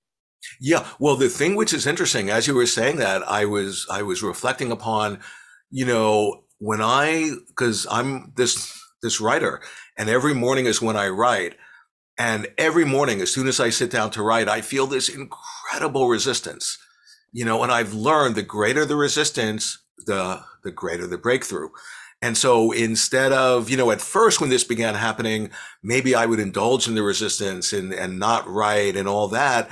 Yeah. 0.61 0.87
Well, 0.99 1.17
the 1.17 1.29
thing 1.29 1.57
which 1.57 1.73
is 1.73 1.87
interesting, 1.87 2.31
as 2.31 2.47
you 2.47 2.55
were 2.55 2.67
saying 2.67 2.97
that, 2.97 3.23
I 3.29 3.45
was 3.45 3.87
I 3.91 4.03
was 4.03 4.23
reflecting 4.23 4.73
upon, 4.73 5.21
you 5.71 5.87
know, 5.87 6.45
when 6.59 6.81
I, 6.81 7.33
because 7.49 7.87
I'm 7.91 8.33
this 8.37 8.73
this 9.03 9.21
writer, 9.21 9.61
and 9.97 10.09
every 10.09 10.35
morning 10.35 10.67
is 10.67 10.81
when 10.83 10.97
I 10.97 11.09
write, 11.09 11.55
and 12.19 12.49
every 12.57 12.85
morning 12.85 13.21
as 13.21 13.33
soon 13.33 13.47
as 13.47 13.61
I 13.61 13.71
sit 13.71 13.91
down 13.91 14.11
to 14.13 14.23
write, 14.23 14.49
I 14.49 14.61
feel 14.63 14.87
this 14.87 15.09
incredible 15.09 16.09
resistance, 16.09 16.79
you 17.33 17.45
know. 17.45 17.63
And 17.63 17.71
I've 17.71 17.93
learned 17.95 18.35
the 18.35 18.43
greater 18.43 18.85
the 18.85 18.97
resistance, 18.97 19.79
the 20.07 20.43
the 20.65 20.73
greater 20.73 21.07
the 21.07 21.19
breakthrough. 21.19 21.69
And 22.23 22.37
so 22.37 22.73
instead 22.73 23.33
of, 23.33 23.69
you 23.69 23.77
know, 23.77 23.91
at 23.91 24.01
first 24.01 24.41
when 24.41 24.49
this 24.49 24.65
began 24.65 24.95
happening, 24.95 25.51
maybe 25.83 26.15
I 26.15 26.25
would 26.25 26.41
indulge 26.41 26.89
in 26.89 26.95
the 26.95 27.03
resistance 27.03 27.75
and, 27.75 27.93
and 27.93 28.19
not 28.19 28.49
write 28.49 28.97
and 28.97 29.07
all 29.07 29.29
that. 29.29 29.69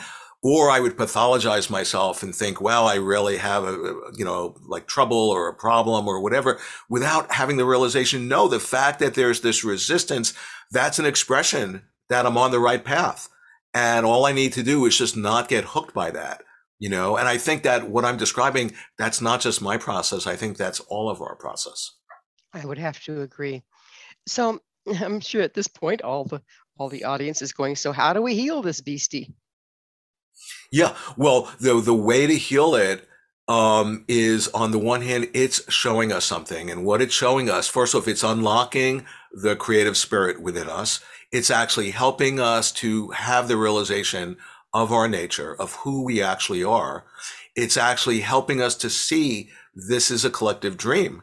Or 0.47 0.70
I 0.70 0.78
would 0.78 0.99
pathologize 0.99 1.70
myself 1.70 2.22
and 2.22 2.34
think, 2.34 2.61
well, 2.61 2.86
I 2.86 2.97
really 2.97 3.38
have 3.38 3.64
a, 3.64 3.76
you 4.14 4.26
know, 4.26 4.55
like 4.68 4.86
trouble 4.86 5.30
or 5.30 5.49
a 5.49 5.55
problem 5.55 6.07
or 6.07 6.20
whatever 6.20 6.61
without 6.90 7.32
having 7.32 7.57
the 7.57 7.64
realization. 7.64 8.28
No, 8.28 8.47
the 8.47 8.61
fact 8.61 8.99
that 8.99 9.14
there's 9.14 9.40
this 9.40 9.64
resistance, 9.64 10.34
that's 10.70 10.99
an 10.99 11.07
expression 11.07 11.84
that 12.11 12.26
I'm 12.26 12.36
on 12.36 12.51
the 12.51 12.61
right 12.61 12.84
path. 12.84 13.30
And 13.72 14.05
all 14.05 14.26
I 14.26 14.32
need 14.32 14.53
to 14.53 14.62
do 14.62 14.84
is 14.84 14.99
just 14.99 15.16
not 15.16 15.49
get 15.49 15.64
hooked 15.64 15.95
by 15.95 16.11
that, 16.11 16.42
you 16.78 16.90
know? 16.90 17.16
And 17.16 17.26
I 17.26 17.38
think 17.38 17.62
that 17.62 17.88
what 17.88 18.05
I'm 18.05 18.18
describing, 18.18 18.74
that's 18.99 19.22
not 19.22 19.40
just 19.40 19.62
my 19.62 19.78
process. 19.78 20.26
I 20.26 20.36
think 20.36 20.59
that's 20.59 20.80
all 20.80 21.09
of 21.09 21.22
our 21.22 21.36
process. 21.36 21.90
I 22.53 22.66
would 22.66 22.78
have 22.78 23.03
to 23.05 23.22
agree. 23.22 23.62
So 24.26 24.61
I'm 25.01 25.20
sure 25.20 25.40
at 25.40 25.55
this 25.55 25.68
point, 25.68 26.03
all 26.03 26.24
the 26.24 26.42
all 26.76 26.88
the 26.88 27.05
audience 27.05 27.40
is 27.40 27.53
going. 27.53 27.76
So 27.76 27.92
how 27.92 28.12
do 28.12 28.20
we 28.20 28.34
heal 28.34 28.61
this 28.61 28.80
beastie? 28.80 29.32
Yeah, 30.70 30.95
well, 31.16 31.53
the 31.61 31.80
the 31.80 31.95
way 31.95 32.26
to 32.26 32.35
heal 32.35 32.74
it 32.74 33.09
um, 33.49 34.05
is 34.09 34.49
on 34.49 34.70
the 34.70 34.78
one 34.78 35.03
hand, 35.03 35.28
it's 35.35 35.70
showing 35.72 36.12
us 36.12 36.24
something, 36.24 36.70
and 36.70 36.85
what 36.85 37.03
it's 37.03 37.14
showing 37.14 37.51
us, 37.51 37.68
first 37.68 37.95
off, 37.95 38.09
it's 38.09 38.22
unlocking 38.24 39.07
the 39.32 39.57
creative 39.57 39.97
spirit 39.97 40.43
within 40.43 40.68
us. 40.68 41.01
It's 41.32 41.51
actually 41.51 41.91
helping 41.91 42.41
us 42.41 42.72
to 42.72 43.11
have 43.11 43.49
the 43.49 43.57
realization 43.57 44.37
of 44.72 44.93
our 44.93 45.09
nature, 45.09 45.55
of 45.55 45.74
who 45.76 46.05
we 46.05 46.22
actually 46.22 46.64
are. 46.64 47.05
It's 47.57 47.76
actually 47.76 48.20
helping 48.20 48.61
us 48.61 48.74
to 48.76 48.91
see 48.91 49.51
this 49.74 50.11
is 50.11 50.24
a 50.24 50.30
collective 50.30 50.76
dream 50.76 51.22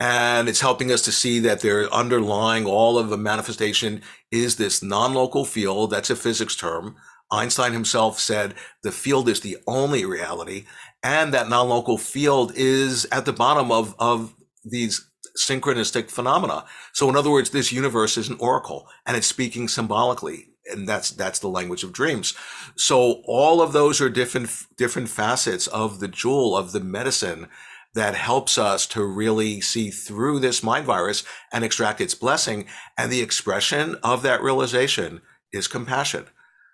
and 0.00 0.48
it's 0.48 0.60
helping 0.60 0.90
us 0.90 1.02
to 1.02 1.12
see 1.12 1.38
that 1.40 1.60
they're 1.60 1.92
underlying 1.92 2.66
all 2.66 2.98
of 2.98 3.08
the 3.08 3.16
manifestation 3.16 4.02
is 4.30 4.56
this 4.56 4.82
non-local 4.82 5.44
field. 5.44 5.90
That's 5.90 6.10
a 6.10 6.16
physics 6.16 6.56
term. 6.56 6.96
Einstein 7.30 7.72
himself 7.72 8.18
said 8.18 8.54
the 8.82 8.92
field 8.92 9.28
is 9.28 9.40
the 9.40 9.58
only 9.66 10.04
reality. 10.04 10.66
And 11.02 11.34
that 11.34 11.48
non-local 11.48 11.98
field 11.98 12.52
is 12.54 13.06
at 13.12 13.24
the 13.24 13.32
bottom 13.32 13.70
of, 13.70 13.94
of 13.98 14.34
these 14.64 15.10
synchronistic 15.38 16.10
phenomena. 16.10 16.64
So 16.92 17.08
in 17.08 17.16
other 17.16 17.30
words, 17.30 17.50
this 17.50 17.72
universe 17.72 18.16
is 18.16 18.28
an 18.28 18.36
oracle 18.38 18.88
and 19.06 19.16
it's 19.16 19.26
speaking 19.26 19.68
symbolically. 19.68 20.46
And 20.66 20.88
that's, 20.88 21.10
that's 21.10 21.40
the 21.40 21.48
language 21.48 21.82
of 21.84 21.92
dreams. 21.92 22.34
So 22.74 23.22
all 23.26 23.60
of 23.60 23.72
those 23.72 24.00
are 24.00 24.08
different, 24.08 24.50
different 24.78 25.10
facets 25.10 25.66
of 25.66 26.00
the 26.00 26.08
jewel 26.08 26.56
of 26.56 26.72
the 26.72 26.80
medicine 26.80 27.48
that 27.94 28.14
helps 28.14 28.58
us 28.58 28.86
to 28.88 29.04
really 29.04 29.60
see 29.60 29.90
through 29.90 30.40
this 30.40 30.62
mind 30.62 30.86
virus 30.86 31.22
and 31.52 31.64
extract 31.64 32.00
its 32.00 32.14
blessing. 32.14 32.66
And 32.96 33.12
the 33.12 33.22
expression 33.22 33.96
of 34.02 34.22
that 34.22 34.42
realization 34.42 35.20
is 35.52 35.68
compassion. 35.68 36.26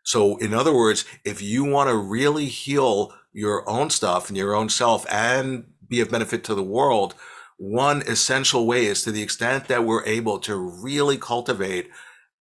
So, 0.03 0.37
in 0.39 0.55
other 0.55 0.75
words, 0.75 1.05
if 1.25 1.43
you 1.43 1.65
want 1.65 1.91
to 1.91 1.97
really 1.97 2.47
heal 2.47 3.13
your 3.33 3.69
own 3.69 3.91
stuff 3.91 4.29
and 4.29 4.37
your 4.37 4.55
own 4.55 4.69
self 4.69 5.07
and 5.11 5.65
be 5.89 6.01
of 6.01 6.11
benefit 6.11 6.45
to 6.45 6.55
the 6.55 6.63
world, 6.63 7.15
one 7.59 8.03
essential 8.03 8.67
way 8.67 8.87
is 8.87 9.03
to 9.05 9.13
the 9.13 9.23
extent 9.23 9.69
that 9.69 9.85
we're 9.85 10.05
able 10.05 10.39
to 10.41 10.57
really 10.57 11.19
cultivate, 11.19 11.91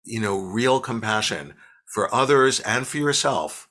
you 0.05 0.21
know, 0.21 0.39
real 0.39 0.81
compassion 0.81 1.55
for 1.87 2.15
others 2.15 2.61
and 2.61 2.87
for 2.87 2.99
yourself 2.99 3.69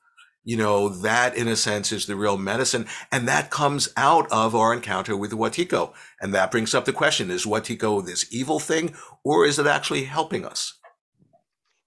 you 0.47 0.55
know, 0.55 0.87
that 0.87 1.35
in 1.35 1.49
a 1.49 1.57
sense 1.57 1.91
is 1.91 2.05
the 2.05 2.15
real 2.15 2.37
medicine. 2.37 2.87
And 3.11 3.27
that 3.27 3.51
comes 3.51 3.89
out 3.97 4.31
of 4.31 4.55
our 4.55 4.73
encounter 4.73 5.17
with 5.17 5.31
Wetiko. 5.33 5.91
And 6.21 6.33
that 6.33 6.51
brings 6.51 6.73
up 6.73 6.85
the 6.85 6.93
question, 6.93 7.29
is 7.29 7.45
Wetiko 7.45 8.05
this 8.05 8.25
evil 8.31 8.57
thing 8.57 8.95
or 9.25 9.45
is 9.45 9.59
it 9.59 9.67
actually 9.67 10.05
helping 10.05 10.45
us? 10.45 10.73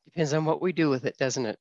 Depends 0.04 0.34
on 0.34 0.44
what 0.44 0.60
we 0.60 0.72
do 0.72 0.90
with 0.90 1.06
it, 1.06 1.16
doesn't 1.16 1.46
it? 1.46 1.58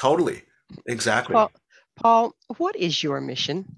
Totally. 0.00 0.42
Exactly. 0.86 1.34
Paul, 1.34 1.52
Paul 1.96 2.34
what 2.56 2.74
is 2.76 3.02
your 3.02 3.20
mission? 3.20 3.76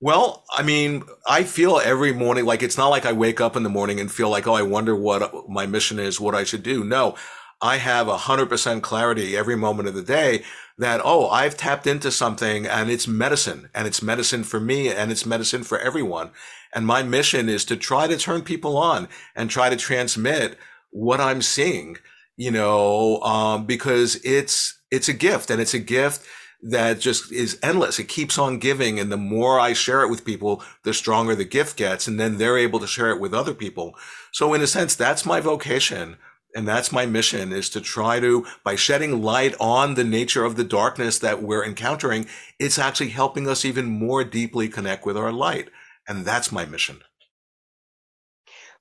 Well, 0.00 0.44
I 0.50 0.62
mean, 0.62 1.02
I 1.26 1.42
feel 1.42 1.80
every 1.84 2.12
morning 2.12 2.44
like 2.44 2.62
it's 2.62 2.78
not 2.78 2.88
like 2.88 3.04
I 3.04 3.12
wake 3.12 3.40
up 3.40 3.56
in 3.56 3.64
the 3.64 3.68
morning 3.68 3.98
and 3.98 4.10
feel 4.10 4.30
like, 4.30 4.46
oh, 4.46 4.54
I 4.54 4.62
wonder 4.62 4.94
what 4.94 5.48
my 5.48 5.66
mission 5.66 5.98
is, 5.98 6.20
what 6.20 6.36
I 6.36 6.44
should 6.44 6.62
do. 6.62 6.84
No, 6.84 7.16
I 7.60 7.78
have 7.78 8.06
100% 8.06 8.82
clarity 8.82 9.36
every 9.36 9.56
moment 9.56 9.88
of 9.88 9.94
the 9.94 10.02
day 10.02 10.44
that, 10.78 11.00
oh, 11.02 11.28
I've 11.28 11.56
tapped 11.56 11.88
into 11.88 12.12
something 12.12 12.64
and 12.64 12.88
it's 12.88 13.08
medicine 13.08 13.70
and 13.74 13.88
it's 13.88 14.00
medicine 14.00 14.44
for 14.44 14.60
me 14.60 14.88
and 14.88 15.10
it's 15.10 15.26
medicine 15.26 15.64
for 15.64 15.80
everyone. 15.80 16.30
And 16.72 16.86
my 16.86 17.02
mission 17.02 17.48
is 17.48 17.64
to 17.64 17.76
try 17.76 18.06
to 18.06 18.16
turn 18.16 18.42
people 18.42 18.76
on 18.76 19.08
and 19.34 19.50
try 19.50 19.68
to 19.68 19.76
transmit 19.76 20.56
what 20.90 21.20
I'm 21.20 21.42
seeing, 21.42 21.96
you 22.36 22.52
know, 22.52 23.20
um, 23.22 23.66
because 23.66 24.14
it's, 24.22 24.77
it's 24.90 25.08
a 25.08 25.12
gift 25.12 25.50
and 25.50 25.60
it's 25.60 25.74
a 25.74 25.78
gift 25.78 26.26
that 26.62 26.98
just 27.00 27.30
is 27.30 27.58
endless. 27.62 27.98
It 27.98 28.08
keeps 28.08 28.36
on 28.36 28.58
giving. 28.58 28.98
And 28.98 29.12
the 29.12 29.16
more 29.16 29.60
I 29.60 29.72
share 29.72 30.02
it 30.02 30.10
with 30.10 30.24
people, 30.24 30.62
the 30.82 30.92
stronger 30.92 31.34
the 31.34 31.44
gift 31.44 31.76
gets. 31.76 32.08
And 32.08 32.18
then 32.18 32.38
they're 32.38 32.58
able 32.58 32.80
to 32.80 32.86
share 32.86 33.10
it 33.10 33.20
with 33.20 33.32
other 33.32 33.54
people. 33.54 33.94
So 34.32 34.54
in 34.54 34.60
a 34.60 34.66
sense, 34.66 34.94
that's 34.94 35.24
my 35.24 35.40
vocation 35.40 36.16
and 36.54 36.66
that's 36.66 36.92
my 36.92 37.06
mission 37.06 37.52
is 37.52 37.68
to 37.70 37.80
try 37.80 38.20
to 38.20 38.46
by 38.64 38.74
shedding 38.74 39.22
light 39.22 39.54
on 39.60 39.94
the 39.94 40.04
nature 40.04 40.44
of 40.44 40.56
the 40.56 40.64
darkness 40.64 41.18
that 41.18 41.42
we're 41.42 41.64
encountering 41.64 42.26
it's 42.58 42.78
actually 42.78 43.10
helping 43.10 43.48
us 43.48 43.64
even 43.64 43.86
more 43.86 44.24
deeply 44.24 44.68
connect 44.68 45.04
with 45.04 45.16
our 45.16 45.32
light 45.32 45.68
and 46.06 46.24
that's 46.24 46.52
my 46.52 46.64
mission 46.64 47.00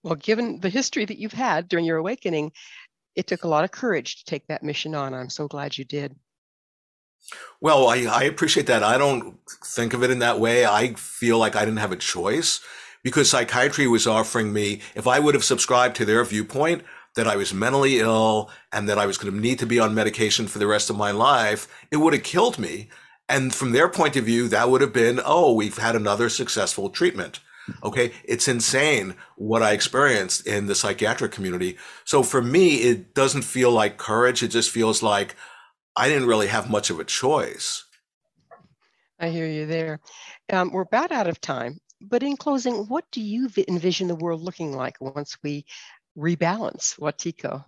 well 0.03 0.15
given 0.15 0.59
the 0.61 0.69
history 0.69 1.05
that 1.05 1.17
you've 1.17 1.33
had 1.33 1.67
during 1.67 1.85
your 1.85 1.97
awakening 1.97 2.51
it 3.17 3.27
took 3.27 3.43
a 3.43 3.47
lot 3.47 3.65
of 3.65 3.71
courage 3.71 4.17
to 4.17 4.25
take 4.25 4.47
that 4.47 4.63
mission 4.63 4.95
on 4.95 5.13
i'm 5.13 5.29
so 5.29 5.47
glad 5.47 5.77
you 5.77 5.83
did 5.83 6.15
well 7.59 7.87
I, 7.87 8.03
I 8.03 8.23
appreciate 8.23 8.67
that 8.67 8.83
i 8.83 8.97
don't 8.97 9.37
think 9.65 9.93
of 9.93 10.03
it 10.03 10.11
in 10.11 10.19
that 10.19 10.39
way 10.39 10.65
i 10.65 10.93
feel 10.93 11.37
like 11.37 11.55
i 11.55 11.65
didn't 11.65 11.79
have 11.79 11.91
a 11.91 11.97
choice 11.97 12.61
because 13.03 13.29
psychiatry 13.29 13.87
was 13.87 14.07
offering 14.07 14.53
me 14.53 14.81
if 14.95 15.07
i 15.07 15.19
would 15.19 15.33
have 15.33 15.43
subscribed 15.43 15.95
to 15.97 16.05
their 16.05 16.23
viewpoint 16.23 16.83
that 17.17 17.27
I 17.27 17.35
was 17.35 17.51
mentally 17.51 17.99
ill 17.99 18.51
and 18.71 18.87
that 18.87 18.99
I 18.99 19.07
was 19.07 19.17
going 19.17 19.33
to 19.33 19.39
need 19.39 19.57
to 19.59 19.65
be 19.65 19.79
on 19.79 19.95
medication 19.95 20.47
for 20.47 20.59
the 20.59 20.67
rest 20.67 20.91
of 20.91 20.95
my 20.95 21.09
life, 21.09 21.67
it 21.91 21.97
would 21.97 22.13
have 22.13 22.21
killed 22.21 22.59
me. 22.59 22.89
And 23.27 23.53
from 23.53 23.71
their 23.71 23.89
point 23.89 24.15
of 24.15 24.23
view, 24.25 24.47
that 24.47 24.69
would 24.69 24.81
have 24.81 24.93
been, 24.93 25.19
oh, 25.25 25.51
we've 25.53 25.79
had 25.79 25.95
another 25.95 26.29
successful 26.29 26.89
treatment. 26.89 27.39
Okay. 27.83 28.11
It's 28.23 28.47
insane 28.47 29.15
what 29.35 29.63
I 29.63 29.71
experienced 29.71 30.47
in 30.47 30.67
the 30.67 30.75
psychiatric 30.75 31.31
community. 31.31 31.77
So 32.05 32.23
for 32.23 32.41
me, 32.41 32.77
it 32.77 33.13
doesn't 33.13 33.43
feel 33.43 33.71
like 33.71 33.97
courage. 33.97 34.43
It 34.43 34.49
just 34.49 34.69
feels 34.69 35.03
like 35.03 35.35
I 35.95 36.07
didn't 36.07 36.27
really 36.27 36.47
have 36.47 36.69
much 36.69 36.89
of 36.89 36.99
a 36.99 37.03
choice. 37.03 37.83
I 39.19 39.29
hear 39.29 39.47
you 39.47 39.65
there. 39.65 39.99
Um, 40.51 40.71
we're 40.71 40.81
about 40.81 41.11
out 41.11 41.27
of 41.27 41.41
time. 41.41 41.79
But 41.99 42.21
in 42.21 42.37
closing, 42.37 42.85
what 42.87 43.05
do 43.11 43.21
you 43.21 43.49
envision 43.67 44.07
the 44.07 44.15
world 44.15 44.41
looking 44.41 44.71
like 44.71 45.01
once 45.01 45.35
we 45.43 45.65
rebalance 46.17 46.99
Wetiko. 46.99 47.65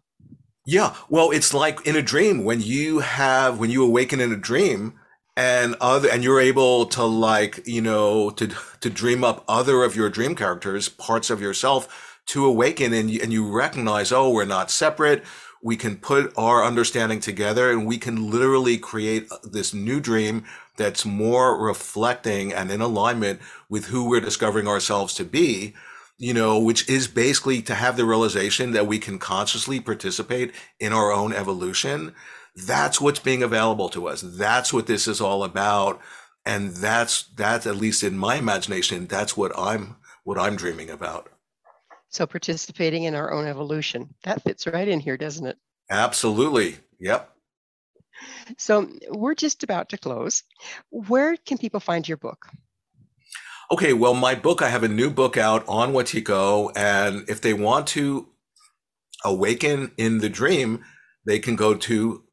Yeah, 0.66 0.96
well, 1.10 1.32
it's 1.32 1.54
like 1.54 1.86
in 1.86 1.96
a 1.96 2.02
dream 2.02 2.44
when 2.44 2.62
you 2.62 3.00
have 3.00 3.60
when 3.60 3.70
you 3.70 3.84
awaken 3.84 4.20
in 4.20 4.32
a 4.32 4.38
dream 4.38 5.00
and 5.40 5.74
other 5.80 6.10
and 6.12 6.22
you're 6.22 6.42
able 6.42 6.86
to 6.86 7.06
like 7.06 7.66
you 7.66 7.82
know 7.82 8.30
to 8.32 8.48
to 8.82 8.90
dream 8.90 9.24
up 9.24 9.46
other 9.48 9.84
of 9.84 9.96
your 9.96 10.10
dream 10.10 10.36
characters, 10.36 10.90
parts 10.90 11.30
of 11.30 11.42
yourself 11.42 12.20
to 12.26 12.46
awaken 12.46 12.94
and 12.94 13.10
you, 13.10 13.22
and 13.24 13.32
you 13.32 13.50
recognize, 13.50 14.12
oh, 14.12 14.30
we're 14.30 14.44
not 14.44 14.70
separate. 14.70 15.24
We 15.64 15.78
can 15.78 15.96
put 15.96 16.34
our 16.38 16.64
understanding 16.64 17.22
together 17.22 17.72
and 17.72 17.88
we 17.88 17.98
can 17.98 18.30
literally 18.30 18.78
create 18.78 19.32
uh, 19.32 19.38
this 19.44 19.74
new 19.74 20.02
dream 20.02 20.46
that's 20.76 21.06
more 21.06 21.58
reflecting 21.58 22.54
and 22.54 22.70
in 22.70 22.82
alignment 22.82 23.40
with 23.70 23.86
who 23.86 24.10
we're 24.10 24.20
discovering 24.20 24.68
ourselves 24.68 25.14
to 25.16 25.24
be 25.24 25.74
you 26.22 26.34
know, 26.34 26.60
which 26.60 26.88
is 26.90 27.08
basically 27.08 27.62
to 27.62 27.74
have 27.74 27.96
the 27.96 28.04
realization 28.04 28.72
that 28.72 28.86
we 28.86 29.00
can 29.00 29.18
consciously 29.18 29.80
participate 29.80 30.54
in 30.78 30.92
our 30.92 31.14
own 31.14 31.32
evolution. 31.32 32.14
That's 32.66 33.00
what's 33.00 33.20
being 33.20 33.44
available 33.44 33.90
to 33.90 34.08
us. 34.08 34.22
That's 34.22 34.74
what 34.74 34.88
this 34.88 35.08
is 35.08 35.22
all 35.22 35.44
about. 35.44 36.02
And 36.46 36.72
that's, 36.72 37.24
that's 37.36 37.68
at 37.68 37.76
least 37.76 38.04
in 38.04 38.18
my 38.18 38.36
imagination, 38.36 39.08
that's 39.08 39.38
what 39.38 39.52
I'm, 39.58 39.98
what 40.24 40.40
I'm 40.40 40.56
dreaming 40.56 40.90
about. 40.90 41.30
So 42.10 42.26
participating 42.26 43.04
in 43.04 43.14
our 43.14 43.32
own 43.32 43.46
evolution, 43.46 44.16
that 44.24 44.42
fits 44.42 44.66
right 44.66 44.88
in 44.88 45.00
here, 45.00 45.18
doesn't 45.18 45.46
it? 45.46 45.58
Absolutely. 45.92 46.78
Yep. 47.00 47.30
So 48.58 48.90
we're 49.10 49.36
just 49.36 49.64
about 49.64 49.90
to 49.90 49.98
close. 49.98 50.44
Where 50.90 51.38
can 51.38 51.58
people 51.58 51.80
find 51.80 52.08
your 52.08 52.18
book? 52.18 52.48
Okay, 53.72 53.94
well, 53.94 54.16
my 54.16 54.34
book, 54.34 54.64
I 54.64 54.70
have 54.70 54.84
a 54.84 54.88
new 54.88 55.12
book 55.12 55.38
out 55.38 55.64
on 55.68 55.94
Wetiko, 55.94 56.72
and 56.76 57.30
if 57.30 57.42
they 57.42 57.54
want 57.54 57.86
to 57.90 58.28
awaken 59.24 59.92
in 59.98 60.18
the 60.18 60.30
dream, 60.30 60.84
they 61.26 61.38
can 61.38 61.56
go 61.56 61.76
to 61.76 62.24